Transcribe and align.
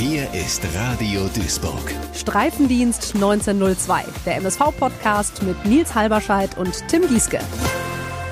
Hier 0.00 0.32
ist 0.32 0.64
Radio 0.76 1.22
Duisburg. 1.34 1.92
Streifendienst 2.14 3.16
1902, 3.16 4.04
der 4.24 4.36
MSV-Podcast 4.36 5.42
mit 5.42 5.64
Nils 5.64 5.92
Halberscheid 5.92 6.56
und 6.56 6.86
Tim 6.86 7.08
Gieske. 7.08 7.40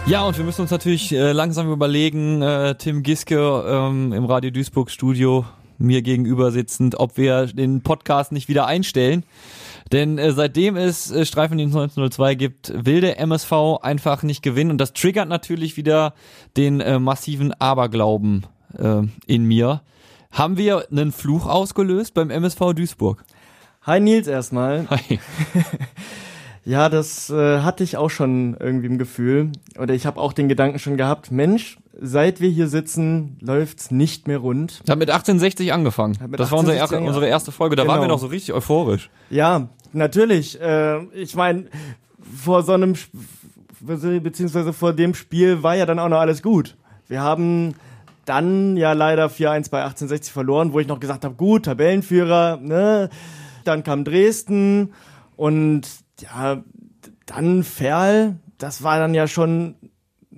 Ja, 0.07 0.25
und 0.25 0.39
wir 0.39 0.45
müssen 0.45 0.61
uns 0.61 0.71
natürlich 0.71 1.11
äh, 1.11 1.33
langsam 1.33 1.73
überlegen, 1.73 2.41
äh, 2.41 2.77
Tim 2.77 3.03
Giske 3.03 3.65
ähm, 3.67 4.13
im 4.13 4.27
Radio 4.27 4.53
Duisburg 4.53 4.93
Studio 4.93 5.45
mir 5.77 6.03
gegenüber 6.03 6.53
sitzend, 6.53 7.01
ob 7.01 7.17
wir 7.17 7.47
den 7.47 7.83
Podcast 7.83 8.31
nicht 8.31 8.47
wieder 8.49 8.67
einstellen. 8.67 9.25
Denn 9.91 10.19
äh, 10.19 10.31
seitdem 10.31 10.77
es 10.77 11.11
äh, 11.11 11.27
Streifendienst 11.27 11.75
1902 11.75 12.35
gibt, 12.37 12.73
will 12.77 13.01
der 13.01 13.19
MSV 13.19 13.81
einfach 13.83 14.23
nicht 14.23 14.43
gewinnen. 14.43 14.71
Und 14.71 14.79
das 14.79 14.93
triggert 14.93 15.29
natürlich 15.29 15.77
wieder 15.77 16.15
den 16.57 16.81
äh, 16.81 17.01
massiven 17.01 17.53
Aberglauben 17.55 18.47
äh, 18.79 19.03
in 19.27 19.45
mir. 19.47 19.83
Haben 20.33 20.57
wir 20.57 20.87
einen 20.91 21.13
Fluch 21.13 21.47
ausgelöst 21.47 22.15
beim 22.15 22.31
MSV 22.31 22.73
Duisburg? 22.75 23.25
Hi 23.83 24.01
Nils 24.01 24.27
erstmal. 24.27 24.87
Hi. 24.91 25.19
Ja, 26.69 26.89
das 26.89 27.31
äh, 27.31 27.61
hatte 27.61 27.85
ich 27.85 27.97
auch 27.97 28.11
schon 28.11 28.57
irgendwie 28.59 28.87
im 28.89 28.99
Gefühl. 28.99 29.53
Oder 29.79 29.95
ich 29.95 30.05
habe 30.05 30.21
auch 30.21 30.33
den 30.33 30.49
Gedanken 30.49 30.81
schon 30.81 30.97
gehabt, 30.97 31.31
Mensch, 31.31 31.79
seit 31.97 32.41
wir 32.41 32.51
hier 32.51 32.67
sitzen, 32.67 33.37
läuft's 33.41 33.93
nicht 33.93 34.27
mehr 34.27 34.39
rund. 34.39 34.81
Hat 34.89 34.99
mit 34.99 35.09
1860 35.09 35.73
angefangen. 35.73 36.19
Mit 36.29 36.41
das 36.41 36.51
war 36.51 36.59
unsere, 36.59 36.75
1860 36.77 36.81
erste, 36.81 36.99
unsere 37.07 37.27
erste 37.29 37.53
Folge. 37.53 37.77
Da 37.77 37.87
waren 37.87 37.99
wir 37.99 38.07
Genau. 38.07 38.15
noch 38.15 38.21
so 38.21 38.27
richtig 38.27 38.53
euphorisch. 38.53 39.11
Ja, 39.31 39.69
natürlich. 39.93 40.61
Äh, 40.61 41.05
ich 41.15 41.37
meine, 41.37 41.67
vor 42.37 42.65
so 42.65 42.73
einem, 42.73 42.97
beziehungsweise 43.81 44.73
vor 44.73 44.93
dem 44.93 45.15
Spiel 45.15 45.63
war 45.63 45.77
ja 45.77 45.87
dann 45.87 46.01
auch 46.01 46.09
noch 46.09 46.19
alles 46.19 46.43
gut. 46.43 46.77
Wir 47.07 47.21
haben 47.23 47.75
dann 48.27 48.77
ja 48.77 48.93
leider 48.93 49.27
4-1 49.27 49.71
bei 49.71 49.79
1860 49.79 50.33
verloren, 50.33 50.73
wo 50.73 50.81
ich 50.81 50.87
noch 50.87 51.01
gesagt 51.01 51.25
habe, 51.25 51.35
gut, 51.35 51.65
Tabellenführer, 51.65 52.59
ne? 52.59 53.09
Dann 53.65 53.83
kam 53.83 54.05
Dresden 54.05 54.93
und 55.37 55.83
ja, 56.21 56.63
dann 57.25 57.65
Ferl, 57.65 58.37
das 58.59 58.83
war 58.83 58.99
dann 58.99 59.15
ja 59.15 59.27
schon 59.27 59.77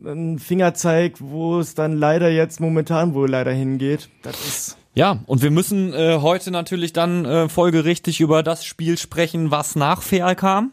ein 0.05 0.39
Fingerzeig, 0.39 1.17
wo 1.19 1.59
es 1.59 1.75
dann 1.75 1.97
leider 1.97 2.31
jetzt 2.31 2.61
momentan 2.61 3.15
wohl 3.15 3.29
leider 3.29 3.53
hingeht. 3.53 4.09
Das 4.23 4.37
ist 4.47 4.77
Ja, 4.95 5.21
und 5.27 5.43
wir 5.43 5.51
müssen 5.51 5.93
äh, 5.93 6.19
heute 6.21 6.51
natürlich 6.51 6.93
dann 6.93 7.25
äh, 7.25 7.49
folgerichtig 7.49 8.21
über 8.21 8.43
das 8.43 8.65
Spiel 8.65 8.97
sprechen, 8.99 9.51
was 9.51 9.77
nach 9.77 10.03
Ferl 10.03 10.37
kam. 10.37 10.73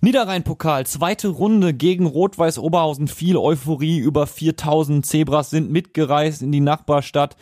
Niederrhein-Pokal, 0.00 0.86
zweite 0.86 1.28
Runde 1.28 1.74
gegen 1.74 2.06
Rot-Weiß 2.06 2.58
Oberhausen. 2.58 3.08
Viel 3.08 3.36
Euphorie, 3.36 3.98
über 3.98 4.26
4000 4.26 5.04
Zebras 5.04 5.50
sind 5.50 5.70
mitgereist 5.70 6.42
in 6.42 6.52
die 6.52 6.60
Nachbarstadt. 6.60 7.36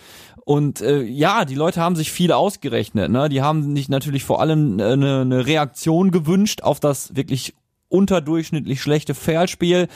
Und 0.44 0.82
äh, 0.82 1.02
ja, 1.02 1.44
die 1.44 1.54
Leute 1.54 1.80
haben 1.80 1.96
sich 1.96 2.12
viel 2.12 2.30
ausgerechnet. 2.30 3.10
Ne? 3.10 3.28
Die 3.28 3.40
haben 3.40 3.74
sich 3.74 3.88
natürlich 3.88 4.24
vor 4.24 4.40
allem 4.40 4.78
äh, 4.78 4.92
eine, 4.92 5.20
eine 5.22 5.46
Reaktion 5.46 6.10
gewünscht 6.10 6.62
auf 6.62 6.80
das 6.80 7.16
wirklich 7.16 7.54
unterdurchschnittlich 7.88 8.80
schlechte 8.82 9.14
Fairspiel 9.14 9.88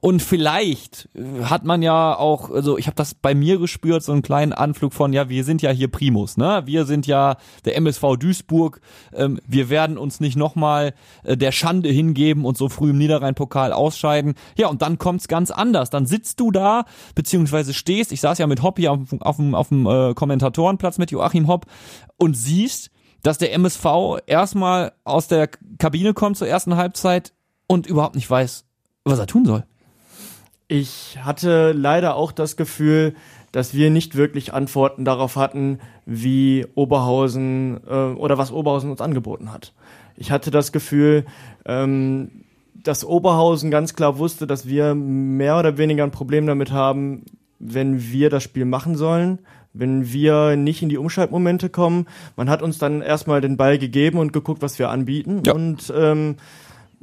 und 0.00 0.22
vielleicht 0.22 1.08
äh, 1.14 1.44
hat 1.44 1.64
man 1.64 1.82
ja 1.82 2.16
auch, 2.16 2.50
also 2.50 2.76
ich 2.78 2.86
habe 2.86 2.96
das 2.96 3.14
bei 3.14 3.34
mir 3.34 3.58
gespürt, 3.58 4.02
so 4.02 4.12
einen 4.12 4.22
kleinen 4.22 4.52
Anflug 4.52 4.92
von, 4.92 5.12
ja, 5.12 5.28
wir 5.28 5.44
sind 5.44 5.62
ja 5.62 5.70
hier 5.70 5.88
Primus, 5.88 6.36
ne? 6.36 6.62
Wir 6.64 6.84
sind 6.84 7.06
ja 7.06 7.36
der 7.64 7.76
MSV 7.76 8.16
Duisburg, 8.18 8.80
ähm, 9.12 9.38
wir 9.46 9.68
werden 9.68 9.98
uns 9.98 10.20
nicht 10.20 10.36
nochmal 10.36 10.94
äh, 11.22 11.36
der 11.36 11.52
Schande 11.52 11.88
hingeben 11.90 12.44
und 12.44 12.58
so 12.58 12.68
früh 12.68 12.90
im 12.90 12.98
Niederrhein-Pokal 12.98 13.72
ausscheiden. 13.72 14.34
Ja, 14.58 14.68
und 14.68 14.82
dann 14.82 14.98
kommt's 14.98 15.28
ganz 15.28 15.50
anders. 15.50 15.90
Dann 15.90 16.06
sitzt 16.06 16.40
du 16.40 16.50
da, 16.50 16.84
beziehungsweise 17.14 17.72
stehst, 17.74 18.10
ich 18.12 18.20
saß 18.20 18.38
ja 18.38 18.46
mit 18.46 18.62
Hopp 18.62 18.78
hier 18.78 18.92
auf, 18.92 19.08
dem- 19.10 19.22
auf 19.22 19.36
dem, 19.36 19.54
auf 19.54 19.68
dem 19.68 19.86
äh, 19.86 20.14
Kommentatorenplatz 20.14 20.98
mit 20.98 21.10
Joachim 21.10 21.46
Hopp 21.46 21.66
und 22.16 22.36
siehst, 22.36 22.90
dass 23.24 23.38
der 23.38 23.54
MSV 23.54 23.86
erstmal 24.26 24.92
aus 25.02 25.28
der 25.28 25.48
Kabine 25.78 26.12
kommt 26.12 26.36
zur 26.36 26.46
ersten 26.46 26.76
Halbzeit 26.76 27.32
und 27.66 27.86
überhaupt 27.86 28.14
nicht 28.14 28.30
weiß, 28.30 28.66
was 29.04 29.18
er 29.18 29.26
tun 29.26 29.46
soll. 29.46 29.64
Ich 30.68 31.18
hatte 31.22 31.72
leider 31.72 32.16
auch 32.16 32.32
das 32.32 32.56
Gefühl, 32.56 33.14
dass 33.50 33.72
wir 33.72 33.88
nicht 33.90 34.14
wirklich 34.14 34.52
Antworten 34.52 35.06
darauf 35.06 35.36
hatten, 35.36 35.78
wie 36.04 36.66
Oberhausen 36.74 37.80
äh, 37.88 38.12
oder 38.12 38.36
was 38.36 38.52
Oberhausen 38.52 38.90
uns 38.90 39.00
angeboten 39.00 39.50
hat. 39.52 39.72
Ich 40.16 40.30
hatte 40.30 40.50
das 40.50 40.70
Gefühl, 40.70 41.24
ähm, 41.64 42.44
dass 42.74 43.06
Oberhausen 43.06 43.70
ganz 43.70 43.94
klar 43.94 44.18
wusste, 44.18 44.46
dass 44.46 44.68
wir 44.68 44.94
mehr 44.94 45.58
oder 45.58 45.78
weniger 45.78 46.04
ein 46.04 46.10
Problem 46.10 46.46
damit 46.46 46.72
haben, 46.72 47.24
wenn 47.58 48.02
wir 48.02 48.28
das 48.28 48.42
Spiel 48.42 48.66
machen 48.66 48.96
sollen, 48.96 49.38
wenn 49.74 50.12
wir 50.12 50.56
nicht 50.56 50.82
in 50.82 50.88
die 50.88 50.98
Umschaltmomente 50.98 51.68
kommen. 51.68 52.06
Man 52.36 52.48
hat 52.48 52.62
uns 52.62 52.78
dann 52.78 53.02
erstmal 53.02 53.40
den 53.40 53.56
Ball 53.56 53.76
gegeben 53.76 54.18
und 54.18 54.32
geguckt, 54.32 54.62
was 54.62 54.78
wir 54.78 54.88
anbieten. 54.88 55.42
Ja. 55.44 55.52
Und 55.52 55.92
ähm, 55.94 56.36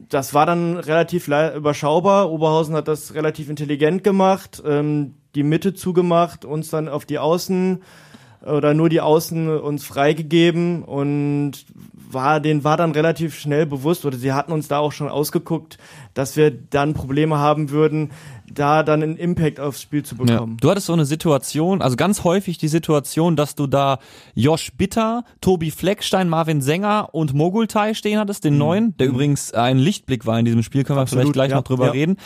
das 0.10 0.34
war 0.34 0.46
dann 0.46 0.78
relativ 0.78 1.28
überschaubar. 1.28 2.32
Oberhausen 2.32 2.76
hat 2.76 2.88
das 2.88 3.14
relativ 3.14 3.50
intelligent 3.50 4.04
gemacht, 4.04 4.64
ähm, 4.66 5.16
die 5.36 5.44
Mitte 5.44 5.74
zugemacht, 5.74 6.46
uns 6.46 6.70
dann 6.70 6.90
auf 6.90 7.06
die 7.06 7.20
Außen 7.20 7.82
oder 8.46 8.74
nur 8.74 8.90
die 8.90 9.02
Außen 9.02 9.60
uns 9.60 9.84
freigegeben 9.84 10.84
und 10.84 11.66
war 11.94 12.40
denen 12.40 12.64
war 12.64 12.76
dann 12.76 12.92
relativ 12.92 13.40
schnell 13.40 13.66
bewusst 13.66 14.04
oder 14.06 14.18
sie 14.18 14.34
hatten 14.34 14.52
uns 14.52 14.68
da 14.68 14.80
auch 14.80 14.92
schon 14.92 15.10
ausgeguckt, 15.10 15.78
dass 16.14 16.36
wir 16.36 16.52
dann 16.52 16.94
Probleme 16.94 17.38
haben 17.38 17.70
würden, 17.70 18.12
da 18.54 18.84
dann 18.84 19.04
einen 19.04 19.18
Impact 19.18 19.60
aufs 19.60 19.82
Spiel 19.82 20.04
zu 20.04 20.16
bekommen. 20.16 20.58
Du 20.60 20.70
hattest 20.70 20.88
so 20.88 20.94
eine 20.94 21.06
Situation, 21.06 21.82
also 21.82 21.96
ganz 21.96 22.24
häufig 22.24 22.58
die 22.58 22.68
Situation, 22.68 23.36
dass 23.36 23.56
du 23.56 23.68
da 23.68 24.00
Josh 24.36 24.72
Bitter, 24.78 25.24
Tobi 25.42 25.72
Fleckstein, 25.72 26.30
Marvin 26.30 26.62
Sänger 26.62 27.10
und 27.14 27.34
Mogultai 27.34 27.94
stehen 27.94 28.20
hattest, 28.20 28.44
den 28.44 28.58
neuen, 28.58 28.96
der 28.98 29.08
übrigens 29.08 29.54
ein 29.54 29.78
Lichtblick 29.78 30.26
war 30.26 30.40
in 30.40 30.46
diesem 30.46 30.64
Spiel, 30.64 30.84
können 30.84 30.98
wir 30.98 31.02
Absolut, 31.02 31.24
vielleicht 31.24 31.34
gleich 31.34 31.50
ja, 31.52 31.58
noch 31.58 31.64
drüber 31.64 31.88
ja. 31.88 31.92
reden. 31.92 32.18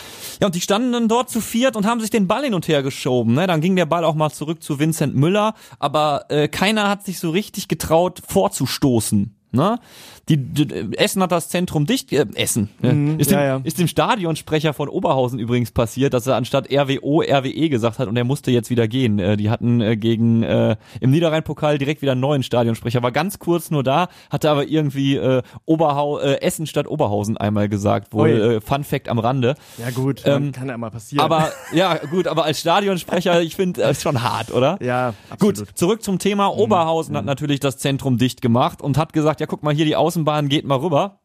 Ja, 0.42 0.48
und 0.48 0.56
die 0.56 0.62
standen 0.62 0.92
dann 0.92 1.08
dort 1.08 1.30
zu 1.30 1.42
viert 1.42 1.76
und 1.76 1.86
haben 1.86 2.00
sich 2.00 2.10
den 2.10 2.28
Ball 2.28 2.44
hin 2.44 2.54
und 2.54 2.68
her 2.68 2.84
geschoben. 2.84 3.34
Ne? 3.34 3.48
Dann 3.48 3.62
ging 3.62 3.76
der 3.76 3.86
Ball 3.86 4.04
auch 4.04 4.16
mal 4.16 4.30
zurück 4.30 4.62
zu 4.62 4.80
Vincent 4.80 5.16
Müller, 5.16 5.54
aber 5.80 6.26
äh, 6.30 6.48
keiner 6.48 6.90
hat 6.90 7.06
sich 7.06 7.20
so 7.20 7.30
richtig 7.30 7.68
getraut 7.68 8.22
vorzustoßen. 8.28 9.36
Ne? 9.56 9.80
Die, 10.28 10.38
die 10.38 10.98
Essen 10.98 11.22
hat 11.22 11.32
das 11.32 11.50
Zentrum 11.50 11.86
dicht 11.86 12.12
äh, 12.12 12.26
Essen 12.34 12.70
ne? 12.82 12.94
Mhm, 12.94 13.20
ist, 13.20 13.30
ja, 13.30 13.38
dem, 13.38 13.46
ja. 13.46 13.62
ist 13.64 13.78
dem 13.78 13.88
Stadionsprecher 13.88 14.74
von 14.74 14.90
Oberhausen 14.90 15.38
übrigens 15.38 15.72
passiert, 15.72 16.14
dass 16.14 16.26
er 16.26 16.36
anstatt 16.36 16.68
RWO 16.72 17.22
RWE 17.22 17.70
gesagt 17.70 18.00
hat 18.00 18.08
und 18.08 18.18
er 18.18 18.24
musste 18.24 18.50
jetzt 18.50 18.70
wieder 18.70 18.88
gehen. 18.88 19.20
Äh, 19.20 19.38
die 19.38 19.50
hatten 19.50 19.82
äh, 19.82 19.96
gegen 19.98 20.42
äh, 20.44 20.78
im 21.00 21.12
Niederrhein-Pokal 21.12 21.78
direkt 21.78 22.02
wieder 22.02 22.14
einen 22.14 22.22
neuen 22.22 22.42
Stadionsprecher, 22.42 23.04
war 23.04 23.12
ganz 23.12 23.38
kurz 23.38 23.70
nur 23.70 23.84
da, 23.84 24.08
hatte 24.32 24.50
aber 24.50 24.68
irgendwie 24.68 25.16
äh, 25.16 25.44
Oberhau 25.66 26.20
äh, 26.20 26.42
Essen 26.42 26.66
statt 26.66 26.88
Oberhausen 26.88 27.38
einmal 27.38 27.70
gesagt, 27.70 28.12
wohl 28.14 28.30
äh, 28.30 28.62
Fun 28.62 28.84
Fact 28.84 29.10
am 29.10 29.20
Rande. 29.20 29.56
Ja 29.78 29.92
gut, 29.92 30.24
Ähm, 30.26 30.52
kann 30.52 30.70
ja 30.70 30.78
mal 30.78 30.90
passieren. 30.90 31.24
Aber 31.24 31.52
ja, 31.74 31.98
gut, 31.98 32.28
aber 32.28 32.46
als 32.46 32.60
Stadionsprecher, 32.60 33.42
ich 33.42 33.56
finde, 33.56 33.84
äh, 33.84 33.92
ist 33.92 34.02
schon 34.02 34.24
hart, 34.24 34.52
oder? 34.52 34.78
ja, 34.82 35.14
absolut. 35.30 35.58
Gut, 35.58 35.68
zurück 35.76 36.04
zum 36.04 36.20
Thema. 36.20 36.48
Oberhausen 36.48 37.16
hat 37.16 37.26
natürlich 37.26 37.60
das 37.60 37.78
Zentrum 37.78 38.18
dicht 38.18 38.42
gemacht 38.42 38.82
und 38.82 38.98
hat 38.98 39.14
gesagt, 39.14 39.40
ja 39.40 39.45
guck 39.48 39.64
mal 39.64 39.74
hier, 39.74 39.86
die 39.86 39.96
Außenbahn 39.96 40.50
geht 40.50 40.66
mal 40.66 40.78
rüber. 40.78 41.20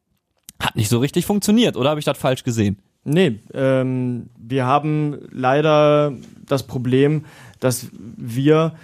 Hat 0.61 0.77
nicht 0.77 0.89
so 0.89 0.99
richtig 0.99 1.27
funktioniert, 1.27 1.77
oder 1.77 1.91
habe 1.91 2.01
ich 2.01 2.05
das 2.05 2.19
falsch 2.19 2.45
gesehen? 2.45 2.79
Nee, 3.05 3.41
ähm, 3.55 4.29
wir 4.39 4.67
haben 4.67 5.19
leider 5.31 6.13
das 6.47 6.65
Problem, 6.67 7.25
dass 7.59 7.87
wir 7.93 8.75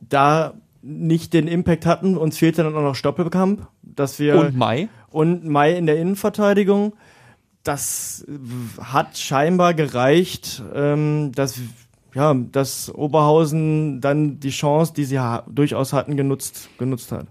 da 0.00 0.52
nicht 0.82 1.32
den 1.32 1.48
Impact 1.48 1.86
hatten. 1.86 2.16
Uns 2.18 2.38
fehlte 2.38 2.62
dann 2.62 2.74
auch 2.76 2.82
noch 2.82 2.94
Stoppelkamp, 2.94 3.66
dass 3.82 4.18
wir 4.18 4.36
Und 4.36 4.56
Mai? 4.56 4.88
und 5.10 5.46
Mai 5.46 5.76
in 5.76 5.86
der 5.86 5.96
Innenverteidigung. 5.96 6.92
Das 7.62 8.26
hat 8.80 9.16
scheinbar 9.16 9.72
gereicht, 9.74 10.62
ähm, 10.74 11.32
dass 11.34 11.60
ja, 12.14 12.34
dass 12.34 12.94
Oberhausen 12.94 14.00
dann 14.02 14.40
die 14.40 14.50
Chance, 14.50 14.92
die 14.94 15.04
sie 15.04 15.18
ha 15.18 15.44
durchaus 15.48 15.92
hatten, 15.94 16.16
genutzt 16.16 16.68
genutzt 16.76 17.12
hat. 17.12 17.26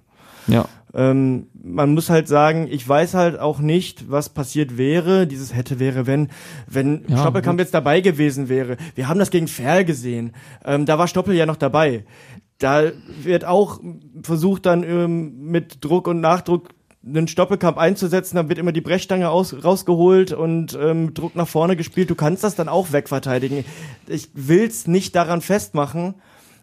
Ja. 0.48 0.66
Ähm, 0.94 1.48
man 1.54 1.94
muss 1.94 2.10
halt 2.10 2.28
sagen, 2.28 2.68
ich 2.70 2.88
weiß 2.88 3.14
halt 3.14 3.40
auch 3.40 3.60
nicht, 3.60 4.12
was 4.12 4.30
passiert 4.30 4.78
wäre, 4.78 5.26
dieses 5.26 5.56
hätte, 5.56 5.80
wäre, 5.80 6.06
wenn, 6.06 6.30
wenn 6.68 7.06
Ja, 7.08 7.20
Stoppelkamp 7.20 7.60
jetzt 7.60 7.74
dabei 7.74 8.02
gewesen 8.02 8.50
wäre. 8.50 8.78
Wir 8.96 9.08
haben 9.08 9.20
das 9.20 9.32
gegen 9.32 9.48
Ferl 9.48 9.86
gesehen. 9.86 10.34
Ähm, 10.66 10.86
da 10.86 10.98
war 10.98 11.08
Stoppel 11.08 11.36
ja 11.36 11.46
noch 11.46 11.56
dabei. 11.56 12.06
Da 12.58 12.92
wird 13.24 13.46
auch 13.46 13.80
versucht 14.22 14.66
dann 14.66 14.84
ähm, 14.84 15.50
mit 15.50 15.84
Druck 15.84 16.08
und 16.08 16.20
Nachdruck 16.20 16.70
einen 17.04 17.28
Stoppelkamp 17.28 17.78
einzusetzen, 17.78 18.36
dann 18.36 18.50
wird 18.50 18.60
immer 18.60 18.72
die 18.72 18.82
Brechstange 18.82 19.30
aus, 19.30 19.64
rausgeholt 19.64 20.34
und 20.34 20.78
ähm, 20.80 21.14
Druck 21.14 21.36
nach 21.36 21.48
vorne 21.48 21.76
gespielt. 21.76 22.10
Du 22.10 22.16
kannst 22.16 22.44
das 22.44 22.56
dann 22.56 22.70
auch 22.70 22.92
wegverteidigen. 22.92 23.66
Ich 24.08 24.30
will's 24.34 24.86
nicht 24.86 25.16
daran 25.16 25.42
festmachen, 25.42 26.16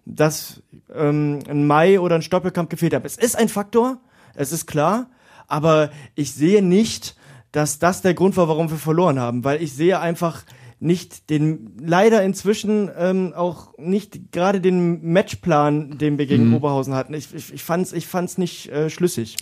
dass 0.06 0.62
ähm, 0.94 1.40
ein 1.48 1.66
Mai 1.66 1.98
oder 1.98 2.14
ein 2.14 2.22
Stoppelkamp 2.22 2.70
gefehlt 2.70 2.94
hat. 2.94 3.04
Es 3.04 3.16
ist 3.16 3.36
ein 3.36 3.48
Faktor, 3.48 3.98
es 4.38 4.52
ist 4.52 4.66
klar, 4.66 5.10
aber 5.46 5.90
ich 6.14 6.32
sehe 6.32 6.62
nicht, 6.62 7.16
dass 7.52 7.78
das 7.78 8.02
der 8.02 8.14
Grund 8.14 8.36
war, 8.36 8.48
warum 8.48 8.70
wir 8.70 8.76
verloren 8.76 9.18
haben, 9.18 9.44
weil 9.44 9.62
ich 9.62 9.72
sehe 9.72 9.98
einfach 10.00 10.44
nicht 10.80 11.28
den, 11.30 11.72
leider 11.80 12.22
inzwischen 12.22 12.88
ähm, 12.96 13.32
auch 13.34 13.76
nicht 13.78 14.30
gerade 14.30 14.60
den 14.60 15.02
Matchplan, 15.12 15.98
den 15.98 16.18
wir 16.18 16.26
gegen 16.26 16.48
Mhm. 16.48 16.54
Oberhausen 16.54 16.94
hatten. 16.94 17.14
Ich, 17.14 17.34
ich, 17.34 17.52
ich 17.52 17.64
fand's, 17.64 17.92
ich 17.92 18.06
fand's 18.06 18.38
nicht 18.38 18.68
äh, 18.70 18.88
schlüssig. 18.88 19.36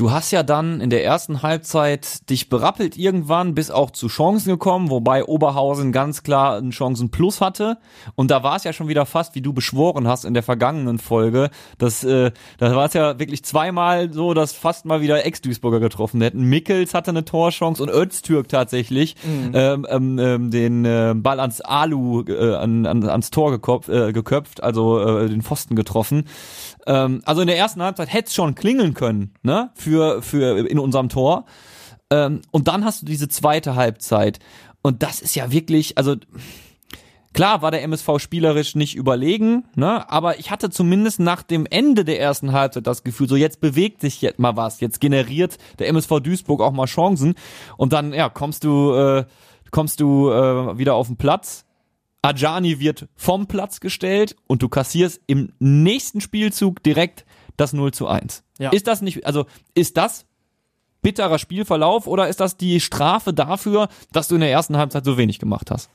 Du 0.00 0.10
hast 0.10 0.30
ja 0.30 0.42
dann 0.42 0.80
in 0.80 0.88
der 0.88 1.04
ersten 1.04 1.42
Halbzeit 1.42 2.30
dich 2.30 2.48
berappelt 2.48 2.96
irgendwann, 2.96 3.54
bis 3.54 3.70
auch 3.70 3.90
zu 3.90 4.08
Chancen 4.08 4.48
gekommen, 4.48 4.88
wobei 4.88 5.26
Oberhausen 5.26 5.92
ganz 5.92 6.22
klar 6.22 6.56
einen 6.56 6.72
Chancenplus 6.72 7.42
hatte. 7.42 7.76
Und 8.14 8.30
da 8.30 8.42
war 8.42 8.56
es 8.56 8.64
ja 8.64 8.72
schon 8.72 8.88
wieder 8.88 9.04
fast, 9.04 9.34
wie 9.34 9.42
du 9.42 9.52
beschworen 9.52 10.08
hast 10.08 10.24
in 10.24 10.32
der 10.32 10.42
vergangenen 10.42 10.98
Folge, 10.98 11.50
dass 11.76 12.02
äh, 12.02 12.30
da 12.56 12.74
war 12.74 12.86
es 12.86 12.94
ja 12.94 13.18
wirklich 13.18 13.44
zweimal 13.44 14.10
so, 14.10 14.32
dass 14.32 14.54
fast 14.54 14.86
mal 14.86 15.02
wieder 15.02 15.26
Ex-Duisburger 15.26 15.80
getroffen 15.80 16.22
hätten. 16.22 16.44
Mickels 16.44 16.94
hatte 16.94 17.10
eine 17.10 17.26
Torchance 17.26 17.82
und 17.82 17.90
Öztürk 17.90 18.48
tatsächlich 18.48 19.16
ähm, 19.52 19.84
ähm, 19.86 20.18
ähm, 20.18 20.50
den 20.50 20.86
äh, 20.86 21.12
Ball 21.14 21.40
ans 21.40 21.60
Alu, 21.60 22.24
äh, 22.26 22.54
an, 22.54 22.86
an, 22.86 23.06
ans 23.06 23.28
Tor 23.28 23.50
gekopf, 23.50 23.90
äh, 23.90 24.14
geköpft, 24.14 24.62
also 24.62 24.98
äh, 24.98 25.28
den 25.28 25.42
Pfosten 25.42 25.76
getroffen. 25.76 26.24
Ähm, 26.86 27.20
also 27.26 27.42
in 27.42 27.48
der 27.48 27.58
ersten 27.58 27.82
Halbzeit 27.82 28.10
hätte 28.10 28.28
es 28.28 28.34
schon 28.34 28.54
klingeln 28.54 28.94
können, 28.94 29.34
ne? 29.42 29.68
Für, 29.74 29.89
für 30.22 30.66
in 30.66 30.78
unserem 30.78 31.08
Tor. 31.08 31.44
Ähm, 32.10 32.42
und 32.50 32.68
dann 32.68 32.84
hast 32.84 33.02
du 33.02 33.06
diese 33.06 33.28
zweite 33.28 33.76
Halbzeit. 33.76 34.38
Und 34.82 35.02
das 35.02 35.20
ist 35.20 35.34
ja 35.34 35.52
wirklich, 35.52 35.98
also 35.98 36.16
klar 37.32 37.62
war 37.62 37.70
der 37.70 37.82
MSV 37.82 38.18
spielerisch 38.18 38.74
nicht 38.74 38.96
überlegen, 38.96 39.64
ne? 39.74 40.10
Aber 40.10 40.38
ich 40.38 40.50
hatte 40.50 40.70
zumindest 40.70 41.20
nach 41.20 41.42
dem 41.42 41.66
Ende 41.66 42.04
der 42.04 42.20
ersten 42.20 42.52
Halbzeit 42.52 42.86
das 42.86 43.04
Gefühl, 43.04 43.28
so 43.28 43.36
jetzt 43.36 43.60
bewegt 43.60 44.00
sich 44.00 44.20
jetzt 44.22 44.38
mal 44.38 44.56
was, 44.56 44.80
jetzt 44.80 45.00
generiert 45.00 45.58
der 45.78 45.88
MSV 45.88 46.20
Duisburg 46.20 46.60
auch 46.60 46.72
mal 46.72 46.86
Chancen. 46.86 47.34
Und 47.76 47.92
dann, 47.92 48.12
ja, 48.12 48.28
kommst 48.28 48.64
du, 48.64 48.94
äh, 48.94 49.24
kommst 49.70 50.00
du 50.00 50.30
äh, 50.30 50.78
wieder 50.78 50.94
auf 50.94 51.06
den 51.06 51.16
Platz. 51.16 51.66
Ajani 52.22 52.80
wird 52.80 53.08
vom 53.16 53.46
Platz 53.46 53.80
gestellt 53.80 54.36
und 54.46 54.62
du 54.62 54.68
kassierst 54.68 55.22
im 55.26 55.52
nächsten 55.58 56.20
Spielzug 56.20 56.82
direkt 56.82 57.24
das 57.60 57.72
0 57.72 57.92
zu 57.92 58.06
1. 58.08 58.42
Ja. 58.58 58.70
Ist 58.70 58.86
das 58.86 59.02
nicht, 59.02 59.26
also 59.26 59.46
ist 59.74 59.96
das 59.96 60.26
bitterer 61.02 61.38
Spielverlauf 61.38 62.06
oder 62.06 62.28
ist 62.28 62.40
das 62.40 62.56
die 62.56 62.80
Strafe 62.80 63.32
dafür, 63.32 63.88
dass 64.12 64.28
du 64.28 64.34
in 64.34 64.40
der 64.42 64.50
ersten 64.50 64.76
Halbzeit 64.76 65.04
so 65.04 65.16
wenig 65.16 65.38
gemacht 65.38 65.70
hast? 65.70 65.88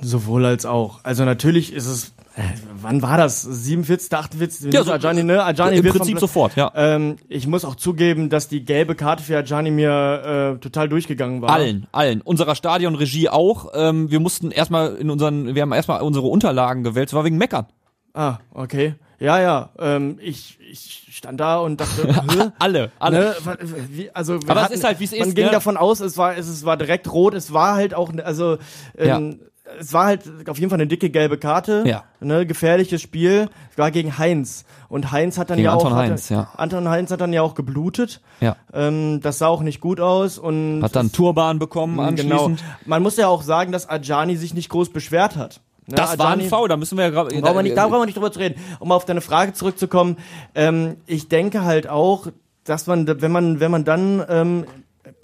Sowohl 0.00 0.46
als 0.46 0.64
auch. 0.64 1.00
Also 1.02 1.24
natürlich 1.24 1.72
ist 1.74 1.86
es, 1.86 2.08
äh, 2.34 2.42
wann 2.80 3.02
war 3.02 3.18
das? 3.18 3.42
47., 3.42 4.10
48. 4.12 4.60
Minute? 4.62 4.76
Ja, 4.78 4.84
so- 4.84 4.92
Ajani, 4.92 5.22
ne? 5.22 5.44
Ajani 5.44 5.76
Im 5.76 5.82
vom 5.84 5.92
Prinzip 5.92 6.14
Pla- 6.14 6.20
sofort, 6.20 6.56
ja. 6.56 6.72
Ähm, 6.74 7.16
ich 7.28 7.46
muss 7.46 7.66
auch 7.66 7.74
zugeben, 7.74 8.30
dass 8.30 8.48
die 8.48 8.64
gelbe 8.64 8.94
Karte 8.94 9.22
für 9.22 9.36
Ajani 9.36 9.70
mir 9.70 10.54
äh, 10.56 10.58
total 10.60 10.88
durchgegangen 10.88 11.42
war. 11.42 11.50
Allen, 11.50 11.86
allen. 11.92 12.22
Unserer 12.22 12.54
Stadionregie 12.54 13.28
auch. 13.28 13.68
Ähm, 13.74 14.10
wir 14.10 14.20
mussten 14.20 14.50
erstmal 14.50 14.96
in 14.96 15.10
unseren, 15.10 15.54
wir 15.54 15.60
haben 15.62 15.72
erstmal 15.72 16.00
unsere 16.00 16.26
Unterlagen 16.28 16.82
gewählt, 16.82 17.10
das 17.10 17.14
war 17.14 17.24
wegen 17.24 17.36
Meckern. 17.36 17.66
Ah, 18.14 18.38
okay. 18.54 18.94
Ja, 19.20 19.38
ja. 19.38 19.68
Ähm, 19.78 20.18
ich, 20.20 20.58
ich 20.60 21.08
stand 21.12 21.38
da 21.38 21.58
und 21.58 21.80
dachte? 21.80 22.08
Alle, 22.58 22.90
alle. 22.98 23.36
Ne, 23.46 24.10
also 24.14 24.38
Aber 24.48 24.64
es 24.64 24.70
ist 24.70 24.84
halt, 24.84 24.98
wie 24.98 25.04
es 25.04 25.10
man 25.12 25.28
ist, 25.28 25.34
ging 25.36 25.44
ne? 25.46 25.50
davon 25.50 25.76
aus, 25.76 26.00
es 26.00 26.16
war, 26.16 26.36
es, 26.36 26.48
es 26.48 26.64
war 26.64 26.76
direkt 26.78 27.12
rot, 27.12 27.34
es 27.34 27.52
war 27.52 27.74
halt 27.74 27.92
auch, 27.94 28.10
also 28.24 28.56
ähm, 28.96 29.40
es 29.78 29.92
war 29.92 30.06
halt 30.06 30.22
auf 30.48 30.58
jeden 30.58 30.70
Fall 30.70 30.78
eine 30.78 30.86
dicke 30.86 31.10
gelbe 31.10 31.36
Karte, 31.38 31.84
Ja. 31.86 32.04
ne, 32.20 32.46
gefährliches 32.46 33.02
Spiel, 33.02 33.48
es 33.70 33.78
war 33.78 33.90
gegen 33.90 34.16
Heinz 34.18 34.64
und 34.88 35.12
Heinz 35.12 35.36
hat 35.38 35.50
dann 35.50 35.56
Gegen 35.58 35.66
ja 35.66 35.72
Anton 35.74 35.92
auch 35.92 35.96
Heinz, 35.96 36.30
hat, 36.30 36.36
ja. 36.36 36.48
Anton 36.56 36.88
Heinz 36.88 37.10
hat 37.10 37.20
dann 37.20 37.32
ja 37.32 37.42
auch 37.42 37.54
geblutet, 37.54 38.20
Ja. 38.40 38.56
ähm, 38.72 39.20
das 39.20 39.38
sah 39.38 39.48
auch 39.48 39.60
nicht 39.62 39.80
gut 39.80 40.00
aus 40.00 40.38
und 40.38 40.82
Hat 40.82 40.96
dann 40.96 41.12
Turban 41.12 41.58
bekommen 41.58 41.96
genau. 42.16 42.46
anschließend. 42.46 42.64
Man 42.86 43.02
muss 43.02 43.16
ja 43.16 43.28
auch 43.28 43.42
sagen, 43.42 43.70
dass 43.70 43.88
Ajani 43.88 44.36
sich 44.36 44.54
nicht 44.54 44.70
groß 44.70 44.90
beschwert 44.90 45.36
hat. 45.36 45.60
Ne, 45.90 45.96
Das 45.96 46.18
war 46.18 46.30
ein 46.30 46.40
Foul, 46.42 46.68
da 46.68 46.76
müssen 46.76 46.96
wir 46.96 47.04
ja 47.04 47.10
gerade. 47.10 47.34
da 47.34 47.40
brauchen 47.40 47.56
wir 47.56 47.62
nicht, 47.62 47.76
da 47.76 47.88
brauchen 47.88 48.02
wir 48.02 48.06
nicht 48.06 48.16
drüber 48.16 48.32
zu 48.32 48.38
reden. 48.38 48.60
Um 48.78 48.92
auf 48.92 49.04
deine 49.04 49.20
Frage 49.20 49.52
zurückzukommen, 49.52 50.16
ähm, 50.54 50.96
ich 51.06 51.28
denke 51.28 51.64
halt 51.64 51.88
auch, 51.88 52.28
dass 52.64 52.86
man, 52.86 53.06
wenn 53.20 53.32
man, 53.32 53.60
wenn 53.60 53.70
man 53.70 53.84
dann 53.84 54.24
ähm, 54.28 54.64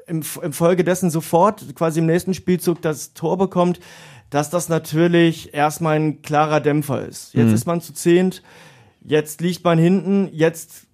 im, 0.06 0.22
im 0.42 0.52
Folge 0.52 0.84
dessen 0.84 1.10
sofort 1.10 1.74
quasi 1.74 2.00
im 2.00 2.06
nächsten 2.06 2.34
Spielzug 2.34 2.82
das 2.82 3.12
Tor 3.14 3.38
bekommt, 3.38 3.80
dass 4.30 4.50
das 4.50 4.68
natürlich 4.68 5.54
erstmal 5.54 5.96
ein 5.96 6.22
klarer 6.22 6.60
Dämpfer 6.60 7.06
ist. 7.06 7.34
Jetzt 7.34 7.52
ist 7.52 7.66
man 7.66 7.80
zu 7.80 7.92
zehnt, 7.92 8.42
jetzt 9.02 9.40
liegt 9.40 9.64
man 9.64 9.78
hinten, 9.78 10.28
jetzt 10.32 10.86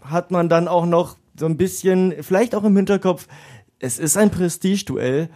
hat 0.00 0.30
man 0.30 0.48
dann 0.48 0.68
auch 0.68 0.86
noch 0.86 1.16
so 1.38 1.46
ein 1.46 1.56
bisschen, 1.56 2.14
vielleicht 2.22 2.54
auch 2.54 2.64
im 2.64 2.74
Hinterkopf, 2.76 3.26
es 3.78 3.98
ist 3.98 4.16
ein 4.16 4.30
Prestigeduell. 4.30 5.28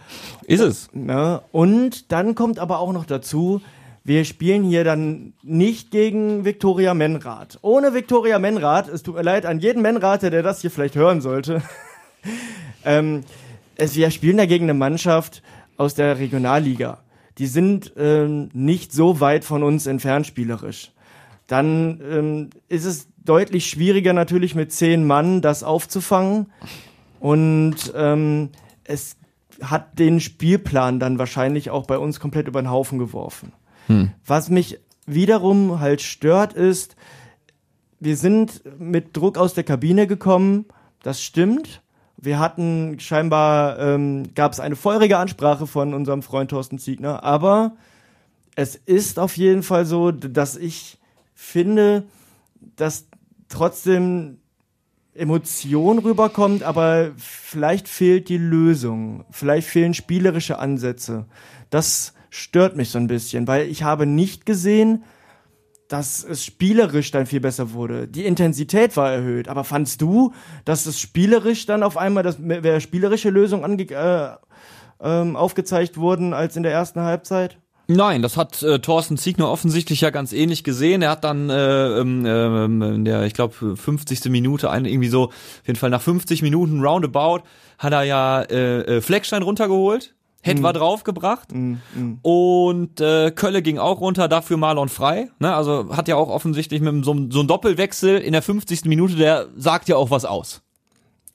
Ist 0.45 0.61
es. 0.61 0.89
Ne? 0.93 1.41
Und 1.51 2.11
dann 2.11 2.35
kommt 2.35 2.59
aber 2.59 2.79
auch 2.79 2.91
noch 2.91 3.05
dazu, 3.05 3.61
wir 4.03 4.25
spielen 4.25 4.63
hier 4.63 4.83
dann 4.83 5.33
nicht 5.43 5.91
gegen 5.91 6.43
Viktoria 6.43 6.93
Menrath. 6.93 7.57
Ohne 7.61 7.93
Viktoria 7.93 8.37
Menrath, 8.37 8.89
es 8.89 9.01
tut 9.01 9.15
mir 9.15 9.21
leid 9.21 9.45
an 9.45 9.59
jeden 9.59 9.81
Menrather, 9.81 10.29
der 10.29 10.43
das 10.43 10.61
hier 10.61 10.71
vielleicht 10.71 10.95
hören 10.95 11.21
sollte. 11.21 11.61
ähm, 12.85 13.23
es, 13.75 13.95
wir 13.95 14.11
spielen 14.11 14.37
da 14.37 14.45
gegen 14.45 14.65
eine 14.65 14.73
Mannschaft 14.73 15.41
aus 15.77 15.93
der 15.93 16.19
Regionalliga. 16.19 16.99
Die 17.37 17.47
sind 17.47 17.93
ähm, 17.97 18.49
nicht 18.53 18.91
so 18.91 19.21
weit 19.21 19.45
von 19.45 19.63
uns 19.63 19.87
entfernt 19.87 20.27
spielerisch. 20.27 20.91
Dann 21.47 22.01
ähm, 22.09 22.49
ist 22.67 22.85
es 22.85 23.07
deutlich 23.23 23.67
schwieriger 23.67 24.11
natürlich 24.11 24.53
mit 24.53 24.73
zehn 24.73 25.07
Mann 25.07 25.41
das 25.41 25.63
aufzufangen. 25.63 26.51
Und 27.21 27.93
ähm, 27.95 28.49
es 28.83 29.15
hat 29.61 29.97
den 29.97 30.19
Spielplan 30.19 30.99
dann 30.99 31.19
wahrscheinlich 31.19 31.69
auch 31.69 31.85
bei 31.85 31.97
uns 31.97 32.19
komplett 32.19 32.49
über 32.49 32.61
den 32.61 32.69
Haufen 32.69 32.99
geworfen. 32.99 33.53
Was 34.25 34.49
mich 34.49 34.79
wiederum 35.05 35.79
halt 35.79 36.01
stört, 36.01 36.53
ist, 36.53 36.95
wir 37.99 38.17
sind 38.17 38.61
mit 38.79 39.15
Druck 39.15 39.37
aus 39.37 39.53
der 39.53 39.63
Kabine 39.63 40.07
gekommen, 40.07 40.65
das 41.03 41.21
stimmt. 41.21 41.81
Wir 42.17 42.39
hatten 42.39 42.99
scheinbar, 42.99 43.79
ähm, 43.79 44.33
gab 44.35 44.53
es 44.53 44.59
eine 44.59 44.75
feurige 44.75 45.17
Ansprache 45.17 45.67
von 45.67 45.93
unserem 45.93 46.21
Freund 46.21 46.51
Thorsten 46.51 46.79
Ziegner, 46.79 47.23
aber 47.23 47.75
es 48.55 48.75
ist 48.75 49.19
auf 49.19 49.35
jeden 49.37 49.63
Fall 49.63 49.85
so, 49.85 50.11
dass 50.11 50.55
ich 50.55 50.99
finde, 51.33 52.03
dass 52.75 53.07
trotzdem 53.49 54.37
Emotion 55.15 55.99
rüberkommt, 55.99 56.63
aber 56.63 57.11
vielleicht 57.17 57.87
fehlt 57.87 58.29
die 58.29 58.37
Lösung. 58.37 59.25
Vielleicht 59.29 59.67
fehlen 59.67 59.93
spielerische 59.93 60.57
Ansätze. 60.57 61.25
Das 61.69 62.13
stört 62.33 62.75
mich 62.75 62.89
so 62.89 62.97
ein 62.97 63.05
bisschen, 63.05 63.47
weil 63.47 63.67
ich 63.67 63.83
habe 63.83 64.07
nicht 64.07 64.47
gesehen, 64.47 65.03
dass 65.87 66.23
es 66.23 66.43
spielerisch 66.43 67.11
dann 67.11 67.27
viel 67.27 67.39
besser 67.39 67.73
wurde. 67.73 68.07
Die 68.07 68.25
Intensität 68.25 68.97
war 68.97 69.11
erhöht, 69.11 69.47
aber 69.47 69.63
fandst 69.63 70.01
du, 70.01 70.33
dass 70.65 70.87
es 70.87 70.99
spielerisch 70.99 71.67
dann 71.67 71.83
auf 71.83 71.95
einmal, 71.95 72.23
dass 72.23 72.39
mehr 72.39 72.79
spielerische 72.79 73.29
Lösungen 73.29 73.77
äh, 73.77 74.29
ähm, 74.99 75.35
aufgezeigt 75.35 75.97
wurden 75.97 76.33
als 76.33 76.55
in 76.55 76.63
der 76.63 76.71
ersten 76.71 77.01
Halbzeit? 77.01 77.59
Nein, 77.87 78.23
das 78.23 78.35
hat 78.35 78.63
äh, 78.63 78.79
Thorsten 78.79 79.17
Ziegner 79.17 79.51
offensichtlich 79.51 80.01
ja 80.01 80.09
ganz 80.09 80.33
ähnlich 80.33 80.63
gesehen. 80.63 81.03
Er 81.03 81.11
hat 81.11 81.23
dann 81.23 81.51
äh, 81.51 81.99
ähm, 81.99 82.25
ähm, 82.25 82.81
in 82.81 83.05
der, 83.05 83.25
ich 83.25 83.33
glaube, 83.33 83.75
50. 83.75 84.25
Minute, 84.31 84.71
ein, 84.71 84.85
irgendwie 84.85 85.09
so, 85.09 85.25
auf 85.25 85.67
jeden 85.67 85.77
Fall 85.77 85.91
nach 85.91 86.01
50 86.01 86.41
Minuten 86.41 86.83
roundabout, 86.83 87.43
hat 87.77 87.93
er 87.93 88.03
ja 88.03 88.41
äh, 88.41 88.97
äh, 88.97 89.01
Fleckstein 89.01 89.43
runtergeholt. 89.43 90.15
Het 90.45 90.61
war 90.61 90.73
draufgebracht 90.73 91.53
und 92.21 92.99
äh, 93.01 93.31
Kölle 93.31 93.61
ging 93.61 93.77
auch 93.79 93.99
runter, 94.01 94.27
dafür 94.27 94.57
Marlon 94.57 94.89
frei. 94.89 95.29
Ne? 95.39 95.53
Also 95.55 95.95
hat 95.95 96.07
ja 96.07 96.15
auch 96.17 96.29
offensichtlich 96.29 96.81
mit 96.81 97.05
so, 97.05 97.11
einem- 97.11 97.31
so 97.31 97.39
einem 97.39 97.47
Doppelwechsel 97.47 98.17
in 98.17 98.33
der 98.33 98.41
50. 98.41 98.85
Minute, 98.85 99.15
der 99.15 99.47
sagt 99.55 99.87
ja 99.89 99.95
auch 99.95 100.11
was 100.11 100.25
aus. 100.25 100.61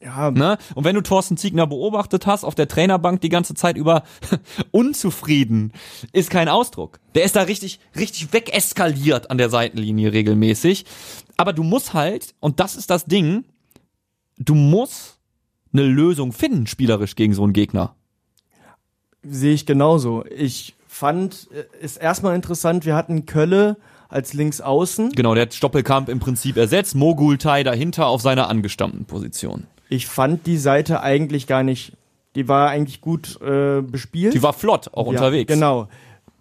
Ja, 0.00 0.31
Ne? 0.31 0.59
Und 0.77 0.85
wenn 0.85 0.95
du 0.95 1.00
Thorsten 1.03 1.37
Ziegner 1.37 1.67
beobachtet 1.67 2.25
hast, 2.27 2.45
auf 2.45 2.55
der 2.55 2.69
Trainerbank 2.69 3.21
die 3.21 3.31
ganze 3.31 3.55
Zeit 3.55 3.77
über 3.77 4.05
unzufrieden, 4.71 5.73
ist 6.12 6.31
kein 6.31 6.49
Ausdruck. 6.49 7.00
Der 7.15 7.25
ist 7.25 7.35
da 7.35 7.43
richtig, 7.43 7.81
richtig 7.97 8.33
wegeskaliert 8.33 9.31
an 9.31 9.38
der 9.38 9.50
Seitenlinie 9.50 10.12
regelmäßig. 10.12 10.85
Aber 11.37 11.53
du 11.53 11.62
musst 11.65 11.95
halt, 11.95 12.35
und 12.41 12.61
das 12.61 12.77
ist 12.77 12.91
das 12.91 13.07
Ding, 13.07 13.45
du 14.38 14.55
musst 14.55 15.19
eine 15.73 15.83
Lösung 15.85 16.33
finden, 16.33 16.67
spielerisch 16.67 17.17
gegen 17.17 17.35
so 17.35 17.43
einen 17.43 17.53
Gegner. 17.53 17.95
Sehe 19.23 19.55
ich 19.55 19.67
genauso. 19.67 20.25
Ich 20.27 20.75
fand 20.87 21.49
ist 21.81 21.97
erstmal 21.97 22.35
interessant, 22.35 22.85
wir 22.87 22.95
hatten 22.95 23.27
Kölle 23.27 23.77
als 24.09 24.33
Linksaußen. 24.33 25.13
Genau, 25.13 25.35
der 25.35 25.43
hat 25.43 25.55
Stoppelkamp 25.55 26.09
im 26.09 26.19
Prinzip 26.19 26.57
ersetzt, 26.57 26.95
Mogultai 26.95 27.63
dahinter 27.63 28.07
auf 28.07 28.23
seiner 28.23 28.49
angestammten 28.49 29.05
Position. 29.05 29.67
Ich 29.89 30.07
fand 30.07 30.47
die 30.47 30.57
Seite 30.57 31.03
eigentlich 31.03 31.47
gar 31.47 31.63
nicht, 31.63 31.93
die 32.35 32.49
war 32.49 32.71
eigentlich 32.71 33.01
gut 33.01 33.41
äh, 33.41 33.83
bespielt. 33.83 34.35
Die 34.35 34.43
war 34.43 34.53
flott, 34.53 34.89
auch 34.93 35.07
ja, 35.07 35.13
unterwegs. 35.13 35.53
Genau. 35.53 35.89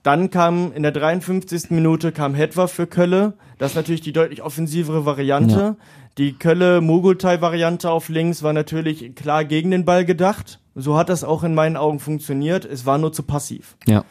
Dann 0.03 0.29
kam 0.29 0.71
in 0.73 0.83
der 0.83 0.93
53. 0.93 1.69
Minute 1.71 2.11
kam 2.11 2.33
Hetwa 2.33 2.67
für 2.67 2.87
Kölle. 2.87 3.33
Das 3.57 3.71
ist 3.71 3.75
natürlich 3.75 4.01
die 4.01 4.13
deutlich 4.13 4.41
offensivere 4.41 5.05
Variante. 5.05 5.75
Die 6.17 6.33
Kölle-Mogultai-Variante 6.33 7.91
auf 7.91 8.09
links 8.09 8.41
war 8.41 8.53
natürlich 8.53 9.15
klar 9.15 9.43
gegen 9.43 9.71
den 9.71 9.85
Ball 9.85 10.05
gedacht. 10.05 10.59
So 10.77 10.97
hat 10.97 11.09
das 11.09 11.23
auch 11.23 11.43
in 11.43 11.55
meinen 11.55 11.75
Augen 11.75 11.99
funktioniert. 11.99 12.63
Es 12.63 12.85
war 12.85 12.97
nur 12.97 13.11
zu 13.11 13.23
passiv. 13.23 13.75
Ja. 13.87 14.05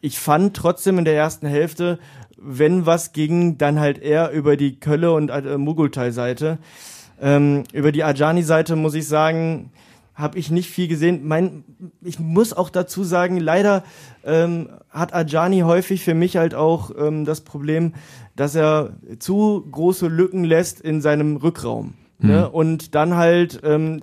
Ich 0.00 0.18
fand 0.18 0.56
trotzdem 0.56 0.98
in 0.98 1.04
der 1.04 1.16
ersten 1.16 1.46
Hälfte, 1.46 1.98
wenn 2.38 2.86
was 2.86 3.12
ging, 3.12 3.58
dann 3.58 3.80
halt 3.80 3.98
eher 3.98 4.30
über 4.30 4.56
die 4.56 4.78
Kölle 4.78 5.12
und 5.12 5.30
äh, 5.30 5.58
Mugultai-Seite. 5.58 6.58
Ähm, 7.20 7.64
über 7.72 7.92
die 7.92 8.04
Ajani-Seite 8.04 8.76
muss 8.76 8.94
ich 8.94 9.08
sagen, 9.08 9.72
habe 10.14 10.38
ich 10.38 10.50
nicht 10.50 10.70
viel 10.70 10.88
gesehen. 10.88 11.22
Mein, 11.24 11.64
ich 12.02 12.18
muss 12.18 12.52
auch 12.52 12.70
dazu 12.70 13.04
sagen, 13.04 13.38
leider 13.38 13.84
ähm, 14.24 14.70
hat 14.90 15.12
Ajani 15.12 15.60
häufig 15.60 16.04
für 16.04 16.14
mich 16.14 16.36
halt 16.36 16.54
auch 16.54 16.90
ähm, 16.96 17.24
das 17.24 17.42
Problem, 17.42 17.94
dass 18.34 18.54
er 18.54 18.96
zu 19.18 19.66
große 19.70 20.08
Lücken 20.08 20.44
lässt 20.44 20.80
in 20.80 21.00
seinem 21.00 21.36
Rückraum. 21.36 21.94
Mhm. 22.18 22.28
Ne? 22.28 22.48
Und 22.48 22.94
dann 22.94 23.16
halt, 23.16 23.60
ähm, 23.64 24.00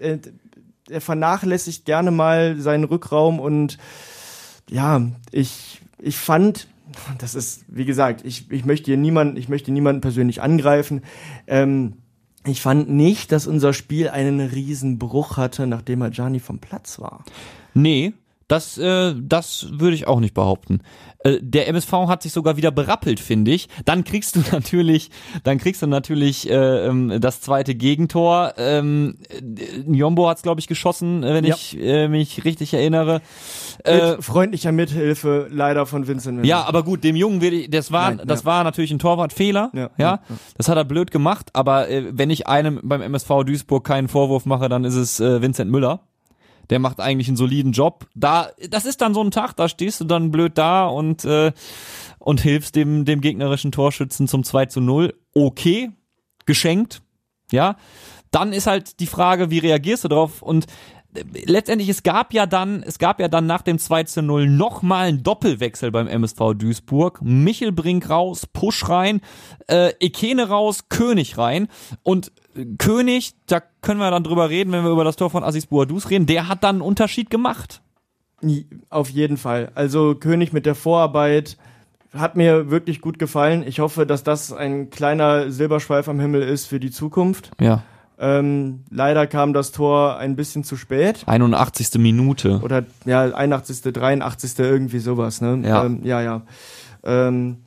er, 0.90 0.96
er 0.96 1.02
vernachlässigt 1.02 1.86
gerne 1.86 2.12
mal 2.12 2.60
seinen 2.60 2.84
Rückraum 2.84 3.40
und 3.40 3.78
ja, 4.70 5.02
ich, 5.32 5.82
ich 6.00 6.18
fand, 6.18 6.68
das 7.18 7.36
ist, 7.36 7.66
wie 7.68 7.86
gesagt, 7.86 8.26
ich, 8.26 8.50
ich 8.52 8.66
möchte 8.66 8.86
hier 8.86 8.98
niemanden, 8.98 9.38
ich 9.38 9.50
möchte 9.50 9.72
niemanden 9.72 10.02
persönlich 10.02 10.42
angreifen. 10.42 11.02
Ähm, 11.48 11.98
ich 12.46 12.62
fand 12.62 12.90
nicht, 12.90 13.32
dass 13.32 13.48
unser 13.48 13.74
Spiel 13.74 14.10
einen 14.10 14.42
riesen 14.42 15.00
Bruch 15.00 15.38
hatte, 15.38 15.66
nachdem 15.66 16.02
Ajani 16.02 16.40
vom 16.40 16.60
Platz 16.60 17.00
war. 17.00 17.24
Nee, 17.74 18.14
das, 18.48 18.78
äh, 18.78 19.14
das 19.22 19.68
würde 19.72 19.96
ich 19.96 20.08
auch 20.08 20.20
nicht 20.20 20.34
behaupten. 20.34 20.82
Äh, 21.20 21.38
der 21.42 21.68
MSV 21.70 21.92
hat 22.08 22.24
sich 22.24 22.34
sogar 22.34 22.58
wieder 22.58 22.72
berappelt, 22.72 23.20
finde 23.20 23.52
ich. 23.52 23.70
Dann 23.86 24.04
kriegst 24.04 24.36
du 24.36 24.42
natürlich, 24.52 25.10
dann 25.44 25.58
kriegst 25.58 25.82
du 25.82 25.88
natürlich 25.88 26.50
äh, 26.50 26.86
ähm, 26.88 27.20
das 27.22 27.42
zweite 27.42 27.76
Gegentor. 27.76 28.54
Ähm, 28.58 29.16
Njombo 29.86 30.28
hat's 30.28 30.42
glaube 30.42 30.60
ich 30.60 30.68
geschossen, 30.68 31.24
äh, 31.24 31.34
wenn 31.34 31.46
Ja. 31.46 31.56
ich 31.56 31.78
äh, 31.80 32.08
mich 32.08 32.44
richtig 32.46 32.74
erinnere. 32.74 33.22
Äh, 33.86 34.12
Mit 34.16 34.24
freundlicher 34.24 34.72
Mithilfe 34.72 35.48
leider 35.50 35.86
von 35.86 36.08
Vincent 36.08 36.38
Miller. 36.38 36.48
ja, 36.48 36.64
aber 36.66 36.84
gut, 36.84 37.04
dem 37.04 37.16
Jungen 37.16 37.42
will 37.42 37.54
ich, 37.54 37.70
das 37.70 37.92
war, 37.92 38.12
Nein, 38.12 38.28
das 38.28 38.42
ja. 38.42 38.46
war 38.46 38.64
natürlich 38.64 38.92
ein 38.92 39.00
Torwartfehler, 39.00 39.72
ja, 39.74 39.82
Ja, 39.82 39.90
ja, 39.98 40.20
das 40.58 40.68
hat 40.68 40.78
er 40.78 40.86
blöd 40.86 41.12
gemacht, 41.12 41.50
aber 41.54 41.90
äh, 41.90 42.06
wenn 42.12 42.30
ich 42.30 42.48
einem 42.48 42.80
beim 42.84 43.02
MSV 43.02 43.44
Duisburg 43.46 43.84
keinen 43.86 44.08
Vorwurf 44.10 44.46
mache, 44.46 44.70
dann 44.70 44.84
ist 44.84 44.96
es 44.96 45.20
äh, 45.20 45.42
Vincent 45.42 45.72
Müller. 45.72 46.02
Der 46.70 46.80
macht 46.80 47.00
eigentlich 47.00 47.28
einen 47.28 47.38
soliden 47.38 47.72
Job. 47.72 48.08
Da, 48.16 48.50
das 48.70 48.86
ist 48.86 49.02
dann 49.02 49.14
so 49.14 49.22
ein 49.24 49.32
Tag, 49.32 49.54
da 49.54 49.68
stehst 49.68 50.00
du 50.00 50.06
dann 50.06 50.32
blöd 50.32 50.58
da 50.58 50.86
und 50.86 51.26
äh, 51.26 51.52
und 52.20 52.42
hilfst 52.42 52.76
dem 52.76 53.06
dem 53.06 53.22
gegnerischen 53.22 53.72
Torschützen 53.72 54.28
zum 54.28 54.44
2 54.44 54.68
zu 54.68 54.82
0. 54.82 55.14
Okay, 55.34 55.92
geschenkt, 56.46 57.02
ja. 57.52 57.76
Dann 58.32 58.54
ist 58.54 58.68
halt 58.68 59.00
die 59.00 59.08
Frage, 59.08 59.52
wie 59.52 59.60
reagierst 59.60 60.06
du 60.06 60.08
drauf 60.08 60.42
und 60.42 60.66
letztendlich, 61.46 61.90
es 61.90 62.04
gab 62.04 62.34
ja 62.34 62.46
dann, 62.46 62.84
es 62.84 63.00
gab 63.00 63.20
ja 63.20 63.28
dann 63.28 63.46
nach 63.46 63.62
dem 63.62 63.80
2 63.80 64.04
zu 64.04 64.22
0 64.22 64.48
nochmal 64.48 65.08
einen 65.08 65.24
Doppelwechsel 65.24 65.92
beim 65.92 66.08
MSV 66.08 66.54
Duisburg. 66.56 67.22
Michelbrink 67.22 68.10
raus, 68.10 68.46
Pusch 68.46 68.88
rein, 68.90 69.22
äh, 69.68 69.94
Ekene 70.00 70.48
raus, 70.48 70.86
König 70.90 71.38
rein. 71.38 71.68
Und 72.04 72.32
äh, 72.56 72.66
König, 72.78 73.34
da 73.48 73.62
können 73.82 74.00
wir 74.00 74.12
dann 74.12 74.24
drüber 74.24 74.50
reden, 74.50 74.72
wenn 74.72 74.84
wir 74.84 74.92
über 74.92 75.04
das 75.04 75.16
Tor 75.16 75.30
von 75.30 75.44
Assis 75.44 75.68
Boadus 75.68 76.10
reden, 76.10 76.26
der 76.26 76.48
hat 76.48 76.64
dann 76.64 76.78
einen 76.78 76.82
Unterschied 76.82 77.30
gemacht. 77.30 77.82
Auf 78.90 79.10
jeden 79.10 79.38
Fall. 79.38 79.72
Also 79.76 80.16
König 80.16 80.52
mit 80.52 80.66
der 80.66 80.76
Vorarbeit 80.76 81.58
hat 82.14 82.36
mir 82.36 82.70
wirklich 82.70 83.02
gut 83.02 83.18
gefallen. 83.18 83.64
Ich 83.66 83.80
hoffe, 83.80 84.06
dass 84.06 84.24
das 84.24 84.54
ein 84.54 84.90
kleiner 84.90 85.50
Silberschweif 85.52 86.08
am 86.08 86.20
Himmel 86.20 86.44
ist 86.44 86.66
für 86.66 86.80
die 86.80 86.92
Zukunft. 86.92 87.52
Ja. 87.60 87.84
Ähm, 88.20 88.84
leider 88.90 89.28
kam 89.28 89.54
das 89.54 89.72
Tor 89.72 90.18
ein 90.18 90.36
bisschen 90.36 90.64
zu 90.64 90.76
spät. 90.78 91.24
81. 91.26 91.96
Minute. 91.96 92.60
Oder 92.64 92.84
ja, 93.06 93.34
81., 93.34 93.94
83., 93.94 94.60
irgendwie 94.60 95.00
sowas, 95.00 95.42
ne? 95.42 95.62
Ja. 95.66 95.86
Ähm, 95.86 96.02
ja, 96.04 96.22
ja. 96.22 96.42
Ähm, 97.04 97.58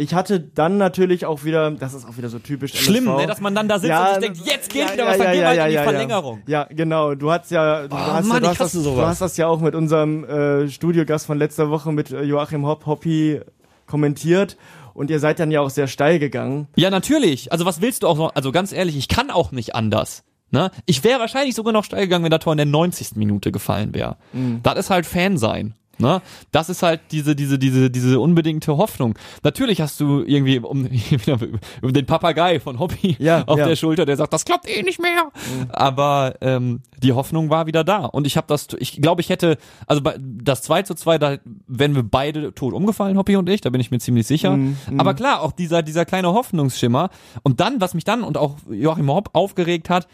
ich 0.00 0.14
hatte 0.14 0.38
dann 0.38 0.78
natürlich 0.78 1.26
auch 1.26 1.42
wieder, 1.42 1.72
das 1.72 1.92
ist 1.92 2.08
auch 2.08 2.16
wieder 2.16 2.28
so 2.28 2.38
typisch 2.38 2.72
Schlimm, 2.72 3.06
ne, 3.06 3.26
dass 3.26 3.40
man 3.40 3.52
dann 3.56 3.66
da 3.66 3.80
sitzt 3.80 3.92
und 3.92 4.08
sich 4.08 4.18
denkt, 4.20 4.38
jetzt 4.44 4.70
geht 4.70 4.92
wieder 4.92 5.06
was, 5.06 5.18
dann 5.18 5.32
wir 5.32 5.48
halt 5.48 5.58
in 5.58 5.70
die 5.70 5.76
Verlängerung. 5.76 6.42
Ja, 6.46 6.68
genau. 6.70 7.16
Du 7.16 7.32
hast 7.32 7.50
ja, 7.50 7.88
du, 7.88 7.96
Oh, 7.96 7.98
hast, 7.98 8.28
Mann, 8.28 8.40
du, 8.40 8.48
hast 8.48 8.60
das, 8.60 8.72
du 8.72 8.96
hast 9.02 9.20
das 9.20 9.36
ja 9.36 9.48
auch 9.48 9.60
mit 9.60 9.74
unserem 9.74 10.22
äh, 10.24 10.68
Studiogast 10.68 11.26
von 11.26 11.36
letzter 11.36 11.68
Woche 11.68 11.90
mit 11.90 12.12
äh, 12.12 12.22
Joachim 12.22 12.64
Hopp 12.64 12.86
Hoppi 12.86 13.40
kommentiert 13.88 14.56
und 14.98 15.10
ihr 15.10 15.20
seid 15.20 15.38
dann 15.38 15.52
ja 15.52 15.60
auch 15.60 15.70
sehr 15.70 15.86
steil 15.86 16.18
gegangen. 16.18 16.66
Ja, 16.74 16.90
natürlich. 16.90 17.52
Also 17.52 17.64
was 17.64 17.80
willst 17.80 18.02
du 18.02 18.08
auch 18.08 18.18
noch? 18.18 18.34
Also 18.34 18.50
ganz 18.50 18.72
ehrlich, 18.72 18.96
ich 18.96 19.06
kann 19.06 19.30
auch 19.30 19.52
nicht 19.52 19.76
anders. 19.76 20.24
Ne? 20.50 20.72
Ich 20.86 21.04
wäre 21.04 21.20
wahrscheinlich 21.20 21.54
sogar 21.54 21.72
noch 21.72 21.84
steil 21.84 22.02
gegangen, 22.02 22.24
wenn 22.24 22.32
das 22.32 22.40
Tor 22.40 22.52
in 22.52 22.56
der 22.56 22.66
90. 22.66 23.14
Minute 23.14 23.52
gefallen 23.52 23.94
wäre. 23.94 24.16
Das 24.64 24.76
ist 24.76 24.90
halt 24.90 25.06
Fan 25.06 25.38
sein. 25.38 25.74
Ne? 25.98 26.22
Das 26.52 26.68
ist 26.68 26.82
halt 26.82 27.00
diese, 27.10 27.34
diese, 27.34 27.58
diese, 27.58 27.90
diese 27.90 28.20
unbedingte 28.20 28.76
Hoffnung. 28.76 29.14
Natürlich 29.42 29.80
hast 29.80 30.00
du 30.00 30.22
irgendwie 30.22 30.58
um, 30.58 30.86
über 31.82 31.92
den 31.92 32.06
Papagei 32.06 32.60
von 32.60 32.78
Hobby 32.78 33.16
Ja, 33.18 33.44
auf 33.46 33.58
ja. 33.58 33.66
der 33.66 33.76
Schulter, 33.76 34.06
der 34.06 34.16
sagt, 34.16 34.32
das 34.32 34.44
klappt 34.44 34.68
eh 34.68 34.82
nicht 34.82 35.00
mehr. 35.00 35.30
Aber 35.70 36.34
ähm, 36.40 36.82
die 37.02 37.12
Hoffnung 37.12 37.50
war 37.50 37.66
wieder 37.66 37.84
da. 37.84 38.04
Und 38.04 38.26
ich 38.26 38.36
habe 38.36 38.46
das, 38.48 38.68
ich 38.78 39.00
glaube, 39.00 39.20
ich 39.20 39.28
hätte, 39.28 39.58
also 39.86 40.02
bei, 40.02 40.16
das 40.18 40.62
2 40.62 40.82
zu 40.82 40.94
2, 40.94 41.18
da 41.18 41.36
wären 41.66 41.94
wir 41.94 42.02
beide 42.02 42.54
tot 42.54 42.74
umgefallen, 42.74 43.18
Hobby 43.18 43.36
und 43.36 43.48
ich, 43.48 43.60
da 43.60 43.70
bin 43.70 43.80
ich 43.80 43.90
mir 43.90 43.98
ziemlich 43.98 44.26
sicher. 44.26 44.58
Aber 44.96 45.14
klar, 45.14 45.42
auch 45.42 45.52
dieser, 45.52 45.82
dieser 45.82 46.04
kleine 46.04 46.32
Hoffnungsschimmer. 46.32 47.10
Und 47.42 47.60
dann, 47.60 47.80
was 47.80 47.94
mich 47.94 48.04
dann 48.04 48.22
und 48.22 48.36
auch 48.36 48.56
Joachim 48.70 49.10
Hopp 49.10 49.30
aufgeregt 49.32 49.90
hat, 49.90 50.08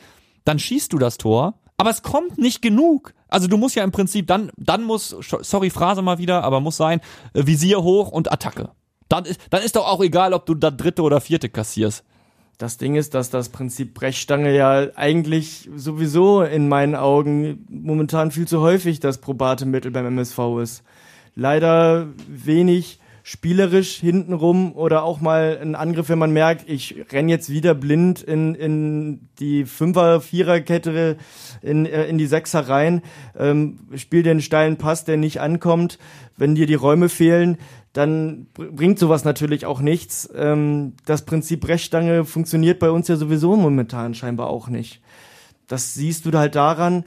dann 0.45 0.59
schießt 0.59 0.93
du 0.93 0.99
das 0.99 1.19
Tor, 1.19 1.55
aber 1.77 1.91
es 1.91 2.03
kommt 2.03 2.39
nicht 2.39 2.63
genug. 2.63 3.15
Also 3.35 3.49
du 3.49 3.57
musst 3.57 3.75
ja 3.75 3.83
im 3.83 3.91
Prinzip, 3.91 4.29
dann, 4.29 4.53
dann 4.57 4.85
muss, 4.85 5.17
sorry, 5.41 5.69
Phrase 5.69 6.03
mal 6.03 6.19
wieder, 6.19 6.45
aber 6.45 6.61
muss 6.61 6.77
sein, 6.77 7.01
äh, 7.33 7.45
Visier 7.45 7.83
hoch 7.83 8.13
und 8.13 8.31
Attacke. 8.31 8.71
Dann 9.09 9.25
ist, 9.25 9.41
dann 9.51 9.61
ist 9.63 9.75
doch 9.75 9.89
auch 9.89 10.01
egal, 10.01 10.33
ob 10.33 10.47
du 10.47 10.55
da 10.55 10.71
dritte 10.71 11.03
oder 11.03 11.21
vierte 11.21 11.49
kassierst. 11.49 12.05
Das 12.59 12.77
Ding 12.77 12.95
ist, 12.95 13.15
dass 13.15 13.31
das 13.31 13.49
Prinzip 13.49 13.93
Brechstange 13.93 14.55
ja 14.55 14.87
eigentlich 14.95 15.69
sowieso 15.75 16.43
in 16.43 16.69
meinen 16.69 16.95
Augen 16.95 17.67
momentan 17.69 18.31
viel 18.31 18.47
zu 18.47 18.61
häufig 18.61 19.01
das 19.01 19.19
probate 19.19 19.67
Mittel 19.67 19.91
beim 19.91 20.07
MSV 20.07 20.39
ist. 20.63 20.85
Leider 21.35 22.07
wenig 22.29 23.01
spielerisch 23.27 23.97
hintenrum 23.97 24.75
oder 24.75 25.03
auch 25.03 25.19
mal 25.19 25.59
ein 25.61 25.75
Angriff, 25.75 26.11
wenn 26.11 26.19
man 26.19 26.33
merkt, 26.33 26.69
ich 26.69 27.07
renn 27.11 27.31
jetzt 27.31 27.49
wieder 27.49 27.75
blind 27.75 28.21
in, 28.21 28.55
in 28.55 29.29
die 29.39 29.65
Fünfer-, 29.65 30.21
Viererkette, 30.21 31.17
in, 31.63 31.87
äh, 31.87 32.05
in 32.05 32.19
die 32.19 32.27
Sechser 32.27 32.69
rein, 32.69 33.01
ähm, 33.39 33.79
spiel 33.97 34.23
den 34.23 34.43
steilen 34.43 34.77
Pass, 34.77 35.07
der 35.07 35.17
nicht 35.17 35.41
ankommt. 35.41 35.99
Wenn 36.37 36.55
dir 36.55 36.67
die 36.67 36.75
Räume 36.75 37.09
fehlen, 37.09 37.57
dann 37.95 38.47
br- 38.53 38.71
bringt 38.71 38.99
sowas 38.99 39.25
natürlich 39.25 39.65
auch 39.65 39.81
nichts. 39.81 40.29
Ähm, 40.37 40.93
das 41.07 41.25
Prinzip 41.25 41.63
Brechstange 41.63 42.27
funktioniert 42.27 42.79
bei 42.79 42.91
uns 42.91 43.09
ja 43.09 43.17
sowieso 43.17 43.57
momentan 43.57 44.13
scheinbar 44.13 44.51
auch 44.51 44.69
nicht. 44.69 45.01
Das 45.67 45.95
siehst 45.95 46.27
du 46.27 46.33
halt 46.39 46.57
daran, 46.57 47.05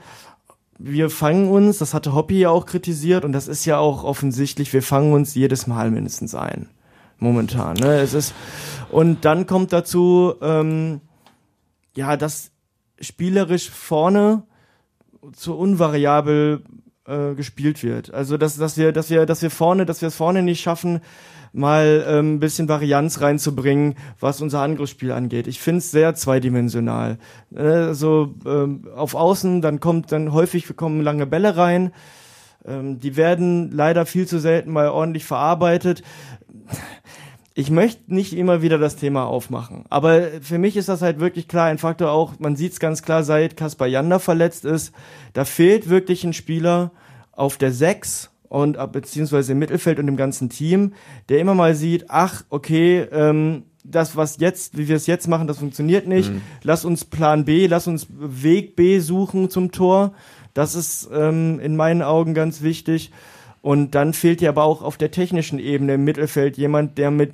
wir 0.79 1.10
fangen 1.10 1.50
uns, 1.50 1.79
das 1.79 1.93
hatte 1.93 2.13
Hoppy 2.13 2.39
ja 2.39 2.50
auch 2.50 2.65
kritisiert 2.65 3.25
und 3.25 3.31
das 3.31 3.48
ist 3.48 3.65
ja 3.65 3.77
auch 3.77 4.03
offensichtlich, 4.03 4.74
wir 4.74 4.84
fangen 4.84 5.13
uns 5.13 5.36
jedes 5.36 5.67
Mal 5.67 5.91
mindestens 5.91 6.36
ein. 6.36 6.69
Momentan, 7.19 7.77
ne? 7.77 8.00
Es 8.00 8.13
ist, 8.13 8.34
und 8.91 9.25
dann 9.25 9.48
kommt 9.48 9.74
dazu, 9.74 10.36
ähm, 10.41 11.01
ja, 11.96 12.15
dass 12.15 12.51
spielerisch 13.00 13.72
vorne 13.72 14.43
zu 15.34 15.55
unvariabel 15.55 16.63
äh, 17.08 17.34
gespielt 17.36 17.84
wird. 17.84 18.14
Also 18.14 18.38
dass, 18.38 18.58
dass 18.58 18.78
wir, 18.78 18.92
dass 18.92 19.10
wir, 19.10 19.26
dass 19.26 19.42
wir 19.42 19.50
vorne, 19.50 19.86
dass 19.86 20.02
wir 20.02 20.10
es 20.10 20.16
vorne 20.16 20.44
nicht 20.44 20.62
schaffen, 20.62 21.02
mal 21.54 22.06
ähm, 22.08 22.36
ein 22.36 22.40
bisschen 22.40 22.70
Varianz 22.70 23.22
reinzubringen, 23.22 23.96
was 24.20 24.42
unser 24.42 24.62
Angriffsspiel 24.62 25.12
angeht. 25.12 25.48
Ich 25.48 25.60
finde 25.60 25.80
es 25.80 25.92
sehr 25.92 26.14
zweidimensional. 26.16 27.18
Äh, 27.56 27.62
also 27.62 28.36
ähm, 28.46 28.88
auf 28.96 29.16
Außen, 29.16 29.62
dann 29.62 29.80
kommt 29.80 30.12
dann 30.12 30.34
häufig 30.34 30.76
kommen 30.76 31.02
lange 31.02 31.26
Bälle 31.26 31.58
rein. 31.58 31.92
Ähm, 32.66 33.00
die 33.00 33.16
werden 33.16 33.72
leider 33.72 34.06
viel 34.06 34.28
zu 34.28 34.40
selten 34.40 34.72
mal 34.72 34.90
ordentlich 34.90 35.26
verarbeitet. 35.26 36.04
Ich 37.60 37.72
möchte 37.72 38.14
nicht 38.14 38.38
immer 38.38 38.62
wieder 38.62 38.78
das 38.78 38.98
Thema 38.98 39.26
aufmachen, 39.26 39.84
aber 39.90 40.28
für 40.42 40.60
mich 40.60 40.78
ist 40.78 40.90
das 40.90 41.02
halt 41.02 41.20
wirklich 41.20 41.48
klar 41.48 41.66
ein 41.66 41.80
Faktor 41.80 42.12
auch, 42.12 42.38
man 42.38 42.56
sieht 42.56 42.74
es 42.74 42.80
ganz 42.80 43.02
klar, 43.02 43.24
seit 43.24 43.58
Kaspar 43.58 43.88
Janda 43.88 44.20
verletzt 44.20 44.64
ist, 44.64 44.94
da 45.34 45.44
fehlt 45.44 45.90
wirklich 45.90 46.24
ein 46.24 46.34
Spieler 46.34 46.92
auf 47.32 47.58
der 47.58 47.72
6 47.72 48.30
und 48.48 48.78
äh, 48.78 48.86
beziehungsweise 48.86 49.54
im 49.54 49.58
Mittelfeld 49.58 49.98
und 49.98 50.08
im 50.08 50.18
ganzen 50.18 50.50
Team, 50.50 50.94
der 51.30 51.40
immer 51.40 51.56
mal 51.56 51.74
sieht, 51.74 52.06
ach, 52.10 52.44
okay, 52.52 53.08
ähm, 53.12 53.64
das, 53.84 54.16
was 54.16 54.38
jetzt, 54.38 54.78
wie 54.78 54.88
wir 54.88 54.96
es 54.96 55.08
jetzt 55.08 55.28
machen, 55.28 55.48
das 55.48 55.58
funktioniert 55.58 56.06
nicht. 56.08 56.30
Lass 56.62 56.86
uns 56.86 57.06
Plan 57.06 57.44
B, 57.44 57.66
lass 57.66 57.88
uns 57.88 58.06
Weg 58.12 58.76
B 58.76 59.00
suchen 59.00 59.50
zum 59.50 59.72
Tor. 59.72 60.14
Das 60.54 60.76
ist 60.76 61.10
ähm, 61.12 61.60
in 61.60 61.76
meinen 61.76 62.04
Augen 62.04 62.36
ganz 62.36 62.62
wichtig. 62.62 63.12
Und 63.68 63.96
dann 63.96 64.14
fehlt 64.14 64.40
dir 64.40 64.48
aber 64.48 64.64
auch 64.64 64.82
auf 64.82 64.96
der 64.96 65.12
technischen 65.12 65.60
Ebene 65.60 65.96
im 65.96 66.06
Mittelfeld 66.06 66.56
jemand, 66.56 66.98
der 66.98 67.12
mit 67.12 67.34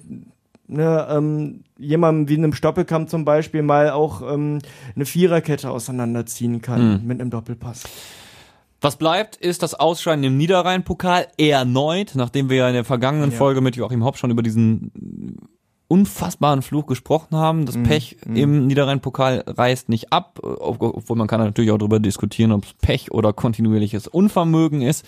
ne, 0.68 1.08
ähm, 1.08 1.64
jemandem 1.78 2.28
wie 2.28 2.38
einem 2.38 2.54
Stoppelkampf 2.54 3.12
zum 3.12 3.24
Beispiel 3.24 3.62
mal 3.62 3.92
auch 3.92 4.24
ähm, 4.24 4.58
eine 4.96 5.06
Viererkette 5.06 5.70
auseinanderziehen 5.70 6.64
kann 6.64 7.06
mit 7.06 7.22
einem 7.22 7.30
Doppelpass. 7.30 7.84
Was 8.82 8.96
bleibt, 8.96 9.36
ist 9.36 9.62
das 9.62 9.76
Ausscheiden 9.76 10.24
im 10.24 10.36
Niederrhein-Pokal 10.38 11.28
erneut, 11.38 12.14
nachdem 12.16 12.50
wir 12.50 12.58
ja 12.58 12.68
in 12.68 12.74
der 12.74 12.84
vergangenen 12.84 13.30
Ja. 13.30 13.38
Folge 13.38 13.62
mit 13.62 13.76
Joachim 13.76 14.04
Hopp 14.04 14.18
schon 14.18 14.32
über 14.32 14.42
diesen 14.42 15.38
unfassbaren 15.88 16.62
Fluch 16.62 16.86
gesprochen 16.88 17.36
haben. 17.38 17.66
Das 17.66 17.76
Pech 17.84 18.18
im 18.34 18.68
Niederrhein-Pokal 18.68 19.44
reißt 19.46 19.90
nicht 19.90 20.12
ab, 20.12 20.40
ob- 20.42 20.82
obwohl 20.82 21.18
man 21.18 21.28
kann 21.28 21.40
natürlich 21.40 21.72
auch 21.72 21.78
darüber 21.78 22.00
diskutieren, 22.00 22.52
ob 22.52 22.66
es 22.66 22.74
Pech 22.82 23.12
oder 23.12 23.32
kontinuierliches 23.34 24.08
Unvermögen 24.08 24.82
ist. 24.82 25.06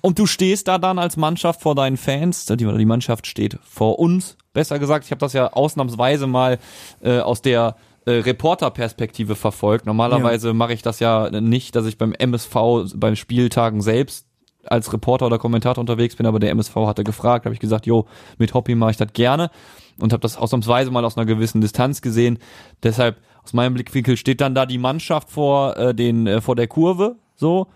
Und 0.00 0.18
du 0.18 0.26
stehst 0.26 0.66
da 0.68 0.78
dann 0.78 0.98
als 0.98 1.16
Mannschaft 1.16 1.60
vor 1.62 1.74
deinen 1.74 1.96
Fans, 1.96 2.46
die, 2.46 2.56
die 2.56 2.84
Mannschaft 2.84 3.26
steht 3.26 3.58
vor 3.62 3.98
uns, 3.98 4.36
besser 4.52 4.78
gesagt. 4.78 5.04
Ich 5.04 5.10
habe 5.10 5.20
das 5.20 5.32
ja 5.34 5.52
ausnahmsweise 5.52 6.26
mal 6.26 6.58
äh, 7.02 7.18
aus 7.20 7.40
der 7.42 7.76
äh, 8.06 8.10
Reporterperspektive 8.12 9.34
verfolgt. 9.36 9.86
Normalerweise 9.86 10.52
mache 10.54 10.72
ich 10.72 10.82
das 10.82 11.00
ja 11.00 11.30
nicht, 11.40 11.74
dass 11.76 11.86
ich 11.86 11.98
beim 11.98 12.12
MSV 12.12 12.54
beim 12.96 13.16
Spieltagen 13.16 13.80
selbst 13.82 14.26
als 14.66 14.92
Reporter 14.92 15.26
oder 15.26 15.38
Kommentator 15.38 15.80
unterwegs 15.80 16.16
bin, 16.16 16.26
aber 16.26 16.38
der 16.38 16.50
MSV 16.50 16.74
hatte 16.76 17.04
gefragt, 17.04 17.44
habe 17.44 17.54
ich 17.54 17.60
gesagt, 17.60 17.86
jo, 17.86 18.06
mit 18.38 18.54
Hoppy 18.54 18.74
mache 18.74 18.92
ich 18.92 18.96
das 18.96 19.12
gerne 19.12 19.50
und 19.98 20.12
habe 20.12 20.20
das 20.20 20.36
ausnahmsweise 20.36 20.90
mal 20.90 21.04
aus 21.04 21.16
einer 21.16 21.26
gewissen 21.26 21.60
Distanz 21.60 22.02
gesehen. 22.02 22.38
Deshalb 22.82 23.18
aus 23.42 23.52
meinem 23.52 23.74
Blickwinkel 23.74 24.16
steht 24.16 24.40
dann 24.40 24.54
da 24.54 24.66
die 24.66 24.78
Mannschaft 24.78 25.30
vor 25.30 25.76
äh, 25.76 25.94
den 25.94 26.26
äh, 26.26 26.40
vor 26.40 26.56
der 26.56 26.66
Kurve 26.66 27.16
so. 27.36 27.66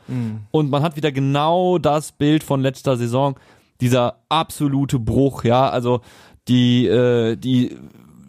Und 0.50 0.70
man 0.70 0.82
hat 0.82 0.96
wieder 0.96 1.12
genau 1.12 1.78
das 1.78 2.12
Bild 2.12 2.44
von 2.44 2.60
letzter 2.60 2.96
Saison, 2.96 3.38
dieser 3.80 4.18
absolute 4.28 4.98
Bruch, 4.98 5.44
ja, 5.44 5.68
also 5.68 6.00
die 6.48 6.86
äh, 6.86 7.36
die 7.36 7.76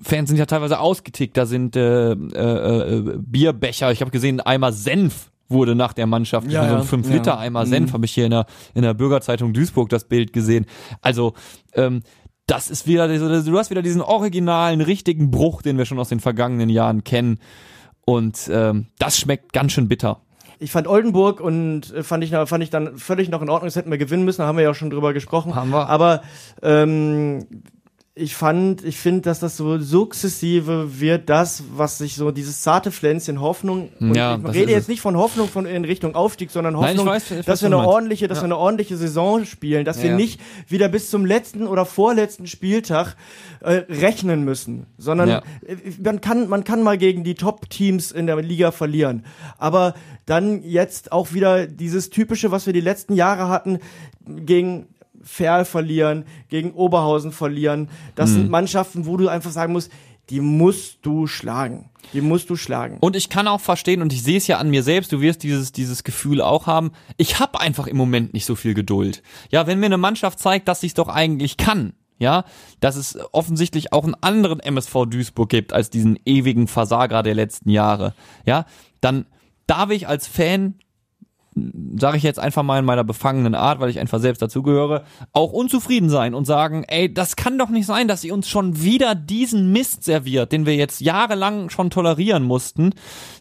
Fans 0.01 0.29
sind 0.29 0.37
ja 0.37 0.45
teilweise 0.45 0.79
ausgetickt, 0.79 1.35
da 1.37 1.45
sind 1.45 1.75
äh, 1.75 2.11
äh, 2.11 2.15
äh, 2.15 3.17
Bierbecher, 3.17 3.91
ich 3.91 4.01
habe 4.01 4.11
gesehen, 4.11 4.39
ein 4.39 4.45
Eimer 4.45 4.71
Senf 4.71 5.28
wurde 5.49 5.75
nach 5.75 5.93
der 5.93 6.05
Mannschaft, 6.07 6.49
Ja, 6.51 6.63
so 6.63 6.75
ein 6.75 6.79
ja. 6.81 6.85
5 6.85 7.07
Ja. 7.09 7.13
Liter 7.15 7.39
Eimer 7.39 7.65
Senf, 7.65 7.93
habe 7.93 8.05
ich 8.05 8.11
hier 8.11 8.25
in 8.25 8.31
der, 8.31 8.45
in 8.75 8.83
der 8.83 8.93
Bürgerzeitung 8.93 9.51
Duisburg 9.53 9.89
das 9.89 10.05
Bild 10.05 10.31
gesehen. 10.31 10.65
Also, 11.01 11.33
ähm, 11.73 12.01
das 12.47 12.69
ist 12.69 12.87
wieder, 12.87 13.07
diese- 13.07 13.43
du 13.43 13.57
hast 13.57 13.69
wieder 13.69 13.81
diesen 13.81 14.01
originalen, 14.01 14.81
richtigen 14.81 15.29
Bruch, 15.31 15.61
den 15.61 15.77
wir 15.77 15.85
schon 15.85 15.99
aus 15.99 16.09
den 16.09 16.19
vergangenen 16.19 16.69
Jahren 16.69 17.03
kennen. 17.03 17.39
Und 18.05 18.49
ähm, 18.51 18.87
das 18.97 19.19
schmeckt 19.19 19.53
ganz 19.53 19.71
schön 19.73 19.87
bitter. 19.87 20.21
Ich 20.61 20.71
fand 20.71 20.87
Oldenburg 20.87 21.39
und 21.41 21.93
äh, 21.93 22.03
fand 22.03 22.23
ich, 22.23 22.31
fand 22.31 22.63
ich 22.63 22.69
dann 22.69 22.97
völlig 22.97 23.29
noch 23.29 23.41
in 23.41 23.49
Ordnung. 23.49 23.67
Das 23.67 23.75
hätten 23.75 23.91
wir 23.91 23.97
gewinnen 23.99 24.25
müssen, 24.25 24.39
da 24.41 24.47
haben 24.47 24.57
wir 24.57 24.63
ja 24.65 24.71
auch 24.71 24.75
schon 24.75 24.89
drüber 24.89 25.13
gesprochen. 25.13 25.55
Haben 25.55 25.69
wir. 25.69 25.87
Aber 25.87 26.21
ähm, 26.61 27.45
ich 28.19 28.35
fand, 28.35 28.83
ich 28.83 28.97
finde, 28.97 29.21
dass 29.21 29.39
das 29.39 29.55
so 29.57 29.79
sukzessive 29.79 30.99
wird, 30.99 31.29
das, 31.29 31.63
was 31.75 31.97
sich 31.97 32.15
so 32.15 32.31
dieses 32.31 32.61
zarte 32.61 32.91
Pflänzchen 32.91 33.39
Hoffnung. 33.41 33.89
Und 33.99 34.15
Ja, 34.15 34.37
ich 34.37 34.53
rede 34.53 34.71
jetzt 34.71 34.83
es. 34.83 34.87
nicht 34.89 35.01
von 35.01 35.15
Hoffnung 35.15 35.47
von 35.47 35.65
in 35.65 35.85
Richtung 35.85 36.15
Aufstieg, 36.15 36.51
sondern 36.51 36.73
Nein, 36.73 36.83
ich 36.83 36.89
Hoffnung, 36.99 37.07
weiß, 37.07 37.31
ich 37.31 37.37
weiß, 37.39 37.45
dass 37.45 37.61
wir 37.61 37.67
eine 37.67 37.77
ordentliche, 37.79 38.27
dass 38.27 38.39
wir 38.39 38.45
eine 38.45 38.57
ordentliche 38.57 38.97
Saison 38.97 39.45
spielen, 39.45 39.85
dass 39.85 40.01
wir 40.03 40.09
Ja. 40.11 40.15
nicht 40.15 40.39
wieder 40.67 40.89
bis 40.89 41.09
zum 41.09 41.25
letzten 41.25 41.67
oder 41.67 41.85
vorletzten 41.85 42.47
Spieltag 42.47 43.15
äh, 43.61 43.83
rechnen 43.89 44.43
müssen, 44.43 44.85
sondern 44.97 45.29
Ja. 45.29 45.41
äh, 45.65 45.75
man 46.03 46.21
kann, 46.21 46.47
man 46.49 46.63
kann 46.63 46.83
mal 46.83 46.97
gegen 46.97 47.23
die 47.23 47.35
Top-Teams 47.35 48.11
in 48.11 48.27
der 48.27 48.35
Liga 48.41 48.71
verlieren. 48.71 49.25
Aber 49.57 49.93
dann 50.25 50.63
jetzt 50.63 51.11
auch 51.11 51.33
wieder 51.33 51.67
dieses 51.67 52.09
typische, 52.09 52.51
was 52.51 52.65
wir 52.65 52.73
die 52.73 52.81
letzten 52.81 53.13
Jahre 53.13 53.47
hatten, 53.49 53.79
gegen 54.27 54.87
Ferl 55.23 55.65
verlieren, 55.65 56.25
gegen 56.49 56.71
Oberhausen 56.71 57.31
verlieren. 57.31 57.89
Das 58.15 58.29
Mhm. 58.31 58.33
sind 58.35 58.49
Mannschaften, 58.49 59.05
wo 59.05 59.17
du 59.17 59.27
einfach 59.27 59.51
sagen 59.51 59.73
musst, 59.73 59.91
die 60.29 60.41
musst 60.41 60.99
du 61.01 61.25
schlagen. 61.25 61.89
Die 62.13 62.21
musst 62.21 62.49
du 62.51 62.55
schlagen. 62.55 62.97
Und 62.99 63.15
ich 63.15 63.29
kann 63.29 63.47
auch 63.47 63.59
verstehen, 63.61 64.01
und 64.01 64.13
ich 64.13 64.21
sehe 64.23 64.37
es 64.37 64.45
ja 64.47 64.57
an 64.59 64.69
mir 64.69 64.83
selbst, 64.83 65.11
du 65.11 65.21
wirst 65.21 65.41
dieses, 65.43 65.71
dieses 65.71 66.03
Gefühl 66.03 66.41
auch 66.41 66.67
haben, 66.67 66.91
ich 67.17 67.39
habe 67.39 67.59
einfach 67.59 67.87
im 67.87 67.97
Moment 67.97 68.33
nicht 68.33 68.45
so 68.45 68.55
viel 68.55 68.73
Geduld. 68.75 69.23
Ja, 69.49 69.65
wenn 69.67 69.79
mir 69.79 69.87
eine 69.87 69.97
Mannschaft 69.97 70.39
zeigt, 70.39 70.67
dass 70.67 70.81
sie 70.81 70.87
es 70.87 70.93
doch 70.93 71.07
eigentlich 71.07 71.57
kann, 71.57 71.93
ja, 72.19 72.43
dass 72.79 72.95
es 72.95 73.17
offensichtlich 73.31 73.91
auch 73.91 74.03
einen 74.03 74.15
anderen 74.21 74.59
MSV 74.59 75.05
Duisburg 75.07 75.49
gibt 75.49 75.73
als 75.73 75.89
diesen 75.89 76.19
ewigen 76.25 76.67
Versager 76.67 77.23
der 77.23 77.33
letzten 77.33 77.69
Jahre, 77.71 78.13
ja, 78.45 78.65
dann 79.01 79.25
darf 79.67 79.89
ich 79.89 80.07
als 80.07 80.27
Fan 80.27 80.75
sage 81.55 82.17
ich 82.17 82.23
jetzt 82.23 82.39
einfach 82.39 82.63
mal 82.63 82.79
in 82.79 82.85
meiner 82.85 83.03
befangenen 83.03 83.55
Art, 83.55 83.79
weil 83.79 83.89
ich 83.89 83.99
einfach 83.99 84.19
selbst 84.19 84.41
dazugehöre, 84.41 85.03
auch 85.33 85.51
unzufrieden 85.51 86.09
sein 86.09 86.33
und 86.33 86.45
sagen, 86.45 86.83
ey, 86.87 87.13
das 87.13 87.35
kann 87.35 87.57
doch 87.57 87.69
nicht 87.69 87.85
sein, 87.85 88.07
dass 88.07 88.21
sie 88.21 88.31
uns 88.31 88.47
schon 88.47 88.81
wieder 88.81 89.15
diesen 89.15 89.71
Mist 89.71 90.03
serviert, 90.03 90.51
den 90.51 90.65
wir 90.65 90.75
jetzt 90.75 91.01
jahrelang 91.01 91.69
schon 91.69 91.89
tolerieren 91.89 92.43
mussten. 92.43 92.91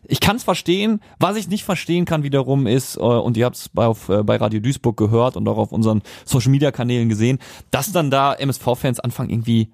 Ich 0.05 0.21
kann 0.21 0.37
es 0.37 0.45
verstehen. 0.45 1.01
Was 1.19 1.37
ich 1.37 1.49
nicht 1.49 1.65
verstehen 1.65 2.05
kann 2.05 2.23
wiederum 2.23 2.67
ist, 2.67 2.97
äh, 2.97 3.01
und 3.01 3.37
ihr 3.37 3.45
habt 3.45 3.57
es 3.57 3.69
bei, 3.69 3.87
auf, 3.87 4.09
äh, 4.09 4.23
bei 4.23 4.37
Radio 4.37 4.61
Duisburg 4.61 4.97
gehört 4.97 5.37
und 5.37 5.49
auch 5.49 5.59
auf 5.59 5.73
unseren 5.73 6.03
Social-Media-Kanälen 6.25 7.09
gesehen, 7.09 7.39
dass 7.71 7.93
dann 7.93 8.11
da 8.11 8.35
MSV-Fans 8.35 9.01
anfangen 9.01 9.31
irgendwie 9.31 9.71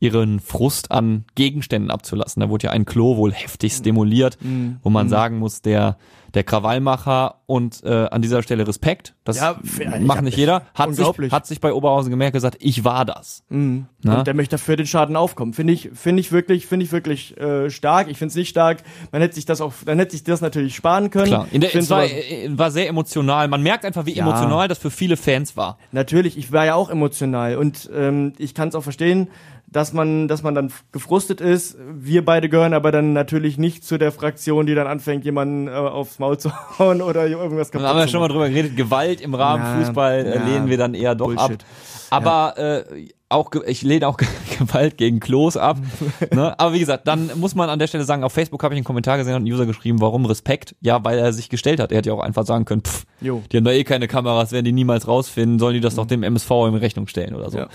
ihren 0.00 0.38
Frust 0.38 0.92
an 0.92 1.24
Gegenständen 1.34 1.90
abzulassen. 1.90 2.40
Da 2.40 2.48
wurde 2.48 2.66
ja 2.66 2.70
ein 2.70 2.84
Klo 2.84 3.16
wohl 3.16 3.32
heftigst 3.32 3.84
demoliert, 3.84 4.38
wo 4.82 4.90
man 4.90 5.08
sagen 5.08 5.38
muss, 5.38 5.60
der 5.60 5.96
der 6.34 6.44
Krawallmacher 6.44 7.37
und 7.50 7.82
äh, 7.82 7.88
an 8.10 8.20
dieser 8.20 8.42
Stelle 8.42 8.68
Respekt, 8.68 9.14
das 9.24 9.38
Ja, 9.38 9.56
macht 10.00 10.20
nicht 10.20 10.36
jeder, 10.36 10.66
hat 10.74 10.94
sich, 10.94 11.06
hat 11.32 11.46
sich 11.46 11.62
bei 11.62 11.72
Oberhausen 11.72 12.10
gemerkt 12.10 12.34
gesagt, 12.34 12.58
ich 12.60 12.84
war 12.84 13.06
das. 13.06 13.42
Na? 13.48 13.86
Und 14.18 14.26
der 14.26 14.34
möchte 14.34 14.56
dafür 14.56 14.76
den 14.76 14.86
Schaden 14.86 15.16
aufkommen. 15.16 15.54
Finde 15.54 15.72
ich, 15.72 15.88
finde 15.94 16.20
ich 16.20 16.30
wirklich, 16.30 16.66
finde 16.66 16.84
ich 16.84 16.92
wirklich 16.92 17.38
äh, 17.38 17.70
stark. 17.70 18.08
Ich 18.10 18.18
finde 18.18 18.28
es 18.32 18.34
nicht 18.36 18.50
stark. 18.50 18.82
Man 19.12 19.22
hätte 19.22 19.34
sich 19.34 19.46
das 19.46 19.62
auch, 19.62 19.72
dann 19.86 19.98
hätte 19.98 20.12
sich 20.12 20.24
das 20.24 20.42
natürlich 20.42 20.76
sparen 20.76 21.08
können. 21.10 21.28
Klar, 21.28 21.48
in 21.50 21.62
der, 21.62 21.74
es 21.74 21.88
war, 21.88 22.00
aber- 22.00 22.10
äh, 22.12 22.50
war 22.58 22.70
sehr 22.70 22.86
emotional. 22.86 23.48
Man 23.48 23.62
merkt 23.62 23.86
einfach, 23.86 24.04
wie 24.04 24.12
Ja. 24.12 24.24
emotional 24.28 24.68
das 24.68 24.76
für 24.76 24.90
viele 24.90 25.16
Fans 25.16 25.56
war. 25.56 25.78
Natürlich, 25.90 26.36
ich 26.36 26.52
war 26.52 26.66
ja 26.66 26.74
auch 26.74 26.90
emotional 26.90 27.56
und 27.56 27.88
ähm, 27.96 28.34
ich 28.36 28.54
kann 28.54 28.68
es 28.68 28.74
auch 28.74 28.82
verstehen, 28.82 29.28
dass 29.70 29.92
man, 29.92 30.28
dass 30.28 30.42
man 30.42 30.54
dann 30.54 30.72
gefrustet 30.92 31.42
ist. 31.42 31.76
Wir 31.92 32.24
beide 32.24 32.48
gehören 32.48 32.72
aber 32.72 32.90
dann 32.90 33.12
natürlich 33.12 33.58
nicht 33.58 33.84
zu 33.84 33.98
der 33.98 34.12
Fraktion, 34.12 34.64
die 34.64 34.74
dann 34.74 34.86
anfängt, 34.86 35.26
jemanden 35.26 35.68
äh, 35.68 35.72
aufs 35.72 36.18
Maul 36.18 36.38
zu 36.38 36.50
hauen 36.78 37.02
oder 37.02 37.26
irgendwas 37.38 37.70
kaputt 37.70 37.86
haben 37.86 37.98
wir 37.98 38.08
schon 38.08 38.20
mal 38.20 38.28
drüber 38.28 38.48
geredet. 38.48 38.76
Gewalt 38.76 39.20
im 39.20 39.34
Rahmen 39.34 39.62
Na, 39.64 39.84
Fußball 39.84 40.26
äh, 40.26 40.34
ja, 40.36 40.44
lehnen 40.44 40.68
wir 40.68 40.76
dann 40.78 40.94
eher 40.94 41.14
doch 41.14 41.26
Bullshit. 41.26 41.62
ab. 41.62 41.64
Aber 42.10 42.58
äh, 42.58 43.08
auch 43.28 43.50
ich 43.66 43.82
lehne 43.82 44.08
auch 44.08 44.16
Gewalt 44.58 44.96
gegen 44.96 45.20
Klos 45.20 45.56
ab. 45.56 45.78
ne? 46.32 46.58
Aber 46.58 46.72
wie 46.72 46.78
gesagt, 46.78 47.06
dann 47.06 47.30
muss 47.36 47.54
man 47.54 47.68
an 47.68 47.78
der 47.78 47.86
Stelle 47.86 48.04
sagen, 48.04 48.24
auf 48.24 48.32
Facebook 48.32 48.62
habe 48.62 48.74
ich 48.74 48.78
einen 48.78 48.84
Kommentar 48.84 49.18
gesehen 49.18 49.34
und 49.34 49.42
einen 49.42 49.52
User 49.52 49.66
geschrieben, 49.66 50.00
warum 50.00 50.24
Respekt? 50.24 50.74
Ja, 50.80 51.04
weil 51.04 51.18
er 51.18 51.32
sich 51.32 51.48
gestellt 51.48 51.80
hat. 51.80 51.92
Er 51.92 51.98
hätte 51.98 52.10
ja 52.10 52.14
auch 52.14 52.22
einfach 52.22 52.46
sagen 52.46 52.64
können, 52.64 52.82
pff, 52.82 53.04
Jo. 53.20 53.42
die 53.52 53.58
haben 53.58 53.64
da 53.64 53.72
eh 53.72 53.84
keine 53.84 54.08
Kameras, 54.08 54.52
werden 54.52 54.64
die 54.64 54.72
niemals 54.72 55.06
rausfinden, 55.06 55.58
sollen 55.58 55.74
die 55.74 55.80
das 55.80 55.94
doch 55.96 56.06
dem 56.06 56.22
MSV 56.22 56.50
in 56.68 56.74
Rechnung 56.74 57.06
stellen 57.06 57.34
oder 57.34 57.50
so. 57.50 57.58
Ja, 57.58 57.64
ja. 57.64 57.68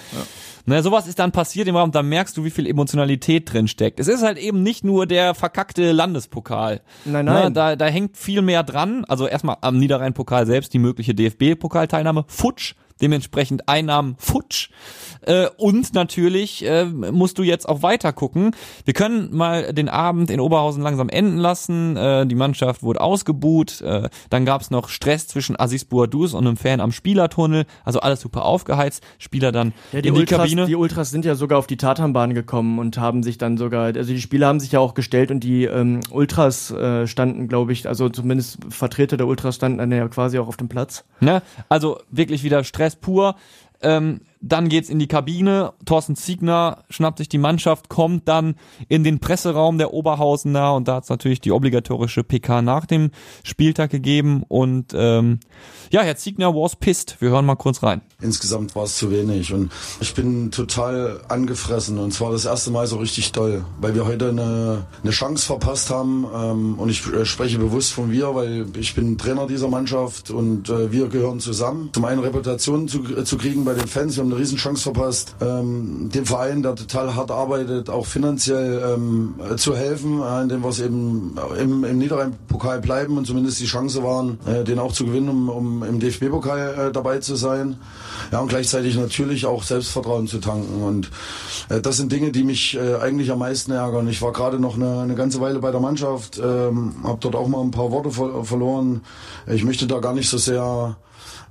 Na, 0.66 0.82
sowas 0.82 1.08
ist 1.08 1.20
dann 1.20 1.32
passiert 1.34 1.68
im 1.68 1.76
Raum, 1.76 1.92
da 1.92 2.02
merkst 2.04 2.38
du, 2.38 2.46
wie 2.46 2.50
viel 2.50 2.68
Emotionalität 2.68 3.52
drin 3.52 3.68
steckt. 3.68 4.00
Es 4.00 4.08
ist 4.08 4.24
halt 4.24 4.38
eben 4.38 4.64
nicht 4.64 4.84
nur 4.86 5.06
der 5.06 5.36
verkackte 5.36 5.92
Landespokal. 5.92 6.82
Nein, 7.04 7.26
Ne, 7.26 7.32
nein. 7.32 7.54
da, 7.54 7.76
da 7.76 7.86
hängt 7.88 8.16
viel 8.18 8.42
mehr 8.42 8.64
dran. 8.64 9.04
Also 9.06 9.28
erstmal 9.28 9.58
am 9.62 9.78
Niederrhein-Pokal 9.78 10.46
selbst 10.46 10.74
die 10.74 10.80
mögliche 10.80 11.14
DFB-Pokalteilnahme. 11.14 12.24
Futsch. 12.28 12.76
Dementsprechend 13.02 13.68
Einnahmen 13.68 14.16
futsch. 14.18 14.70
Äh, 15.22 15.48
und 15.58 15.94
natürlich 15.94 16.66
äh, 16.66 16.86
musst 16.86 17.38
du 17.38 17.44
jetzt 17.44 17.68
auch 17.68 17.82
weiter 17.82 18.14
gucken. 18.14 18.56
Wir 18.86 18.94
können 18.94 19.36
mal 19.36 19.74
den 19.74 19.90
Abend 19.90 20.30
in 20.30 20.40
Oberhausen 20.40 20.84
langsam 20.84 21.10
enden 21.10 21.38
lassen. 21.38 21.96
Äh, 21.98 22.26
die 22.28 22.36
Mannschaft 22.36 22.84
wurde 22.84 23.02
ausgebuht. 23.02 23.82
Äh, 23.82 24.10
dann 24.30 24.46
gab's 24.46 24.72
noch 24.72 24.90
Stress 24.90 25.28
zwischen 25.28 25.60
Aziz 25.60 25.86
Bouadouz 25.86 26.34
und 26.34 26.46
einem 26.46 26.58
Fan 26.58 26.82
am 26.82 26.92
Spielertunnel. 26.92 27.66
Also 27.84 28.00
alles 28.00 28.22
super 28.22 28.46
aufgeheizt. 28.46 29.04
Spieler 29.18 29.52
dann 29.52 29.74
Ja, 29.92 30.02
die, 30.02 30.10
in 30.10 30.14
die 30.16 30.20
Ultras, 30.22 30.40
Kabine. 30.40 30.66
die 30.66 30.76
Ultras 30.76 31.10
sind 31.12 31.26
ja 31.26 31.36
sogar 31.36 31.60
auf 31.60 31.68
die 31.68 31.78
Tatanbahn 31.78 32.34
gekommen 32.34 32.80
und 32.80 32.98
haben 32.98 33.24
sich 33.24 33.38
dann 33.38 33.58
sogar, 33.58 33.86
also 33.96 34.14
die 34.14 34.22
Spieler 34.22 34.48
haben 34.48 34.60
sich 34.60 34.74
ja 34.74 34.80
auch 34.80 34.94
gestellt 34.94 35.32
und 35.32 35.42
die 35.42 35.66
ähm, 35.66 36.02
Ultras 36.12 36.72
äh, 36.72 37.08
standen, 37.08 37.48
glaube 37.48 37.74
ich, 37.74 37.88
also 37.88 38.10
zumindest 38.10 38.58
Vertreter 38.70 39.18
der 39.18 39.28
Ultras 39.28 39.56
standen 39.56 39.78
dann 39.78 39.92
ja 39.92 40.08
quasi 40.08 40.38
auch 40.38 40.48
auf 40.48 40.58
dem 40.58 40.68
Platz. 40.70 41.06
Ne? 41.22 41.42
Also 41.70 42.00
wirklich 42.12 42.44
wieder 42.44 42.64
Stress 42.64 42.83
pur. 42.96 43.36
Ähm, 43.82 44.22
dann 44.44 44.68
geht's 44.68 44.90
in 44.90 45.00
die 45.00 45.08
Kabine. 45.08 45.72
Thorsten 45.86 46.18
Ziegner 46.18 46.84
schnappt 46.90 47.18
sich 47.18 47.30
die 47.30 47.38
Mannschaft, 47.38 47.88
kommt 47.88 48.28
dann 48.28 48.56
in 48.90 49.06
den 49.06 49.20
Presseraum 49.20 49.78
der 49.78 49.94
Oberhausener 49.94 50.76
und 50.76 50.90
da 50.90 50.96
hat's 50.96 51.10
natürlich 51.10 51.40
die 51.40 51.52
obligatorische 51.52 52.26
PK 52.26 52.62
nach 52.62 52.86
dem 52.86 53.12
Spieltag 53.44 53.90
gegeben. 53.90 54.44
Und 54.50 54.94
ähm, 54.94 55.40
ja, 55.92 56.02
Herr 56.02 56.18
Ziegner 56.18 56.54
was 56.54 56.76
pissed. 56.76 57.22
Wir 57.22 57.30
hören 57.30 57.46
mal 57.46 57.56
kurz 57.56 57.82
rein. 57.84 58.02
Insgesamt 58.22 58.76
war 58.76 58.84
es 58.84 58.98
zu 58.98 59.12
wenig 59.12 59.54
und 59.54 59.72
ich 60.02 60.14
bin 60.14 60.52
total 60.52 61.22
angefressen 61.30 61.98
und 61.98 62.12
zwar 62.12 62.32
das 62.32 62.44
erste 62.44 62.70
Mal 62.72 62.86
so 62.86 62.98
richtig 62.98 63.32
doll, 63.32 63.64
weil 63.80 63.96
wir 63.96 64.06
heute 64.06 64.30
eine, 64.30 64.86
eine 65.02 65.12
Chance 65.12 65.46
verpasst 65.46 65.90
haben 65.90 66.26
ähm, 66.36 66.80
und 66.80 66.90
ich 66.90 67.08
äh, 67.08 67.26
spreche 67.26 67.60
bewusst 67.60 67.94
von 67.94 68.12
wir, 68.12 68.36
weil 68.36 68.66
ich 68.78 68.94
bin 68.94 69.18
Trainer 69.18 69.48
dieser 69.48 69.70
Mannschaft 69.70 70.32
und 70.32 70.70
äh, 70.70 70.92
wir 70.92 71.08
gehören 71.08 71.40
zusammen. 71.40 71.92
Zum 71.94 72.04
einen 72.04 72.20
Reputation 72.20 72.90
zu, 72.90 73.04
äh, 73.16 73.24
zu 73.24 73.38
kriegen 73.38 73.64
bei 73.64 73.74
den 73.74 73.88
Fans. 73.88 74.18
Wir 74.18 74.24
haben 74.24 74.33
eine 74.34 74.42
Riesenchance 74.42 74.84
verpasst, 74.84 75.36
ähm, 75.42 76.10
dem 76.14 76.26
Verein, 76.26 76.64
der 76.64 76.76
total 76.76 77.16
hart 77.16 77.32
arbeitet, 77.32 77.90
auch 77.90 78.06
finanziell 78.06 78.94
ähm, 78.94 79.36
zu 79.58 79.76
helfen, 79.76 80.22
äh, 80.22 80.42
indem 80.42 80.64
wir 80.64 80.70
es 80.70 80.80
eben 80.80 81.38
im, 81.60 81.84
im 81.84 81.98
Niederrhein-Pokal 81.98 82.82
bleiben 82.82 83.18
und 83.18 83.26
zumindest 83.26 83.60
die 83.60 83.66
Chance 83.66 84.04
waren, 84.04 84.40
äh, 84.46 84.64
den 84.64 84.80
auch 84.80 84.92
zu 84.92 85.06
gewinnen, 85.06 85.30
um, 85.30 85.50
um 85.50 85.84
im 85.84 86.00
DFB-Pokal 86.00 86.88
äh, 86.90 86.92
dabei 86.92 87.20
zu 87.20 87.36
sein. 87.36 87.78
Ja, 88.32 88.40
und 88.40 88.48
gleichzeitig 88.48 88.96
natürlich 88.96 89.46
auch 89.46 89.64
Selbstvertrauen 89.64 90.28
zu 90.28 90.40
tanken. 90.40 90.84
Und 90.84 91.12
äh, 91.70 91.82
das 91.82 91.98
sind 91.98 92.12
Dinge, 92.12 92.32
die 92.32 92.44
mich 92.44 92.76
äh, 92.76 92.96
eigentlich 92.96 93.32
am 93.32 93.40
meisten 93.40 93.72
ärgern. 93.72 94.08
Ich 94.08 94.22
war 94.22 94.32
gerade 94.32 94.60
noch 94.60 94.76
eine, 94.76 95.02
eine 95.02 95.16
ganze 95.16 95.40
Weile 95.42 95.60
bei 95.60 95.72
der 95.72 95.80
Mannschaft, 95.80 96.40
ähm, 96.44 96.96
habe 97.04 97.20
dort 97.22 97.36
auch 97.36 97.48
mal 97.48 97.62
ein 97.62 97.72
paar 97.72 97.92
Worte 97.92 98.12
ver 98.12 98.44
verloren. 98.44 99.02
Ich 99.48 99.64
möchte 99.64 99.88
da 99.88 100.00
gar 100.00 100.14
nicht 100.14 100.30
so 100.30 100.38
sehr 100.38 100.98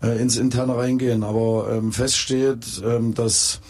äh, 0.02 0.20
ins 0.20 0.36
Interne 0.36 0.76
reingehen, 0.76 1.22
aber 1.22 1.68
ähm, 1.72 1.92
fest 1.92 2.30
ähm, 2.30 3.14
dass 3.14 3.60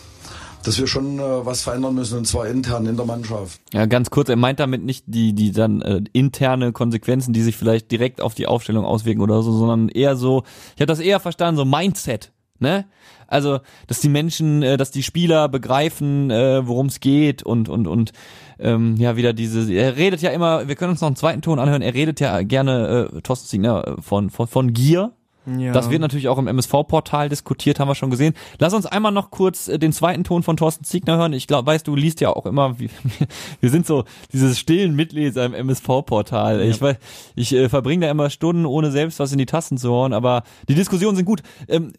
dass 0.65 0.79
wir 0.79 0.87
schon 0.87 1.19
äh, 1.19 1.45
was 1.45 1.63
verändern 1.63 1.95
müssen 1.95 2.19
und 2.19 2.27
zwar 2.27 2.47
intern 2.47 2.87
in 2.87 2.97
der 2.97 3.05
Mannschaft. 3.05 3.61
Ja, 3.73 3.87
ganz 3.87 4.11
kurz, 4.11 4.29
er 4.29 4.37
meint 4.37 4.61
damit 4.61 4.85
nicht 4.85 5.05
die 5.09 5.35
die 5.35 5.53
dann 5.53 5.83
äh, 5.83 6.03
interne 6.13 6.73
Konsequenzen, 6.73 7.33
die 7.33 7.43
sich 7.43 7.57
vielleicht 7.57 7.91
direkt 7.91 8.21
auf 8.21 8.35
die 8.35 8.47
Aufstellung 8.47 8.85
auswirken 8.85 9.23
oder 9.23 9.43
so, 9.43 9.53
sondern 9.53 9.89
eher 9.89 10.17
so, 10.17 10.45
ich 10.75 10.81
habe 10.81 10.87
das 10.87 11.01
eher 11.01 11.21
verstanden, 11.21 11.57
so 11.57 11.65
Mindset, 11.65 12.33
ne? 12.59 12.87
Also, 13.27 13.61
dass 13.87 14.01
die 14.01 14.11
Menschen, 14.11 14.63
äh, 14.63 14.77
dass 14.77 14.91
die 14.91 15.03
Spieler 15.03 15.49
begreifen, 15.49 16.31
äh, 16.31 16.67
worum 16.67 16.87
es 16.87 17.01
geht 17.01 17.43
und 17.43 17.71
und 17.71 17.87
und 17.87 18.13
ähm, 18.59 18.97
ja 18.97 19.17
wieder 19.17 19.33
diese. 19.33 19.73
Er 19.73 19.97
redet 19.97 20.21
ja 20.21 20.31
immer. 20.31 20.69
Wir 20.69 20.77
können 20.77 20.91
uns 20.91 21.01
noch 21.01 21.09
einen 21.09 21.17
zweiten 21.17 21.41
Ton 21.41 21.59
anhören. 21.59 21.81
Er 21.81 21.95
redet 21.95 22.21
ja 22.21 22.43
gerne 22.43 23.09
äh, 23.11 23.21
Thorsten 23.23 23.49
Siegner 23.49 23.97
von 24.01 24.29
von 24.29 24.47
von 24.47 24.75
Gier 24.75 25.13
Ja. 25.47 25.73
das 25.73 25.91
wird 25.91 26.01
natürlich 26.01 26.29
auch 26.29 26.39
im 26.39 26.47
MSV-Portal 26.47 27.29
diskutiert, 27.29 27.81
haben 27.81 27.89
wir 27.89 27.95
schon 27.95 28.11
gesehen. 28.11 28.35
Lass 28.59 28.75
uns 28.75 28.87
einmal 28.87 29.13
noch 29.13 29.31
kurz 29.31 29.69
äh, 29.69 29.79
den 29.79 29.93
zweiten 29.93 30.25
Ton 30.25 30.43
von 30.43 30.57
Thorsten 30.57 30.85
Ziegner 30.85 31.17
hören. 31.17 31.33
Ich 31.33 31.47
glaube, 31.47 31.67
weißt 31.67 31.87
du, 31.87 31.97
liest 31.97 32.21
ja 32.21 32.31
auch 32.31 32.47
immer, 32.47 32.79
wie, 32.79 32.91
wir 33.61 33.71
sind 33.71 33.87
so 33.87 34.05
dieses 34.33 34.59
stillen 34.59 34.95
Mitleser 34.95 35.45
im 35.45 35.55
MSV-Portal. 35.55 36.61
Ich 36.63 36.81
weiß, 36.81 36.97
ich 37.35 37.53
äh, 37.55 37.69
verbringe 37.69 38.07
da 38.07 38.11
immer 38.11 38.31
Stunden, 38.31 38.67
ohne 38.67 38.91
selbst 38.91 39.19
was 39.19 39.33
in 39.33 39.39
die 39.39 39.47
Tasten 39.47 39.79
zu 39.79 39.91
hauen, 39.91 40.13
aber 40.13 40.43
die 40.69 40.75
Diskussionen 40.75 41.17
sind 41.17 41.25
gut. 41.25 41.43
Ähm, 41.69 41.93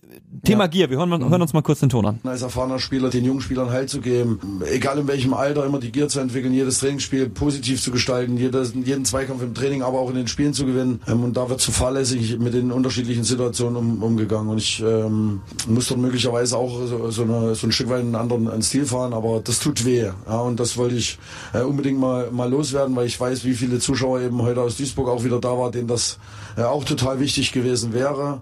Thema 0.43 0.67
Gier, 0.67 0.89
wir 0.89 0.97
hören, 0.97 1.11
hören 1.29 1.41
uns 1.41 1.53
mal 1.53 1.61
kurz 1.61 1.79
den 1.79 1.89
Ton 1.89 2.05
an. 2.05 2.19
als 2.23 2.41
erfahrener 2.41 2.79
Spieler 2.79 3.09
den 3.09 3.25
jungen 3.25 3.41
Spielern 3.41 3.69
Halt 3.69 3.89
zu 3.89 4.01
geben, 4.01 4.61
egal 4.71 4.97
in 4.97 5.07
welchem 5.07 5.33
Alter, 5.33 5.65
immer 5.65 5.79
die 5.79 5.91
Gier 5.91 6.07
zu 6.07 6.19
entwickeln, 6.19 6.53
jedes 6.53 6.79
Trainingsspiel 6.79 7.29
positiv 7.29 7.81
zu 7.81 7.91
gestalten, 7.91 8.37
jedes, 8.37 8.73
jeden 8.73 9.05
Zweikampf 9.05 9.41
im 9.43 9.53
Training, 9.53 9.83
aber 9.83 9.99
auch 9.99 10.09
in 10.09 10.15
den 10.15 10.27
Spielen 10.27 10.53
zu 10.53 10.65
gewinnen. 10.65 11.01
Ähm, 11.07 11.23
und 11.23 11.37
da 11.37 11.49
wird 11.49 11.61
zu 11.61 11.71
fahrlässig 11.71 12.39
mit 12.39 12.53
den 12.53 12.71
unterschiedlichen 12.71 13.23
Situationen 13.33 13.75
um, 13.75 14.03
umgegangen. 14.03 14.49
Und 14.49 14.57
ich 14.57 14.81
ähm, 14.81 15.41
muss 15.67 15.87
dort 15.87 15.99
möglicherweise 15.99 16.57
auch 16.57 16.79
so, 16.85 17.09
so, 17.09 17.23
eine, 17.23 17.55
so 17.55 17.67
ein 17.67 17.71
Stück 17.71 17.89
weit 17.89 18.01
einen 18.01 18.15
anderen 18.15 18.49
einen 18.49 18.61
Stil 18.61 18.85
fahren, 18.85 19.13
aber 19.13 19.41
das 19.43 19.59
tut 19.59 19.85
weh. 19.85 20.11
Ja, 20.27 20.39
und 20.39 20.59
das 20.59 20.77
wollte 20.77 20.95
ich 20.95 21.17
äh, 21.53 21.61
unbedingt 21.61 21.99
mal, 21.99 22.31
mal 22.31 22.49
loswerden, 22.49 22.95
weil 22.95 23.07
ich 23.07 23.19
weiß, 23.19 23.43
wie 23.45 23.53
viele 23.53 23.79
Zuschauer 23.79 24.21
eben 24.21 24.41
heute 24.41 24.61
aus 24.61 24.77
Duisburg 24.77 25.09
auch 25.09 25.23
wieder 25.23 25.39
da 25.39 25.57
waren, 25.57 25.71
denen 25.71 25.87
das 25.87 26.19
äh, 26.57 26.63
auch 26.63 26.83
total 26.83 27.19
wichtig 27.19 27.51
gewesen 27.51 27.93
wäre. 27.93 28.41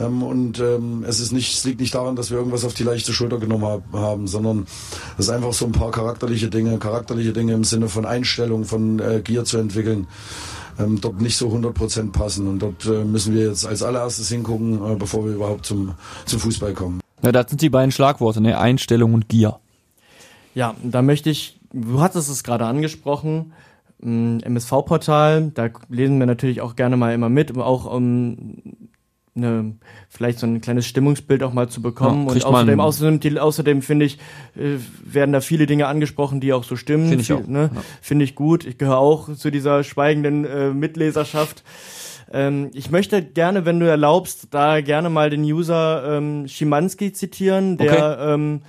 Ähm, 0.00 0.22
und 0.22 0.58
ähm, 0.58 1.04
es 1.06 1.20
ist 1.20 1.32
nicht, 1.32 1.54
es 1.56 1.64
liegt 1.64 1.80
nicht 1.80 1.94
daran, 1.94 2.16
dass 2.16 2.30
wir 2.30 2.38
irgendwas 2.38 2.64
auf 2.64 2.74
die 2.74 2.82
leichte 2.82 3.12
Schulter 3.12 3.38
genommen 3.38 3.64
hab, 3.64 3.92
haben, 3.92 4.26
sondern 4.26 4.66
es 5.18 5.26
ist 5.26 5.30
einfach 5.30 5.52
so 5.52 5.66
ein 5.66 5.72
paar 5.72 5.90
charakterliche 5.90 6.48
Dinge, 6.48 6.78
charakterliche 6.78 7.32
Dinge 7.32 7.52
im 7.52 7.64
Sinne 7.64 7.88
von 7.88 8.04
Einstellung, 8.04 8.64
von 8.64 8.98
äh, 8.98 9.20
Gier 9.22 9.44
zu 9.44 9.58
entwickeln, 9.58 10.08
ähm, 10.78 11.00
dort 11.00 11.20
nicht 11.20 11.36
so 11.36 11.48
100% 11.48 12.12
passen. 12.12 12.46
Und 12.48 12.60
dort 12.60 12.84
äh, 12.86 13.04
müssen 13.04 13.34
wir 13.34 13.48
jetzt 13.48 13.66
als 13.66 13.82
allererstes 13.82 14.28
hingucken, 14.28 14.74
äh, 14.84 14.96
bevor 14.96 15.24
wir 15.24 15.32
überhaupt 15.34 15.66
zum, 15.66 15.94
zum 16.26 16.40
Fußball 16.40 16.74
kommen. 16.74 17.00
Ja, 17.22 17.32
das 17.32 17.48
sind 17.48 17.62
die 17.62 17.70
beiden 17.70 17.92
Schlagworte, 17.92 18.40
ne? 18.40 18.58
Einstellung 18.58 19.14
und 19.14 19.28
Gier. 19.28 19.58
Ja, 20.54 20.74
da 20.82 21.02
möchte 21.02 21.30
ich, 21.30 21.58
du 21.72 22.00
hattest 22.00 22.30
es 22.30 22.44
gerade 22.44 22.66
angesprochen, 22.66 23.52
MSV-Portal, 24.00 25.52
da 25.54 25.70
lesen 25.88 26.18
wir 26.18 26.26
natürlich 26.26 26.60
auch 26.60 26.76
gerne 26.76 26.96
mal 26.96 27.14
immer 27.14 27.30
mit, 27.30 27.56
auch 27.56 27.86
um 27.86 28.62
eine, 29.36 29.74
vielleicht 30.08 30.38
so 30.38 30.46
ein 30.46 30.60
kleines 30.60 30.86
Stimmungsbild 30.86 31.42
auch 31.42 31.52
mal 31.52 31.68
zu 31.68 31.82
bekommen. 31.82 32.26
Ja, 32.28 32.34
und 32.34 32.44
außerdem, 32.44 32.80
außerdem, 32.80 33.38
außerdem 33.38 33.82
finde 33.82 34.06
ich, 34.06 34.18
äh, 34.56 34.78
werden 35.04 35.32
da 35.32 35.40
viele 35.40 35.66
Dinge 35.66 35.86
angesprochen, 35.88 36.40
die 36.40 36.52
auch 36.52 36.64
so 36.64 36.76
stimmen. 36.76 37.08
Finde 37.08 37.22
ich 37.22 37.26
Viel- 37.26 37.36
auch, 37.36 37.46
Ne? 37.46 37.70
ja. 37.74 37.80
Finde 38.00 38.24
ich 38.24 38.34
gut. 38.34 38.64
Ich 38.64 38.78
gehöre 38.78 38.98
auch 38.98 39.34
zu 39.34 39.50
dieser 39.50 39.82
schweigenden 39.82 40.44
äh, 40.44 40.70
Mitleserschaft. 40.70 41.64
Ähm, 42.32 42.70
ich 42.74 42.90
möchte 42.90 43.22
gerne, 43.22 43.64
wenn 43.64 43.80
du 43.80 43.88
erlaubst, 43.88 44.48
da 44.50 44.80
gerne 44.80 45.10
mal 45.10 45.30
den 45.30 45.42
User 45.42 46.16
ähm, 46.16 46.46
Schimanski 46.48 47.12
zitieren, 47.12 47.76
der 47.76 48.18
ähm, 48.20 48.62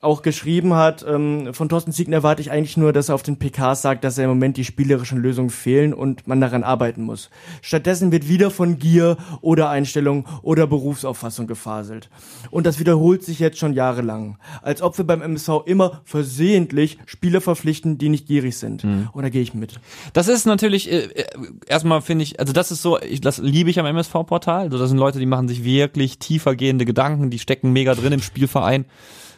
auch 0.00 0.22
geschrieben 0.22 0.74
hat, 0.74 1.04
ähm, 1.08 1.52
von 1.52 1.68
Thorsten 1.68 1.92
Siegner 1.92 2.18
erwarte 2.18 2.42
ich 2.42 2.50
eigentlich 2.50 2.76
nur, 2.76 2.92
dass 2.92 3.08
er 3.08 3.14
auf 3.14 3.22
den 3.22 3.38
PKs 3.38 3.82
sagt, 3.82 4.04
dass 4.04 4.18
er 4.18 4.24
im 4.24 4.30
Moment 4.30 4.56
die 4.56 4.64
spielerischen 4.64 5.18
Lösungen 5.18 5.50
fehlen 5.50 5.94
und 5.94 6.26
man 6.26 6.40
daran 6.40 6.62
arbeiten 6.64 7.02
muss. 7.02 7.30
Stattdessen 7.62 8.12
wird 8.12 8.28
wieder 8.28 8.50
von 8.50 8.78
Gier 8.78 9.16
oder 9.40 9.70
Einstellung 9.70 10.26
oder 10.42 10.66
Berufsauffassung 10.66 11.46
gefaselt. 11.46 12.10
Und 12.50 12.66
das 12.66 12.78
wiederholt 12.78 13.22
sich 13.22 13.38
jetzt 13.38 13.58
schon 13.58 13.72
jahrelang. 13.72 14.38
Als 14.62 14.82
ob 14.82 14.96
wir 14.98 15.04
beim 15.04 15.22
MSV 15.22 15.62
immer 15.66 16.02
versehentlich 16.04 16.98
Spieler 17.06 17.40
verpflichten, 17.40 17.98
die 17.98 18.08
nicht 18.08 18.26
gierig 18.26 18.56
sind. 18.56 18.84
Und 19.12 19.22
da 19.22 19.28
gehe 19.28 19.42
ich 19.42 19.54
mit. 19.54 19.80
Das 20.12 20.28
ist 20.28 20.46
natürlich, 20.46 20.90
äh, 20.90 21.04
äh, 21.04 21.24
erstmal 21.66 22.00
finde 22.02 22.24
ich, 22.24 22.38
also 22.38 22.52
das 22.52 22.70
ist 22.70 22.82
so, 22.82 23.00
ich, 23.00 23.20
das 23.20 23.38
liebe 23.38 23.70
ich 23.70 23.78
am 23.80 23.86
MSV-Portal. 23.86 24.64
Also 24.64 24.78
das 24.78 24.90
sind 24.90 24.98
Leute, 24.98 25.18
die 25.18 25.26
machen 25.26 25.48
sich 25.48 25.64
wirklich 25.64 26.18
tiefergehende 26.18 26.84
Gedanken, 26.84 27.30
die 27.30 27.38
stecken 27.38 27.72
mega 27.72 27.94
drin 27.94 28.12
im 28.12 28.22
Spielverein. 28.22 28.84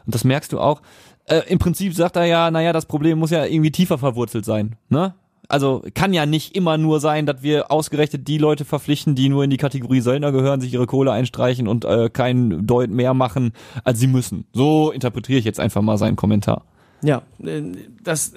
Und 0.08 0.14
das 0.14 0.24
merkst 0.24 0.54
du 0.54 0.58
auch. 0.58 0.80
Äh, 1.26 1.42
Im 1.48 1.58
Prinzip 1.58 1.92
sagt 1.92 2.16
er 2.16 2.24
ja, 2.24 2.50
naja, 2.50 2.72
das 2.72 2.86
Problem 2.86 3.18
muss 3.18 3.30
ja 3.30 3.44
irgendwie 3.44 3.70
tiefer 3.70 3.98
verwurzelt 3.98 4.46
sein. 4.46 4.76
Ne? 4.88 5.12
Also 5.48 5.84
kann 5.92 6.14
ja 6.14 6.24
nicht 6.24 6.56
immer 6.56 6.78
nur 6.78 6.98
sein, 6.98 7.26
dass 7.26 7.42
wir 7.42 7.70
ausgerechnet 7.70 8.26
die 8.26 8.38
Leute 8.38 8.64
verpflichten, 8.64 9.14
die 9.14 9.28
nur 9.28 9.44
in 9.44 9.50
die 9.50 9.58
Kategorie 9.58 10.00
Söldner 10.00 10.32
gehören, 10.32 10.62
sich 10.62 10.72
ihre 10.72 10.86
Kohle 10.86 11.12
einstreichen 11.12 11.68
und 11.68 11.84
äh, 11.84 12.08
keinen 12.08 12.66
Deut 12.66 12.88
mehr 12.88 13.12
machen, 13.12 13.52
als 13.84 14.00
sie 14.00 14.06
müssen. 14.06 14.46
So 14.54 14.92
interpretiere 14.92 15.38
ich 15.38 15.44
jetzt 15.44 15.60
einfach 15.60 15.82
mal 15.82 15.98
seinen 15.98 16.16
Kommentar. 16.16 16.64
Ja, 17.02 17.20
äh, 17.44 17.64
das 18.02 18.32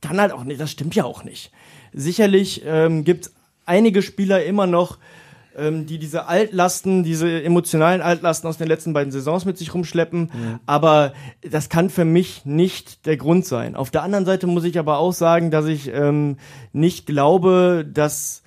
kann 0.00 0.20
halt 0.20 0.30
auch 0.30 0.44
nicht, 0.44 0.60
das 0.60 0.70
stimmt 0.70 0.94
ja 0.94 1.02
auch 1.02 1.24
nicht. 1.24 1.50
Sicherlich 1.92 2.62
ähm, 2.64 3.02
gibt 3.02 3.32
einige 3.64 4.00
Spieler 4.00 4.44
immer 4.44 4.68
noch, 4.68 4.98
ähm, 5.56 5.86
die 5.86 5.98
diese 5.98 6.26
Altlasten, 6.26 7.02
diese 7.02 7.42
emotionalen 7.42 8.00
Altlasten 8.00 8.48
aus 8.48 8.58
den 8.58 8.68
letzten 8.68 8.92
beiden 8.92 9.12
Saisons 9.12 9.44
mit 9.44 9.58
sich 9.58 9.74
rumschleppen, 9.74 10.30
aber 10.66 11.12
das 11.48 11.68
kann 11.68 11.90
für 11.90 12.04
mich 12.04 12.44
nicht 12.44 13.06
der 13.06 13.16
Grund 13.16 13.46
sein. 13.46 13.76
Auf 13.76 13.90
der 13.90 14.02
anderen 14.02 14.24
Seite 14.24 14.46
muss 14.46 14.64
ich 14.64 14.78
aber 14.78 14.98
auch 14.98 15.12
sagen, 15.12 15.50
dass 15.50 15.66
ich 15.66 15.90
ähm, 15.92 16.36
nicht 16.72 17.06
glaube, 17.06 17.86
dass 17.90 18.42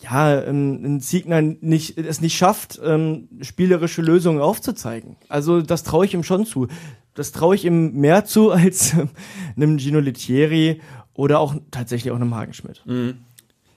ja, 0.00 0.42
ähm, 0.42 0.84
ein 0.84 1.00
Siegner 1.00 1.42
nicht, 1.42 1.98
es 1.98 2.20
nicht 2.20 2.36
schafft, 2.36 2.80
ähm, 2.84 3.28
spielerische 3.40 4.02
Lösungen 4.02 4.40
aufzuzeigen. 4.40 5.16
Also 5.28 5.60
das 5.60 5.82
traue 5.82 6.06
ich 6.06 6.14
ihm 6.14 6.22
schon 6.22 6.46
zu. 6.46 6.68
Das 7.14 7.32
traue 7.32 7.56
ich 7.56 7.64
ihm 7.64 7.94
mehr 7.94 8.24
zu 8.24 8.50
als 8.52 8.94
ähm, 8.94 9.10
einem 9.56 9.78
Gino 9.78 9.98
Lettieri 9.98 10.80
oder 11.14 11.40
auch 11.40 11.56
tatsächlich 11.70 12.12
auch 12.12 12.16
einem 12.16 12.34
Hagenschmidt. 12.34 12.82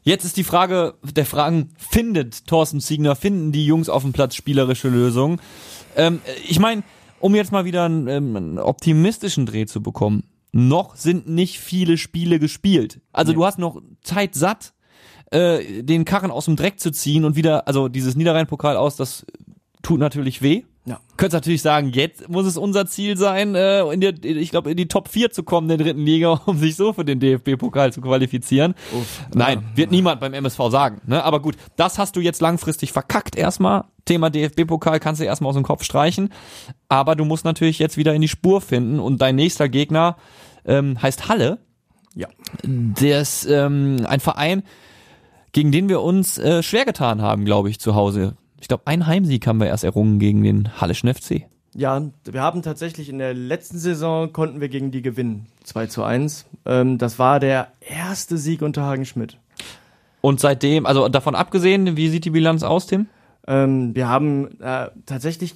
Jetzt 0.03 0.25
ist 0.25 0.37
die 0.37 0.43
Frage 0.43 0.95
der 1.03 1.25
Fragen, 1.25 1.69
findet 1.77 2.47
Thorsten 2.47 2.81
Ziegner, 2.81 3.15
finden 3.15 3.51
die 3.51 3.65
Jungs 3.65 3.87
auf 3.87 4.01
dem 4.01 4.13
Platz 4.13 4.35
spielerische 4.35 4.89
Lösungen? 4.89 5.39
Ähm, 5.95 6.21
ich 6.47 6.59
meine, 6.59 6.83
um 7.19 7.35
jetzt 7.35 7.51
mal 7.51 7.65
wieder 7.65 7.85
einen, 7.85 8.07
ähm, 8.07 8.35
einen 8.35 8.59
optimistischen 8.59 9.45
Dreh 9.45 9.65
zu 9.65 9.81
bekommen, 9.81 10.23
noch 10.51 10.95
sind 10.95 11.29
nicht 11.29 11.59
viele 11.59 11.97
Spiele 11.97 12.39
gespielt. 12.39 12.99
Also 13.13 13.31
du 13.31 13.45
hast 13.45 13.59
noch 13.59 13.81
Zeit 14.01 14.35
satt, 14.35 14.73
äh, 15.29 15.83
den 15.83 16.03
Karren 16.03 16.31
aus 16.31 16.45
dem 16.45 16.55
Dreck 16.55 16.79
zu 16.79 16.91
ziehen 16.91 17.23
und 17.23 17.35
wieder, 17.35 17.67
also 17.67 17.87
dieses 17.87 18.15
Niederrhein-Pokal 18.15 18.75
aus, 18.75 18.95
das 18.95 19.25
tut 19.81 19.99
natürlich 19.99 20.41
weh. 20.41 20.63
Ja. 20.83 20.99
Könntest 21.15 21.33
natürlich 21.33 21.61
sagen, 21.61 21.91
jetzt 21.93 22.27
muss 22.27 22.47
es 22.47 22.57
unser 22.57 22.87
Ziel 22.87 23.15
sein, 23.15 23.53
äh, 23.53 23.83
in 23.93 24.01
der, 24.01 24.13
ich 24.23 24.49
glaube, 24.49 24.71
in 24.71 24.77
die 24.77 24.87
Top 24.87 25.09
4 25.09 25.31
zu 25.31 25.43
kommen 25.43 25.67
der 25.67 25.77
dritten 25.77 26.03
Liga, 26.03 26.31
um 26.45 26.57
sich 26.57 26.75
so 26.75 26.93
für 26.93 27.05
den 27.05 27.19
DFB-Pokal 27.19 27.93
zu 27.93 28.01
qualifizieren. 28.01 28.73
Nein, 29.33 29.63
wird 29.75 29.91
niemand 29.91 30.19
beim 30.19 30.33
MSV 30.33 30.59
sagen. 30.69 31.01
Ne? 31.05 31.23
Aber 31.23 31.39
gut, 31.39 31.55
das 31.75 31.99
hast 31.99 32.15
du 32.15 32.19
jetzt 32.19 32.41
langfristig 32.41 32.91
verkackt 32.93 33.35
erstmal. 33.35 33.85
Thema 34.05 34.31
DFB-Pokal 34.31 34.99
kannst 34.99 35.21
du 35.21 35.25
erstmal 35.25 35.49
aus 35.49 35.55
dem 35.55 35.63
Kopf 35.63 35.83
streichen. 35.83 36.33
Aber 36.89 37.15
du 37.15 37.25
musst 37.25 37.45
natürlich 37.45 37.77
jetzt 37.77 37.97
wieder 37.97 38.15
in 38.15 38.21
die 38.21 38.27
Spur 38.27 38.59
finden 38.59 38.99
und 38.99 39.21
dein 39.21 39.35
nächster 39.35 39.69
Gegner 39.69 40.17
ähm, 40.65 40.99
heißt 40.99 41.29
Halle. 41.29 41.59
Ja. 42.15 42.27
Der 42.63 43.21
ist 43.21 43.45
ähm, 43.45 44.05
ein 44.07 44.19
Verein, 44.19 44.63
gegen 45.51 45.71
den 45.71 45.89
wir 45.89 46.01
uns 46.01 46.39
äh, 46.39 46.63
schwer 46.63 46.85
getan 46.85 47.21
haben, 47.21 47.45
glaube 47.45 47.69
ich, 47.69 47.79
zu 47.79 47.93
Hause. 47.93 48.35
Ich 48.61 48.67
glaube, 48.67 48.83
ein 48.85 49.07
Heimsieg 49.07 49.45
haben 49.47 49.59
wir 49.59 49.67
erst 49.67 49.83
errungen 49.83 50.19
gegen 50.19 50.43
den 50.43 50.79
Hallischen 50.79 51.11
FC. 51.13 51.47
Ja, 51.73 52.01
wir 52.23 52.41
haben 52.41 52.61
tatsächlich 52.61 53.09
in 53.09 53.17
der 53.17 53.33
letzten 53.33 53.79
Saison 53.79 54.31
konnten 54.31 54.61
wir 54.61 54.69
gegen 54.69 54.91
die 54.91 55.01
gewinnen. 55.01 55.47
2 55.63 55.87
zu 55.87 56.03
1. 56.03 56.45
Ähm, 56.65 56.97
das 56.97 57.17
war 57.17 57.39
der 57.39 57.69
erste 57.79 58.37
Sieg 58.37 58.61
unter 58.61 58.83
Hagenschmidt. 58.83 59.37
Und 60.21 60.39
seitdem, 60.39 60.85
also 60.85 61.09
davon 61.09 61.33
abgesehen, 61.33 61.97
wie 61.97 62.09
sieht 62.09 62.25
die 62.25 62.29
Bilanz 62.29 62.61
aus, 62.61 62.85
Tim? 62.85 63.07
Ähm, 63.47 63.95
wir 63.95 64.07
haben 64.07 64.59
äh, 64.61 64.89
tatsächlich 65.05 65.55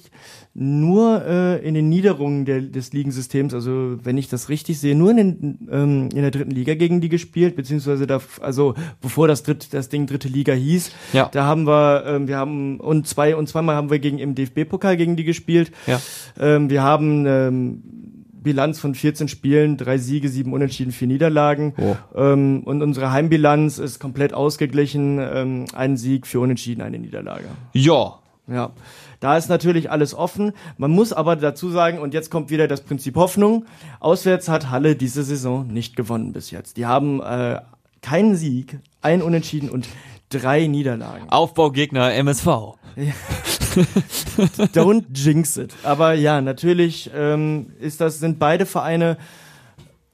nur 0.54 1.22
äh, 1.26 1.66
in 1.66 1.74
den 1.74 1.88
Niederungen 1.88 2.44
der, 2.44 2.60
des 2.62 2.92
Ligensystems, 2.92 3.52
also 3.54 3.98
wenn 4.02 4.16
ich 4.18 4.28
das 4.28 4.48
richtig 4.48 4.80
sehe, 4.80 4.96
nur 4.96 5.10
in, 5.10 5.16
den, 5.16 5.68
ähm, 5.70 6.08
in 6.12 6.22
der 6.22 6.30
dritten 6.30 6.50
Liga 6.50 6.74
gegen 6.74 7.00
die 7.00 7.08
gespielt, 7.08 7.56
beziehungsweise 7.56 8.06
da, 8.06 8.20
also 8.40 8.74
bevor 9.00 9.28
das 9.28 9.42
dritt, 9.42 9.72
das 9.74 9.88
Ding 9.88 10.06
dritte 10.06 10.28
Liga 10.28 10.52
hieß, 10.54 10.90
Ja. 11.12 11.28
da 11.30 11.44
haben 11.44 11.66
wir, 11.66 12.04
ähm, 12.06 12.26
wir 12.26 12.38
haben 12.38 12.80
und 12.80 13.06
zwei 13.06 13.36
und 13.36 13.48
zweimal 13.48 13.76
haben 13.76 13.90
wir 13.90 13.98
gegen 13.98 14.18
im 14.18 14.34
DFB-Pokal 14.34 14.96
gegen 14.96 15.16
die 15.16 15.24
gespielt. 15.24 15.70
Ja. 15.86 16.00
Ähm, 16.40 16.70
wir 16.70 16.82
haben 16.82 17.24
ähm, 17.26 17.82
Bilanz 18.46 18.78
von 18.78 18.94
14 18.94 19.26
Spielen, 19.26 19.76
drei 19.76 19.98
Siege, 19.98 20.28
sieben 20.28 20.52
Unentschieden, 20.52 20.92
vier 20.92 21.08
Niederlagen. 21.08 21.74
Oh. 21.78 21.96
Ähm, 22.14 22.62
und 22.64 22.80
unsere 22.80 23.10
Heimbilanz 23.10 23.78
ist 23.78 23.98
komplett 23.98 24.32
ausgeglichen. 24.32 25.18
Ähm, 25.18 25.64
ein 25.74 25.96
Sieg, 25.96 26.28
vier 26.28 26.40
Unentschieden, 26.40 26.80
eine 26.80 26.98
Niederlage. 26.98 27.46
Ja. 27.72 28.20
Ja, 28.48 28.70
da 29.18 29.36
ist 29.36 29.48
natürlich 29.48 29.90
alles 29.90 30.14
offen. 30.14 30.52
Man 30.78 30.92
muss 30.92 31.12
aber 31.12 31.34
dazu 31.34 31.68
sagen, 31.68 31.98
und 31.98 32.14
jetzt 32.14 32.30
kommt 32.30 32.48
wieder 32.48 32.68
das 32.68 32.80
Prinzip 32.80 33.16
Hoffnung. 33.16 33.66
Auswärts 33.98 34.48
hat 34.48 34.70
Halle 34.70 34.94
diese 34.94 35.24
Saison 35.24 35.66
nicht 35.66 35.96
gewonnen 35.96 36.32
bis 36.32 36.52
jetzt. 36.52 36.76
Die 36.76 36.86
haben 36.86 37.20
äh, 37.20 37.60
keinen 38.02 38.36
Sieg, 38.36 38.78
ein 39.02 39.20
Unentschieden 39.20 39.68
und 39.68 39.88
drei 40.28 40.68
Niederlagen. 40.68 41.28
Aufbaugegner 41.28 42.14
MSV. 42.14 42.46
Don't 44.74 45.04
jinx 45.14 45.56
it. 45.56 45.74
Aber 45.82 46.14
ja, 46.14 46.40
natürlich 46.40 47.10
ähm, 47.14 47.72
ist 47.80 48.00
das, 48.00 48.18
sind 48.18 48.38
beide 48.38 48.66
Vereine 48.66 49.16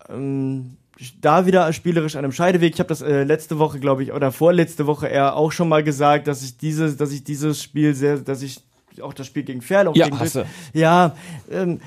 ähm, 0.08 0.76
da 1.20 1.46
wieder 1.46 1.72
spielerisch 1.72 2.16
an 2.16 2.24
einem 2.24 2.32
Scheideweg. 2.32 2.74
Ich 2.74 2.80
habe 2.80 2.88
das 2.88 3.02
äh, 3.02 3.24
letzte 3.24 3.58
Woche, 3.58 3.80
glaube 3.80 4.02
ich, 4.02 4.12
oder 4.12 4.30
vorletzte 4.32 4.86
Woche 4.86 5.08
eher 5.08 5.36
auch 5.36 5.52
schon 5.52 5.68
mal 5.68 5.82
gesagt, 5.82 6.26
dass 6.26 6.42
ich 6.42 6.56
dieses, 6.58 6.96
dass 6.96 7.12
ich 7.12 7.24
dieses 7.24 7.62
Spiel 7.62 7.94
sehr, 7.94 8.18
dass 8.18 8.42
ich 8.42 8.60
auch 9.00 9.14
das 9.14 9.26
Spiel 9.26 9.42
gegen 9.42 9.62
Ferl, 9.62 9.88
auch 9.88 9.96
Ja, 9.96 10.04
gegen 10.06 10.18
hast 10.20 10.36
du. 10.36 10.44
ja, 10.74 11.16
ähm, 11.50 11.80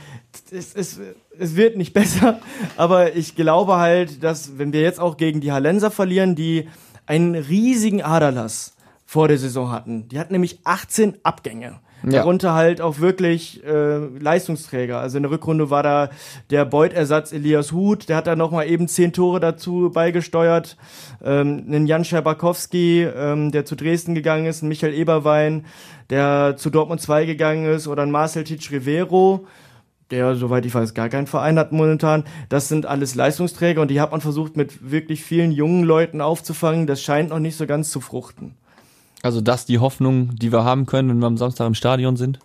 es, 0.52 0.74
es, 0.74 1.00
es 1.38 1.56
wird 1.56 1.78
nicht 1.78 1.94
besser, 1.94 2.40
aber 2.78 3.16
ich 3.16 3.36
glaube 3.36 3.78
halt, 3.78 4.24
dass 4.24 4.58
wenn 4.58 4.74
wir 4.74 4.82
jetzt 4.82 5.00
auch 5.00 5.18
gegen 5.18 5.40
die 5.40 5.52
Hallenser 5.52 5.92
verlieren, 5.92 6.36
die 6.36 6.68
einen 7.06 7.36
riesigen 7.36 8.02
Aderlass 8.02 8.75
vor 9.06 9.28
der 9.28 9.38
Saison 9.38 9.72
hatten. 9.72 10.08
Die 10.10 10.20
hatten 10.20 10.34
nämlich 10.34 10.60
18 10.64 11.18
Abgänge. 11.24 11.80
Ja. 12.04 12.20
Darunter 12.20 12.54
halt 12.54 12.82
auch 12.82 13.00
wirklich 13.00 13.64
äh, 13.64 13.98
Leistungsträger. 13.98 15.00
Also 15.00 15.18
in 15.18 15.24
der 15.24 15.32
Rückrunde 15.32 15.70
war 15.70 15.82
da 15.82 16.10
der 16.52 16.66
Beutersatz 16.66 17.32
Elias 17.32 17.72
Huth, 17.72 18.10
der 18.10 18.18
hat 18.18 18.28
da 18.28 18.36
nochmal 18.36 18.68
eben 18.68 18.88
zehn 18.88 19.12
Tore 19.12 19.40
dazu 19.40 19.90
beigesteuert. 19.92 20.78
Ähm, 21.24 21.64
einen 21.68 21.88
Jan 21.88 22.06
Scherbakowski, 22.06 23.04
ähm, 23.04 23.52
der 23.52 23.66
zu 23.66 23.76
Dresden 23.76 24.14
gegangen 24.14 24.46
ist, 24.46 24.62
ein 24.62 24.68
Michael 24.68 24.94
Eberwein, 24.94 25.66
der 26.10 26.56
zu 26.58 26.70
Dortmund 26.70 27.02
2 27.02 27.26
gegangen 27.26 27.66
ist, 27.66 27.88
oder 27.88 28.04
ein 28.04 28.12
Marcel 28.12 28.44
Titsch 28.44 28.72
Rivero, 28.72 29.48
der, 30.12 30.36
soweit 30.36 30.66
ich 30.68 30.76
weiß, 30.76 30.94
gar 30.94 31.10
keinen 31.10 31.26
Verein 31.26 31.58
hat 31.58 31.72
momentan. 31.72 32.26
Das 32.50 32.68
sind 32.68 32.86
alles 32.86 33.16
Leistungsträger 33.16 33.82
und 33.82 33.90
die 33.90 34.02
hat 34.02 34.12
man 34.12 34.22
versucht 34.22 34.56
mit 34.58 34.92
wirklich 34.92 35.24
vielen 35.24 35.52
jungen 35.52 35.84
Leuten 35.84 36.22
aufzufangen. 36.22 36.86
Das 36.86 37.02
scheint 37.02 37.30
noch 37.30 37.40
nicht 37.40 37.56
so 37.56 37.66
ganz 37.66 37.90
zu 37.90 38.02
fruchten. 38.02 38.56
Also 39.26 39.42
das 39.42 39.66
die 39.66 39.80
Hoffnung, 39.80 40.36
die 40.36 40.52
wir 40.52 40.64
haben 40.64 40.86
können, 40.86 41.10
wenn 41.10 41.18
wir 41.18 41.26
am 41.26 41.38
Samstag 41.38 41.66
im 41.66 41.74
Stadion 41.74 42.16
sind. 42.16 42.38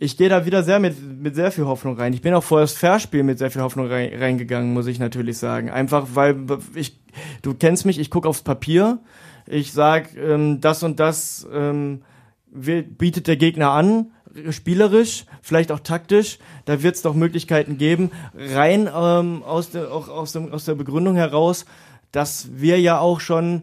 ich 0.00 0.16
gehe 0.16 0.28
da 0.28 0.46
wieder 0.46 0.64
sehr 0.64 0.80
mit, 0.80 0.96
mit 1.22 1.36
sehr 1.36 1.52
viel 1.52 1.64
Hoffnung 1.64 1.96
rein. 1.96 2.12
Ich 2.12 2.22
bin 2.22 2.34
auch 2.34 2.42
vor 2.42 2.60
das 2.60 2.72
Fairspiel 2.72 3.22
mit 3.22 3.38
sehr 3.38 3.52
viel 3.52 3.62
Hoffnung 3.62 3.86
rein, 3.86 4.10
reingegangen, 4.18 4.74
muss 4.74 4.88
ich 4.88 4.98
natürlich 4.98 5.38
sagen. 5.38 5.70
Einfach 5.70 6.08
weil 6.14 6.44
ich, 6.74 6.98
du 7.42 7.54
kennst 7.54 7.86
mich, 7.86 8.00
ich 8.00 8.10
gucke 8.10 8.28
aufs 8.28 8.42
Papier, 8.42 8.98
ich 9.46 9.72
sag, 9.72 10.16
ähm, 10.16 10.60
das 10.60 10.82
und 10.82 10.98
das 10.98 11.46
ähm, 11.52 12.02
bietet 12.50 13.28
der 13.28 13.36
Gegner 13.36 13.70
an, 13.70 14.10
spielerisch, 14.50 15.26
vielleicht 15.40 15.70
auch 15.70 15.80
taktisch, 15.80 16.40
da 16.64 16.82
wird 16.82 16.96
es 16.96 17.02
doch 17.02 17.14
Möglichkeiten 17.14 17.78
geben, 17.78 18.10
rein 18.34 18.90
ähm, 18.92 19.44
aus, 19.44 19.70
der, 19.70 19.92
auch 19.92 20.08
aus, 20.08 20.32
dem, 20.32 20.52
aus 20.52 20.64
der 20.64 20.74
Begründung 20.74 21.14
heraus, 21.14 21.64
dass 22.10 22.48
wir 22.54 22.80
ja 22.80 22.98
auch 22.98 23.20
schon 23.20 23.62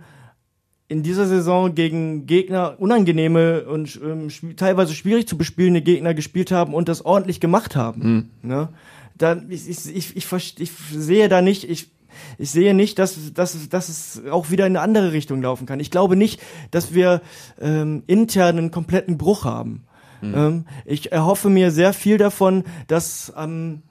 in 0.90 1.04
dieser 1.04 1.28
Saison 1.28 1.76
gegen 1.76 2.26
Gegner 2.26 2.76
unangenehme 2.80 3.66
und 3.66 4.00
ähm, 4.04 4.30
teilweise 4.58 4.94
schwierig 4.94 5.28
zu 5.28 5.38
bespielende 5.38 5.82
Gegner 5.82 6.14
gespielt 6.14 6.52
haben 6.52 6.74
und 6.74 6.90
das 6.90 7.06
ordentlich 7.06 7.40
gemacht 7.40 7.76
haben. 7.76 8.32
Ne? 8.42 8.70
Da, 9.18 9.38
ich, 9.50 9.70
ich, 9.70 9.96
ich, 9.96 10.16
ich, 10.18 10.60
ich 10.60 10.72
sehe 10.92 11.30
da 11.30 11.42
nicht, 11.42 11.70
ich, 11.70 11.92
ich 12.38 12.50
sehe 12.50 12.74
nicht, 12.74 12.98
dass, 12.98 13.34
dass, 13.34 13.70
dass 13.70 13.90
es 13.90 14.22
auch 14.32 14.50
wieder 14.50 14.66
in 14.66 14.76
eine 14.76 14.82
andere 14.82 15.14
Richtung 15.14 15.42
laufen 15.42 15.68
kann. 15.68 15.80
Ich 15.80 15.92
glaube 15.92 16.16
nicht, 16.16 16.42
dass 16.72 16.94
wir 16.94 17.22
ähm, 17.62 18.04
intern 18.08 18.58
einen 18.58 18.72
kompletten 18.72 19.18
Bruch 19.18 19.46
haben. 19.46 19.84
Ähm, 20.22 20.66
ich 20.86 21.12
erhoffe 21.12 21.50
mir 21.50 21.72
sehr 21.72 21.94
viel 21.94 22.18
davon, 22.18 22.64
dass 22.88 23.32
am 23.32 23.84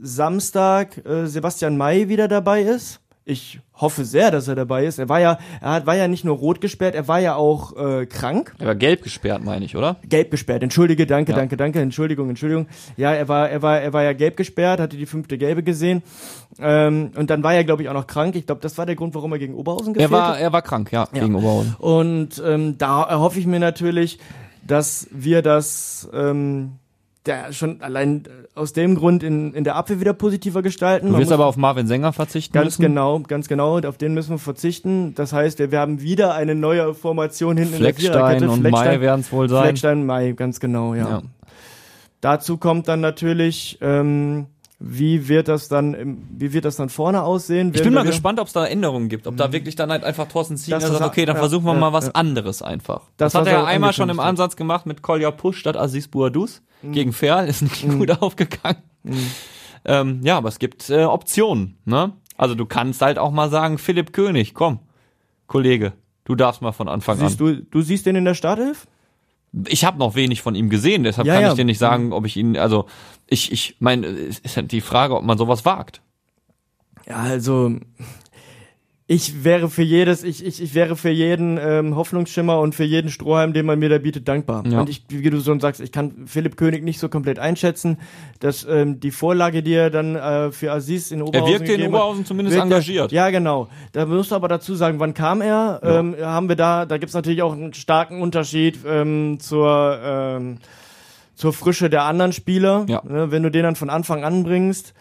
Samstag 0.00 1.04
äh, 1.06 1.26
Sebastian 1.26 1.76
May 1.76 2.08
wieder 2.08 2.28
dabei 2.28 2.62
ist. 2.62 3.00
Ich 3.30 3.60
hoffe 3.74 4.06
sehr, 4.06 4.30
dass 4.30 4.48
er 4.48 4.54
dabei 4.54 4.86
ist. 4.86 4.98
Er 4.98 5.10
war 5.10 5.20
ja, 5.20 5.38
er 5.60 5.70
hat, 5.72 5.86
war 5.86 5.94
ja 5.94 6.08
nicht 6.08 6.24
nur 6.24 6.34
rot 6.36 6.62
gesperrt, 6.62 6.94
er 6.94 7.08
war 7.08 7.18
ja 7.20 7.34
auch 7.34 7.76
äh, 7.76 8.06
krank. 8.06 8.54
Er 8.58 8.68
war 8.68 8.74
gelb 8.74 9.02
gesperrt, 9.02 9.44
meine 9.44 9.66
ich, 9.66 9.76
oder? 9.76 9.96
Gelb 10.08 10.30
gesperrt. 10.30 10.62
Entschuldige, 10.62 11.06
danke, 11.06 11.32
Ja. 11.32 11.36
danke, 11.36 11.58
danke. 11.58 11.78
Entschuldigung, 11.80 12.30
Entschuldigung. 12.30 12.66
Ja, 12.96 13.12
er 13.12 13.28
war, 13.28 13.50
er 13.50 13.60
war, 13.60 13.80
er 13.82 13.92
war 13.92 14.02
ja 14.02 14.14
gelb 14.14 14.38
gesperrt, 14.38 14.80
hatte 14.80 14.96
die 14.96 15.04
fünfte 15.04 15.36
Gelbe 15.36 15.62
gesehen. 15.62 16.02
Ähm, 16.58 17.10
und 17.16 17.28
dann 17.28 17.42
war 17.42 17.52
er, 17.52 17.64
glaube 17.64 17.82
ich, 17.82 17.90
auch 17.90 17.94
noch 17.94 18.06
krank. 18.06 18.34
Ich 18.34 18.46
glaube, 18.46 18.62
das 18.62 18.78
war 18.78 18.86
der 18.86 18.96
Grund, 18.96 19.14
warum 19.14 19.30
er 19.32 19.38
gegen 19.38 19.54
Oberhausen 19.54 19.88
Er 19.88 19.92
gefehlt 19.94 20.10
war, 20.12 20.28
hat. 20.34 20.40
er 20.40 20.52
war 20.54 20.62
krank, 20.62 20.90
ja, 20.90 21.06
gegen 21.12 21.34
Oberhausen. 21.34 21.74
Und 21.78 22.42
ähm, 22.46 22.78
da 22.78 23.02
erhoffe 23.02 23.38
ich 23.38 23.46
mir 23.46 23.60
natürlich, 23.60 24.18
dass 24.66 25.06
wir 25.10 25.42
das 25.42 26.08
ähm, 26.14 26.72
der 27.26 27.52
schon 27.52 27.82
allein 27.82 28.24
äh, 28.26 28.58
aus 28.58 28.72
dem 28.72 28.94
Grund 28.94 29.22
in, 29.22 29.52
in 29.54 29.64
der 29.64 29.74
Abwehr 29.76 30.00
wieder 30.00 30.12
positiver 30.14 30.62
gestalten. 30.62 31.08
Du 31.12 31.16
muss- 31.18 31.30
aber 31.32 31.46
auf 31.46 31.56
Marvin 31.56 31.86
Sänger 31.86 32.12
verzichten 32.12 32.54
Ganz 32.54 32.78
müssen. 32.78 32.82
genau, 32.82 33.20
ganz 33.20 33.48
genau. 33.48 33.76
Und 33.76 33.86
auf 33.86 33.98
den 33.98 34.14
müssen 34.14 34.30
wir 34.30 34.38
verzichten. 34.38 35.14
Das 35.14 35.32
heißt, 35.32 35.58
wir 35.58 35.78
haben 35.78 36.00
wieder 36.00 36.34
eine 36.34 36.54
neue 36.54 36.94
Formation 36.94 37.56
hinten 37.56 37.74
Fleckstein 37.74 38.34
in 38.36 38.40
der 38.42 38.50
und 38.50 38.60
Viererkette. 38.62 38.70
Mai 38.90 39.00
werden 39.00 39.20
es 39.20 39.32
wohl 39.32 39.48
sein. 39.48 39.64
Fleckstein, 39.64 40.06
Mai, 40.06 40.32
ganz 40.32 40.60
genau, 40.60 40.94
ja. 40.94 41.08
Ja. 41.08 41.22
Dazu 42.20 42.56
kommt 42.56 42.88
dann 42.88 43.00
natürlich, 43.00 43.78
ähm, 43.80 44.46
wie 44.80 45.28
wird 45.28 45.48
das 45.48 45.68
dann, 45.68 45.94
im, 45.94 46.28
wie 46.30 46.52
wird 46.52 46.64
das 46.64 46.76
dann 46.76 46.88
vorne 46.88 47.22
aussehen? 47.22 47.72
Ich 47.74 47.82
bin 47.82 47.92
mal 47.94 48.04
gespannt, 48.04 48.38
ob 48.38 48.46
es 48.46 48.52
da 48.52 48.64
Änderungen 48.64 49.08
gibt. 49.08 49.26
Ob 49.26 49.36
da 49.36 49.52
wirklich 49.52 49.74
dann 49.74 49.90
halt 49.90 50.04
einfach 50.04 50.28
Thorsten 50.28 50.56
Ziegler 50.56 50.80
sagt, 50.80 51.02
okay, 51.02 51.24
dann 51.26 51.34
ja, 51.36 51.40
versuchen 51.40 51.64
wir 51.64 51.74
ja, 51.74 51.80
mal 51.80 51.92
was 51.92 52.06
ja. 52.06 52.12
anderes 52.12 52.62
einfach. 52.62 53.02
Das, 53.16 53.32
Das, 53.32 53.40
hat 53.40 53.46
er 53.48 53.52
ja 53.54 53.64
einmal 53.64 53.92
schon 53.92 54.08
im. 54.08 54.20
Ansatz 54.20 54.56
gemacht 54.56 54.86
mit 54.86 55.02
Kolja 55.02 55.30
Pusch 55.30 55.58
statt 55.58 55.76
Aziz 55.76 56.08
Bouadouz 56.08 56.62
Mhm. 56.82 56.92
gegen 56.92 57.12
Ferl. 57.12 57.48
Ist 57.48 57.62
nicht 57.62 57.88
gut 57.88 58.10
aufgegangen. 58.22 58.82
Ähm, 59.84 60.20
ja, 60.22 60.36
aber 60.36 60.48
es 60.48 60.58
gibt 60.58 60.90
äh, 60.90 61.04
Optionen. 61.04 61.78
Ne? 61.84 62.12
Also 62.36 62.54
du 62.54 62.66
kannst 62.66 63.02
halt 63.02 63.18
auch 63.18 63.30
mal 63.32 63.50
sagen, 63.50 63.78
Philipp 63.78 64.12
König, 64.12 64.54
komm, 64.54 64.80
Kollege, 65.46 65.92
du 66.24 66.34
darfst 66.34 66.62
mal 66.62 66.72
von 66.72 66.88
Anfang 66.88 67.18
Siehst 67.18 67.40
an. 67.40 67.46
du, 67.46 67.62
du 67.62 67.80
siehst 67.80 68.06
den 68.06 68.16
in 68.16 68.24
der 68.24 68.34
Startelf? 68.34 68.86
Ich 69.66 69.84
habe 69.84 69.98
noch 69.98 70.14
wenig 70.14 70.42
von 70.42 70.54
ihm 70.54 70.68
gesehen, 70.68 71.04
deshalb 71.04 71.26
Ja, 71.26 71.34
kann 71.34 71.42
ja. 71.42 71.48
ich 71.50 71.54
dir 71.54 71.64
nicht 71.64 71.78
sagen, 71.78 72.12
ob 72.12 72.26
ich 72.26 72.36
ihn, 72.36 72.56
also 72.56 72.86
ich, 73.26 73.50
ich 73.52 73.76
meine, 73.78 74.06
es 74.06 74.38
ist 74.38 74.56
halt 74.56 74.72
die 74.72 74.80
Frage, 74.80 75.16
ob 75.16 75.24
man 75.24 75.38
sowas 75.38 75.64
wagt. 75.64 76.02
Ja, 77.06 77.16
also 77.16 77.76
ich 79.10 79.42
wäre 79.42 79.70
für 79.70 79.82
jedes, 79.82 80.22
ich, 80.22 80.44
ich, 80.44 80.62
ich 80.62 80.74
wäre 80.74 80.94
für 80.94 81.08
jeden 81.08 81.58
ähm, 81.58 81.96
Hoffnungsschimmer 81.96 82.60
und 82.60 82.74
für 82.74 82.84
jeden 82.84 83.08
Strohhalm, 83.10 83.54
den 83.54 83.64
man 83.64 83.78
mir 83.78 83.88
da 83.88 83.96
bietet, 83.96 84.28
dankbar. 84.28 84.62
Ja. 84.66 84.80
Und 84.80 84.90
ich, 84.90 85.02
wie 85.08 85.30
du 85.30 85.40
schon 85.40 85.60
sagst, 85.60 85.80
ich 85.80 85.92
kann 85.92 86.26
Philipp 86.26 86.58
König 86.58 86.84
nicht 86.84 87.00
so 87.00 87.08
komplett 87.08 87.38
einschätzen, 87.38 87.96
dass 88.40 88.66
ähm, 88.68 89.00
die 89.00 89.10
Vorlage, 89.10 89.62
die 89.62 89.72
er 89.72 89.88
dann 89.88 90.14
äh, 90.14 90.52
für 90.52 90.72
Aziz 90.72 91.10
in 91.10 91.20
Er 91.20 91.26
Oberhausen 91.28 91.52
wirkte 91.54 91.72
in 91.72 91.88
Oberhausen 91.88 92.26
zumindest 92.26 92.54
wirkt 92.58 92.70
er- 92.70 92.76
engagiert. 92.76 93.10
Ja, 93.12 93.30
genau. 93.30 93.68
Da 93.92 94.04
musst 94.04 94.30
du 94.30 94.34
aber 94.34 94.48
dazu 94.48 94.74
sagen, 94.74 95.00
wann 95.00 95.14
kam 95.14 95.40
er? 95.40 95.80
Ähm, 95.82 96.14
haben 96.20 96.50
wir 96.50 96.56
da, 96.56 96.84
da 96.84 96.98
gibt's 96.98 97.14
natürlich 97.14 97.40
auch 97.40 97.54
einen 97.54 97.72
starken 97.72 98.20
Unterschied 98.20 98.78
ähm, 98.86 99.38
zur 99.40 99.98
ähm, 100.04 100.58
zur 101.34 101.52
Frische 101.52 101.88
der 101.88 102.02
anderen 102.02 102.32
Spieler, 102.32 102.84
Ja. 102.88 103.00
ne, 103.08 103.30
wenn 103.30 103.42
du 103.44 103.50
den 103.50 103.62
dann 103.62 103.76
von 103.76 103.88
Anfang 103.90 104.22
an 104.24 104.42
bringst. 104.42 104.92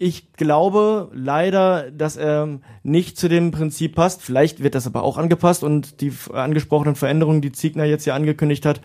Ich 0.00 0.32
glaube 0.34 1.10
leider, 1.12 1.90
dass 1.90 2.16
er 2.16 2.60
nicht 2.84 3.18
zu 3.18 3.28
dem 3.28 3.50
Prinzip 3.50 3.96
passt. 3.96 4.22
Vielleicht 4.22 4.62
wird 4.62 4.76
das 4.76 4.86
aber 4.86 5.02
auch 5.02 5.18
angepasst 5.18 5.64
und 5.64 6.00
die 6.00 6.12
angesprochenen 6.32 6.94
Veränderungen, 6.94 7.40
die 7.40 7.50
Ziegner 7.52 7.84
jetzt 7.84 8.04
ja 8.06 8.14
angekündigt 8.14 8.64
hat, 8.64 8.80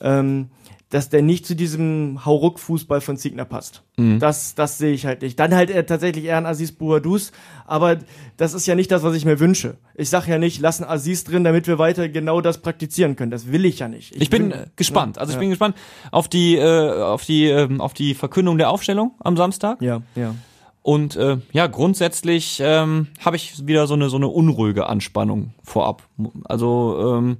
ähm, 0.00 0.50
dass 0.88 1.08
der 1.08 1.22
nicht 1.22 1.46
zu 1.46 1.56
diesem 1.56 2.24
Hauruck-Fußball 2.26 3.00
von 3.00 3.16
Ziegner 3.16 3.46
passt. 3.46 3.82
Das, 3.96 4.54
das 4.54 4.76
sehe 4.78 4.92
ich 4.92 5.06
halt 5.06 5.22
nicht. 5.22 5.40
Dann 5.40 5.54
halt 5.54 5.70
er 5.70 5.86
tatsächlich 5.86 6.26
eher 6.26 6.36
ein 6.36 6.44
Aziz 6.46 6.70
Bouadouz, 6.72 7.32
aber 7.66 7.96
das 8.36 8.52
ist 8.52 8.66
ja 8.66 8.74
nicht 8.74 8.90
das, 8.92 9.02
was 9.02 9.14
ich 9.16 9.24
mir 9.24 9.40
wünsche. 9.40 9.78
Ich 9.94 10.10
sage 10.10 10.30
ja 10.30 10.38
nicht, 10.38 10.60
lassen 10.60 10.84
Aziz 10.84 11.24
drin, 11.24 11.44
damit 11.44 11.66
wir 11.66 11.78
weiter 11.78 12.08
genau 12.10 12.40
das 12.42 12.58
praktizieren 12.58 13.16
können. 13.16 13.30
Das 13.30 13.50
will 13.50 13.64
ich 13.64 13.78
ja 13.78 13.88
nicht. 13.88 14.14
Ich 14.16 14.28
bin 14.30 14.50
will- 14.50 14.52
äh, 14.52 14.66
gespannt. 14.76 15.18
Also 15.18 15.30
ich 15.30 15.34
Ja. 15.36 15.40
bin 15.40 15.50
gespannt 15.50 15.76
auf 16.10 16.28
die 16.28 16.56
äh, 16.56 17.00
auf 17.02 17.24
die 17.24 17.46
ähm, 17.46 17.80
auf 17.80 17.94
die 17.94 18.14
Verkündung 18.14 18.58
der 18.58 18.68
Aufstellung 18.70 19.12
am 19.20 19.36
Samstag. 19.36 19.80
Ja, 19.82 20.02
ja. 20.14 20.34
Und 20.82 21.14
äh, 21.16 21.38
ja, 21.52 21.68
grundsätzlich 21.68 22.60
ähm, 22.62 23.06
habe 23.24 23.36
ich 23.36 23.66
wieder 23.66 23.86
so 23.86 23.94
eine 23.94 24.08
so 24.10 24.16
eine 24.16 24.28
unruhige 24.28 24.86
Anspannung 24.86 25.54
vorab. 25.62 26.02
Also 26.44 27.14
ähm, 27.18 27.38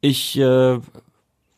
Ich, 0.00 0.36
äh, 0.38 0.78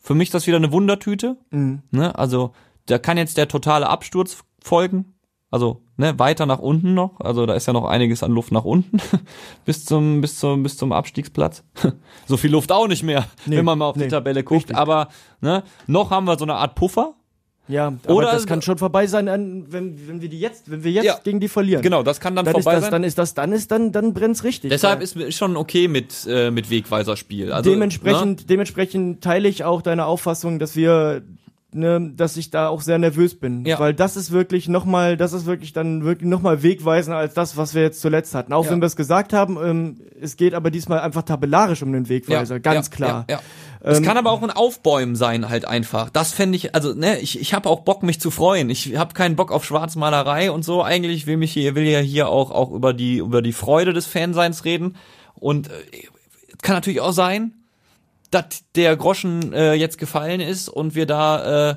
für 0.01 0.15
mich 0.15 0.29
ist 0.29 0.35
das 0.35 0.47
wieder 0.47 0.59
eine 0.59 0.71
Wundertüte. 0.73 1.37
Mhm. 1.51 1.83
Ne? 1.91 2.17
Also 2.17 2.53
da 2.87 2.99
kann 2.99 3.19
jetzt 3.19 3.37
der 3.37 3.49
totale 3.49 3.89
Absturz 3.89 4.45
folgen. 4.63 5.15
Also 5.51 5.83
ne, 5.97 6.19
weiter 6.19 6.45
nach 6.47 6.59
unten 6.59 6.95
noch. 6.95 7.21
Also 7.21 7.47
da 7.47 7.55
ist 7.55 7.67
ja 7.67 7.73
noch 7.73 7.87
einiges 7.87 8.23
an 8.23 8.33
Luft 8.33 8.53
nach 8.53 8.65
unten 8.65 8.99
bis 9.65 9.85
zum 9.87 10.21
bis 10.21 10.39
zum 10.39 10.63
bis 10.63 10.77
zum 10.77 10.93
Abstiegsplatz. 10.93 11.65
so 12.27 12.37
viel 12.37 12.51
Luft 12.53 12.71
auch 12.71 12.87
nicht 12.87 13.03
mehr, 13.03 13.27
Nee, 13.47 13.57
wenn 13.57 13.65
man 13.65 13.79
mal 13.79 13.87
auf 13.87 13.97
nee, 13.97 14.05
die 14.05 14.11
Tabelle 14.11 14.45
guckt. 14.45 14.61
richtig. 14.61 14.77
Aber 14.77 15.09
ne, 15.41 15.63
noch 15.87 16.11
haben 16.11 16.27
wir 16.27 16.39
so 16.39 16.45
eine 16.45 16.55
Art 16.55 16.75
Puffer. 16.75 17.15
Ja, 17.69 17.89
aber 18.05 18.15
Oder- 18.15 18.33
das 18.33 18.47
kann 18.47 18.63
schon 18.63 18.79
vorbei 18.79 19.07
sein, 19.07 19.27
wenn, 19.71 20.09
wenn 20.09 20.21
wir 20.23 20.29
die 20.29 20.41
jetzt, 20.41 20.71
wenn 20.71 20.83
wir 20.85 20.91
jetzt 20.91 21.05
Ja. 21.05 21.19
gegen 21.23 21.39
die 21.39 21.49
verlieren. 21.49 21.83
Genau, 21.83 22.03
das 22.03 22.19
kann 22.19 22.35
dann, 22.35 22.45
Dann 22.47 22.55
ist 22.57 22.63
vorbei 22.65 22.77
das, 22.77 22.85
sein. 22.85 22.93
dann 22.93 23.05
ist 23.05 23.19
das, 23.19 23.35
dann 23.35 23.53
ist 23.53 23.71
dann, 23.71 23.93
dann 23.93 24.15
brennt's 24.15 24.43
richtig. 24.43 24.71
Deshalb 24.71 24.99
Weil 24.99 25.05
ist 25.05 25.17
ist 25.17 25.37
schon 25.37 25.57
okay 25.57 25.87
mit 25.89 26.27
äh, 26.29 26.51
mit 26.51 26.71
Wegweiserspiel. 26.71 27.53
Also 27.53 27.71
dementsprechend, 27.71 28.49
dementsprechend 28.51 29.23
teile 29.23 29.49
ich 29.49 29.65
auch 29.65 29.83
deine 29.83 30.07
Auffassung, 30.07 30.59
dass 30.59 30.77
wir, 30.77 31.23
ne, 31.73 32.13
dass 32.17 32.37
ich 32.37 32.51
da 32.51 32.69
auch 32.69 32.81
sehr 32.81 32.99
nervös 32.99 33.39
bin, 33.39 33.65
Ja. 33.67 33.79
weil 33.79 33.93
das 33.93 34.17
ist 34.17 34.31
wirklich 34.31 34.69
nochmal, 34.69 35.17
das 35.19 35.33
ist 35.35 35.45
wirklich 35.45 35.73
dann 35.75 36.03
wirklich 36.03 36.29
nochmal 36.29 36.63
wegweisender 36.63 37.19
als 37.19 37.35
das, 37.35 37.57
was 37.59 37.75
wir 37.75 37.83
jetzt 37.83 38.01
zuletzt 38.01 38.35
hatten. 38.35 38.53
Auch 38.55 38.65
Ja. 38.65 38.71
wenn 38.71 38.81
wir 38.81 38.87
es 38.87 38.97
gesagt 38.97 39.33
haben, 39.35 39.59
ähm, 39.63 40.01
es 40.21 40.37
geht 40.37 40.55
aber 40.55 40.71
diesmal 40.71 41.01
einfach 41.01 41.23
tabellarisch 41.23 41.83
um 41.83 41.93
den? 41.93 42.09
Wegweiser, 42.09 42.59
ganz 42.59 42.89
ja, 42.89 42.95
klar. 42.95 43.27
Ja, 43.29 43.37
ja. 43.37 43.43
Es 43.81 43.99
Ähm, 43.99 44.05
kann 44.05 44.17
aber 44.17 44.33
auch 44.33 44.43
ein 44.43 44.51
Aufbäumen 44.51 45.15
sein, 45.15 45.49
halt 45.51 45.65
einfach. 45.67 46.09
Das 46.11 46.33
fände 46.33 46.57
ich, 46.57 46.75
also 46.75 46.95
ne, 46.95 47.21
ich, 47.21 47.39
ich 47.39 47.53
habe 47.55 47.69
auch 47.69 47.81
Bock, 47.81 48.03
mich 48.03 48.19
zu 48.21 48.31
freuen. 48.31 48.71
Ich 48.71 48.97
habe 48.97 49.15
keinen 49.15 49.37
Bock 49.37 49.53
auf 49.53 49.65
Schwarzmalerei 49.65 50.51
und 50.51 50.65
so. 50.65 50.83
Eigentlich 50.83 51.27
will 51.27 51.37
mich 51.37 51.53
hier, 51.53 51.75
will 51.75 51.85
ja 51.85 52.01
hier 52.01 52.29
auch 52.29 52.51
auch 52.51 52.73
über 52.73 52.93
die 52.95 53.19
über 53.19 53.43
die 53.43 53.53
Freude 53.53 53.93
des 53.93 54.07
Fanseins 54.07 54.65
reden. 54.65 54.97
Und 55.35 55.69
äh, 55.69 55.73
kann 56.63 56.75
natürlich 56.75 57.01
auch 57.01 57.13
sein, 57.13 57.53
dass 58.31 58.65
der 58.75 58.97
Groschen 58.97 59.53
äh, 59.53 59.75
jetzt 59.75 59.99
gefallen 59.99 60.41
ist 60.41 60.69
und 60.69 60.95
wir 60.95 61.07
da 61.07 61.71
äh, 61.71 61.77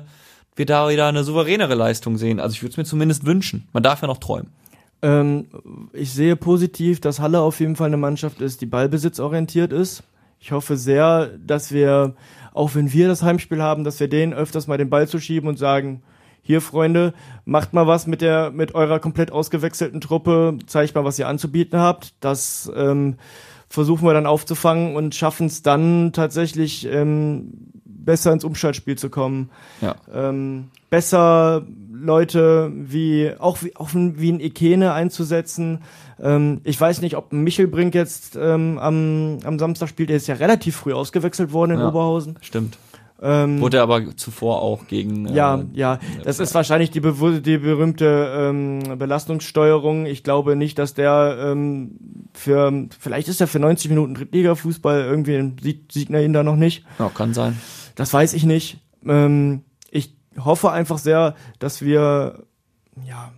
wir 0.54 0.66
da 0.66 0.88
wieder 0.88 1.06
eine 1.06 1.24
souveränere 1.24 1.74
Leistung 1.74 2.18
sehen. 2.18 2.38
Also 2.38 2.54
ich 2.54 2.62
würde 2.62 2.72
es 2.72 2.76
mir 2.76 2.84
zumindest 2.84 3.24
wünschen. 3.24 3.68
Man 3.72 3.82
darf 3.82 4.02
ja 4.02 4.08
noch 4.08 4.18
träumen. 4.18 4.52
Ähm, 5.00 5.46
ich 5.92 6.12
sehe 6.12 6.36
positiv, 6.36 7.00
dass 7.00 7.20
Halle 7.20 7.40
auf 7.40 7.60
jeden 7.60 7.76
Fall 7.76 7.88
eine 7.88 7.96
Mannschaft 7.96 8.40
ist, 8.40 8.60
die 8.60 8.66
ballbesitzorientiert 8.66 9.72
ist. 9.72 10.02
Ich 10.38 10.52
hoffe 10.52 10.76
sehr, 10.76 11.30
dass 11.38 11.72
wir, 11.72 12.14
auch 12.52 12.74
wenn 12.74 12.92
wir 12.92 13.08
das 13.08 13.22
Heimspiel 13.22 13.62
haben, 13.62 13.84
dass 13.84 14.00
wir 14.00 14.08
denen 14.08 14.34
öfters 14.34 14.66
mal 14.66 14.78
den 14.78 14.90
Ball 14.90 15.08
zu 15.08 15.20
schieben 15.20 15.48
und 15.48 15.58
sagen, 15.58 16.02
hier 16.42 16.60
Freunde, 16.60 17.14
macht 17.44 17.72
mal 17.72 17.86
was 17.86 18.08
mit 18.08 18.20
der, 18.20 18.50
mit 18.50 18.74
eurer 18.74 18.98
komplett 18.98 19.30
ausgewechselten 19.30 20.00
Truppe, 20.00 20.58
zeigt 20.66 20.96
mal, 20.96 21.04
was 21.04 21.18
ihr 21.18 21.28
anzubieten 21.28 21.78
habt. 21.78 22.14
Das 22.18 22.70
ähm, 22.74 23.16
versuchen 23.72 24.06
wir 24.06 24.12
dann 24.14 24.26
aufzufangen 24.26 24.94
und 24.96 25.14
schaffen 25.14 25.46
es 25.46 25.62
dann 25.62 26.12
tatsächlich 26.12 26.86
ähm, 26.86 27.70
besser 27.84 28.32
ins 28.32 28.44
Umschaltspiel 28.44 28.98
zu 28.98 29.08
kommen 29.10 29.48
Ja. 29.80 29.94
ähm, 30.12 30.68
besser 30.90 31.64
Leute 31.92 32.70
wie 32.74 33.32
auch 33.38 33.62
wie 33.62 33.74
auch 33.76 33.90
wie 33.94 34.30
ein 34.32 34.40
Ikene 34.40 34.92
einzusetzen. 34.92 35.80
Ähm, 36.20 36.60
ich 36.64 36.80
weiß 36.80 37.00
nicht, 37.00 37.16
ob 37.16 37.32
ein 37.32 37.42
Michelbrink 37.42 37.94
jetzt 37.94 38.36
ähm, 38.36 38.78
am, 38.78 39.38
am 39.44 39.58
Samstag 39.58 39.88
spielt. 39.88 40.10
Der 40.10 40.16
ist 40.16 40.26
ja 40.26 40.34
relativ 40.34 40.76
früh 40.76 40.92
ausgewechselt 40.92 41.52
worden 41.52 41.72
in 41.72 41.78
Ja. 41.78 41.88
Oberhausen. 41.88 42.38
Stimmt. 42.42 42.76
Ähm, 43.24 43.60
Wurde 43.60 43.80
aber 43.80 44.16
zuvor 44.16 44.62
auch 44.62 44.88
gegen 44.88 45.28
äh, 45.28 45.34
ja, 45.34 45.64
ja, 45.72 46.00
das 46.24 46.40
ist 46.40 46.54
wahrscheinlich 46.56 46.90
die, 46.90 47.00
die 47.00 47.58
berühmte 47.58 48.32
ähm, 48.36 48.98
Belastungssteuerung. 48.98 50.06
Ich 50.06 50.24
glaube 50.24 50.56
nicht, 50.56 50.76
dass 50.76 50.94
der 50.94 51.38
ähm, 51.40 51.98
für, 52.34 52.88
vielleicht 52.98 53.28
ist 53.28 53.40
er 53.40 53.46
für 53.46 53.60
90 53.60 53.90
Minuten 53.90 54.14
Drittliga-Fußball 54.14 55.02
irgendwie 55.02 55.52
sieht, 55.62 55.92
sieht 55.92 56.10
er 56.10 56.24
ihn 56.24 56.32
da 56.32 56.42
noch 56.42 56.56
nicht. 56.56 56.84
Ja, 56.98 57.10
kann 57.10 57.32
sein. 57.32 57.60
Das 57.94 58.12
weiß 58.12 58.34
ich 58.34 58.42
nicht. 58.42 58.78
Ähm, 59.06 59.62
ich 59.92 60.16
hoffe 60.36 60.72
einfach 60.72 60.98
sehr, 60.98 61.36
dass 61.60 61.80
wir 61.80 62.42
ja 63.06 63.32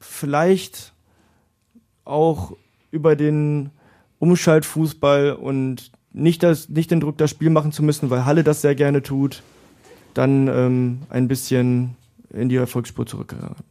vielleicht 0.00 0.94
auch 2.04 2.56
über 2.90 3.14
den 3.14 3.70
Umschaltfußball 4.18 5.34
und 5.34 5.92
nicht 6.18 6.42
das, 6.42 6.68
nicht 6.68 6.90
den 6.90 7.00
Druck, 7.00 7.18
das 7.18 7.30
Spiel 7.30 7.50
machen 7.50 7.72
zu 7.72 7.82
müssen, 7.82 8.10
weil 8.10 8.24
Halle 8.24 8.44
das 8.44 8.60
sehr 8.60 8.74
gerne 8.74 9.02
tut, 9.02 9.42
dann 10.14 10.48
ähm, 10.48 10.98
ein 11.08 11.28
bisschen 11.28 11.96
in 12.30 12.48
die 12.48 12.56
Erfolgsspur 12.56 13.06
zurückgeraten. 13.06 13.64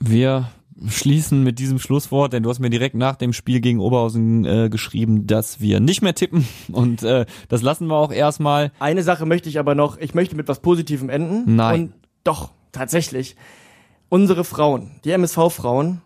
Wir 0.00 0.48
schließen 0.86 1.42
mit 1.42 1.58
diesem 1.58 1.78
Schlusswort, 1.78 2.32
denn 2.32 2.42
du 2.44 2.50
hast 2.50 2.60
mir 2.60 2.70
direkt 2.70 2.94
nach 2.94 3.16
dem 3.16 3.32
Spiel 3.32 3.60
gegen 3.60 3.80
Oberhausen 3.80 4.44
äh, 4.44 4.68
geschrieben, 4.70 5.26
dass 5.26 5.60
wir 5.60 5.80
nicht 5.80 6.02
mehr 6.02 6.14
tippen 6.14 6.46
und 6.70 7.02
äh, 7.02 7.26
das 7.48 7.62
lassen 7.62 7.88
wir 7.88 7.96
auch 7.96 8.12
erstmal. 8.12 8.70
Eine 8.78 9.02
Sache 9.02 9.26
möchte 9.26 9.48
ich 9.48 9.58
aber 9.58 9.74
noch, 9.74 9.98
ich 9.98 10.14
möchte 10.14 10.36
mit 10.36 10.46
was 10.46 10.60
Positivem 10.60 11.08
enden. 11.08 11.56
Nein. 11.56 11.80
Und 11.80 11.92
doch, 12.22 12.50
tatsächlich. 12.72 13.34
Unsere 14.08 14.44
Frauen, 14.44 14.92
die 15.04 15.10
MSV-Frauen, 15.10 16.00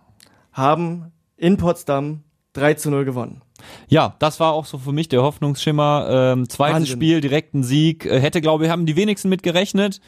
haben 0.53 1.13
in 1.37 1.57
Potsdam 1.57 2.21
3 2.55 2.75
zu 2.75 2.91
0 2.91 3.05
gewonnen. 3.05 3.43
Ja, 3.89 4.15
das 4.19 4.41
war 4.41 4.53
auch 4.53 4.67
so 4.67 4.79
für 4.79 4.93
mich 4.93 5.09
der 5.09 5.23
Hoffnungsschimmer. 5.23 6.09
Ähm, 6.11 6.49
zweites 6.49 6.75
Wahnsinn. 6.75 6.97
Spiel, 6.97 7.21
direkten 7.21 7.63
Sieg. 7.63 8.07
Äh, 8.07 8.21
hätte, 8.21 8.41
glaube 8.41 8.65
ich, 8.65 8.71
haben 8.71 8.87
die 8.87 8.97
wenigsten 8.97 9.29
mit 9.29 9.43
gerechnet 9.43 10.01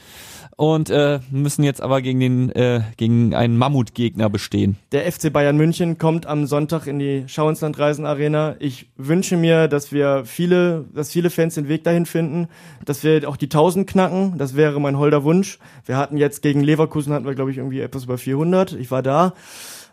und 0.57 0.91
äh, 0.91 1.21
müssen 1.31 1.65
jetzt 1.65 1.81
aber 1.81 2.01
gegen 2.01 2.21
den 2.21 2.51
äh, 2.51 2.83
gegen 2.97 3.35
einen 3.35 3.57
Mammutgegner 3.57 4.31
bestehen. 4.31 4.77
Der 4.93 5.11
FC 5.11 5.33
Bayern 5.33 5.57
München 5.57 5.99
kommt 5.99 6.27
am 6.27 6.47
Sonntag 6.47 6.87
in 6.87 6.99
die 6.99 7.25
Schauenslandreisen 7.27 8.07
Arena. 8.07 8.57
Ich 8.61 8.89
wünsche 8.97 9.37
mir, 9.37 9.69
dass 9.69 9.93
wir 9.93 10.25
viele, 10.25 10.85
dass 10.95 11.11
viele 11.11 11.31
Fans 11.31 11.55
den 11.55 11.69
Weg 11.69 11.85
dahin 11.85 12.07
finden, 12.07 12.49
dass 12.85 13.03
wir 13.03 13.29
auch 13.29 13.37
die 13.37 13.47
1000 13.47 13.89
knacken. 13.89 14.39
Das 14.39 14.55
wäre 14.55 14.81
mein 14.81 14.99
holder 14.99 15.25
Wunsch. 15.25 15.59
Wir 15.87 15.97
hatten 15.97 16.17
jetzt 16.17 16.43
gegen 16.43 16.63
Leverkusen 16.63 17.13
hatten 17.13 17.27
wir 17.27 17.35
glaube 17.35 17.51
ich 17.51 17.59
irgendwie 17.59 17.81
etwas 17.81 18.05
über 18.05 18.19
400. 18.19 18.73
Ich 18.75 18.91
war 18.91 19.03
da. 19.03 19.35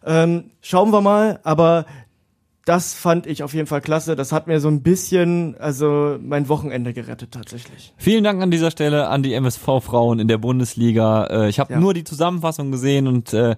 Ähm, 0.04 0.46
schauen 0.62 0.92
wir 0.92 1.02
mal, 1.02 1.40
aber 1.44 1.86
das 2.66 2.94
fand 2.94 3.26
ich 3.26 3.42
auf 3.44 3.54
jeden 3.54 3.68
Fall 3.68 3.82
klasse. 3.82 4.16
Das 4.16 4.32
hat 4.32 4.48
mir 4.48 4.60
so 4.60 4.68
ein 4.68 4.84
bisschen, 4.84 5.56
also 5.60 6.18
mein 6.22 6.48
Wochenende 6.48 6.94
gerettet 6.94 7.32
tatsächlich. 7.32 7.94
Vielen 7.98 8.24
Dank 8.24 8.42
an 8.42 8.52
dieser 8.52 8.70
Stelle 8.72 9.08
an 9.08 9.24
die 9.24 9.34
MSV-Frauen 9.34 10.20
in 10.20 10.28
der 10.28 10.38
Bundesliga. 10.38 11.26
Äh, 11.26 11.50
ich 11.50 11.60
habe 11.60 11.74
Ja. 11.74 11.80
nur 11.80 11.94
die 11.94 12.04
Zusammenfassung 12.04 12.72
gesehen 12.72 13.08
und 13.08 13.34
äh, 13.34 13.56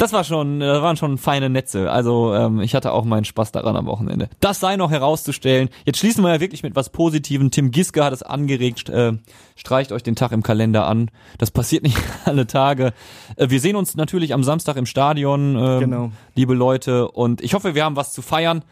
das 0.00 0.14
war 0.14 0.24
schon, 0.24 0.60
das 0.60 0.80
waren 0.80 0.96
schon 0.96 1.18
feine 1.18 1.50
Netze. 1.50 1.90
Also 1.90 2.34
ähm, 2.34 2.60
ich 2.60 2.74
hatte 2.74 2.92
auch 2.92 3.04
meinen 3.04 3.26
Spaß 3.26 3.52
daran 3.52 3.76
am 3.76 3.84
Wochenende. 3.84 4.30
Das 4.40 4.58
sei 4.58 4.76
noch 4.76 4.90
herauszustellen. 4.90 5.68
Jetzt 5.84 5.98
schließen 5.98 6.24
wir 6.24 6.32
ja 6.32 6.40
wirklich 6.40 6.62
mit 6.62 6.74
was 6.74 6.88
Positivem. 6.88 7.50
Tim 7.50 7.70
Giske 7.70 8.02
hat 8.02 8.14
es 8.14 8.22
angeregt. 8.22 8.88
Äh, 8.88 9.18
streicht 9.56 9.92
euch 9.92 10.02
den 10.02 10.16
Tag 10.16 10.32
im 10.32 10.42
Kalender 10.42 10.86
an. 10.86 11.10
Das 11.36 11.50
passiert 11.50 11.82
nicht 11.82 11.98
alle 12.24 12.46
Tage. 12.46 12.94
Äh, 13.36 13.50
wir 13.50 13.60
sehen 13.60 13.76
uns 13.76 13.94
natürlich 13.94 14.32
am 14.32 14.42
Samstag 14.42 14.76
im 14.76 14.86
Stadion, 14.86 15.56
ähm, 15.56 15.80
Genau. 15.80 16.12
liebe 16.34 16.54
Leute. 16.54 17.08
Und 17.10 17.42
ich 17.42 17.52
hoffe, 17.52 17.74
wir 17.74 17.84
haben 17.84 17.96
was 17.96 18.14
zu 18.14 18.22
feiern. 18.22 18.64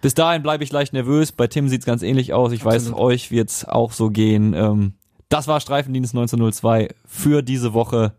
Bis 0.00 0.14
dahin 0.14 0.42
bleibe 0.42 0.64
ich 0.64 0.72
leicht 0.72 0.92
nervös. 0.92 1.30
Bei 1.30 1.46
Tim 1.46 1.68
sieht's 1.68 1.86
ganz 1.86 2.02
ähnlich 2.02 2.32
aus. 2.32 2.50
Ich 2.50 2.64
weiß, 2.64 2.88
Absolut. 2.88 3.00
euch 3.00 3.30
wird's 3.30 3.64
auch 3.64 3.92
so 3.92 4.10
gehen. 4.10 4.54
Ähm, 4.54 4.94
das 5.28 5.46
war 5.46 5.60
Streifendienst 5.60 6.14
1902 6.14 6.88
für 7.06 7.42
diese 7.42 7.72
Woche. 7.74 8.12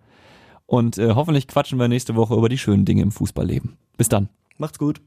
Und 0.67 0.97
äh, 0.97 1.13
hoffentlich 1.13 1.47
quatschen 1.47 1.79
wir 1.79 1.87
nächste 1.87 2.15
Woche 2.15 2.35
über 2.35 2.49
die 2.49 2.57
schönen 2.57 2.85
Dinge 2.85 3.03
im 3.03 3.11
Fußballleben. 3.11 3.77
Bis 3.97 4.09
dann. 4.09 4.29
Macht's 4.57 4.79
gut. 4.79 5.01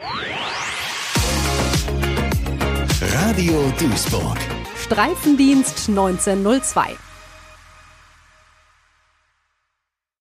Radio 3.00 3.72
Duisburg. 3.78 4.38
Streifendienst 4.76 5.88
1902. 5.88 7.07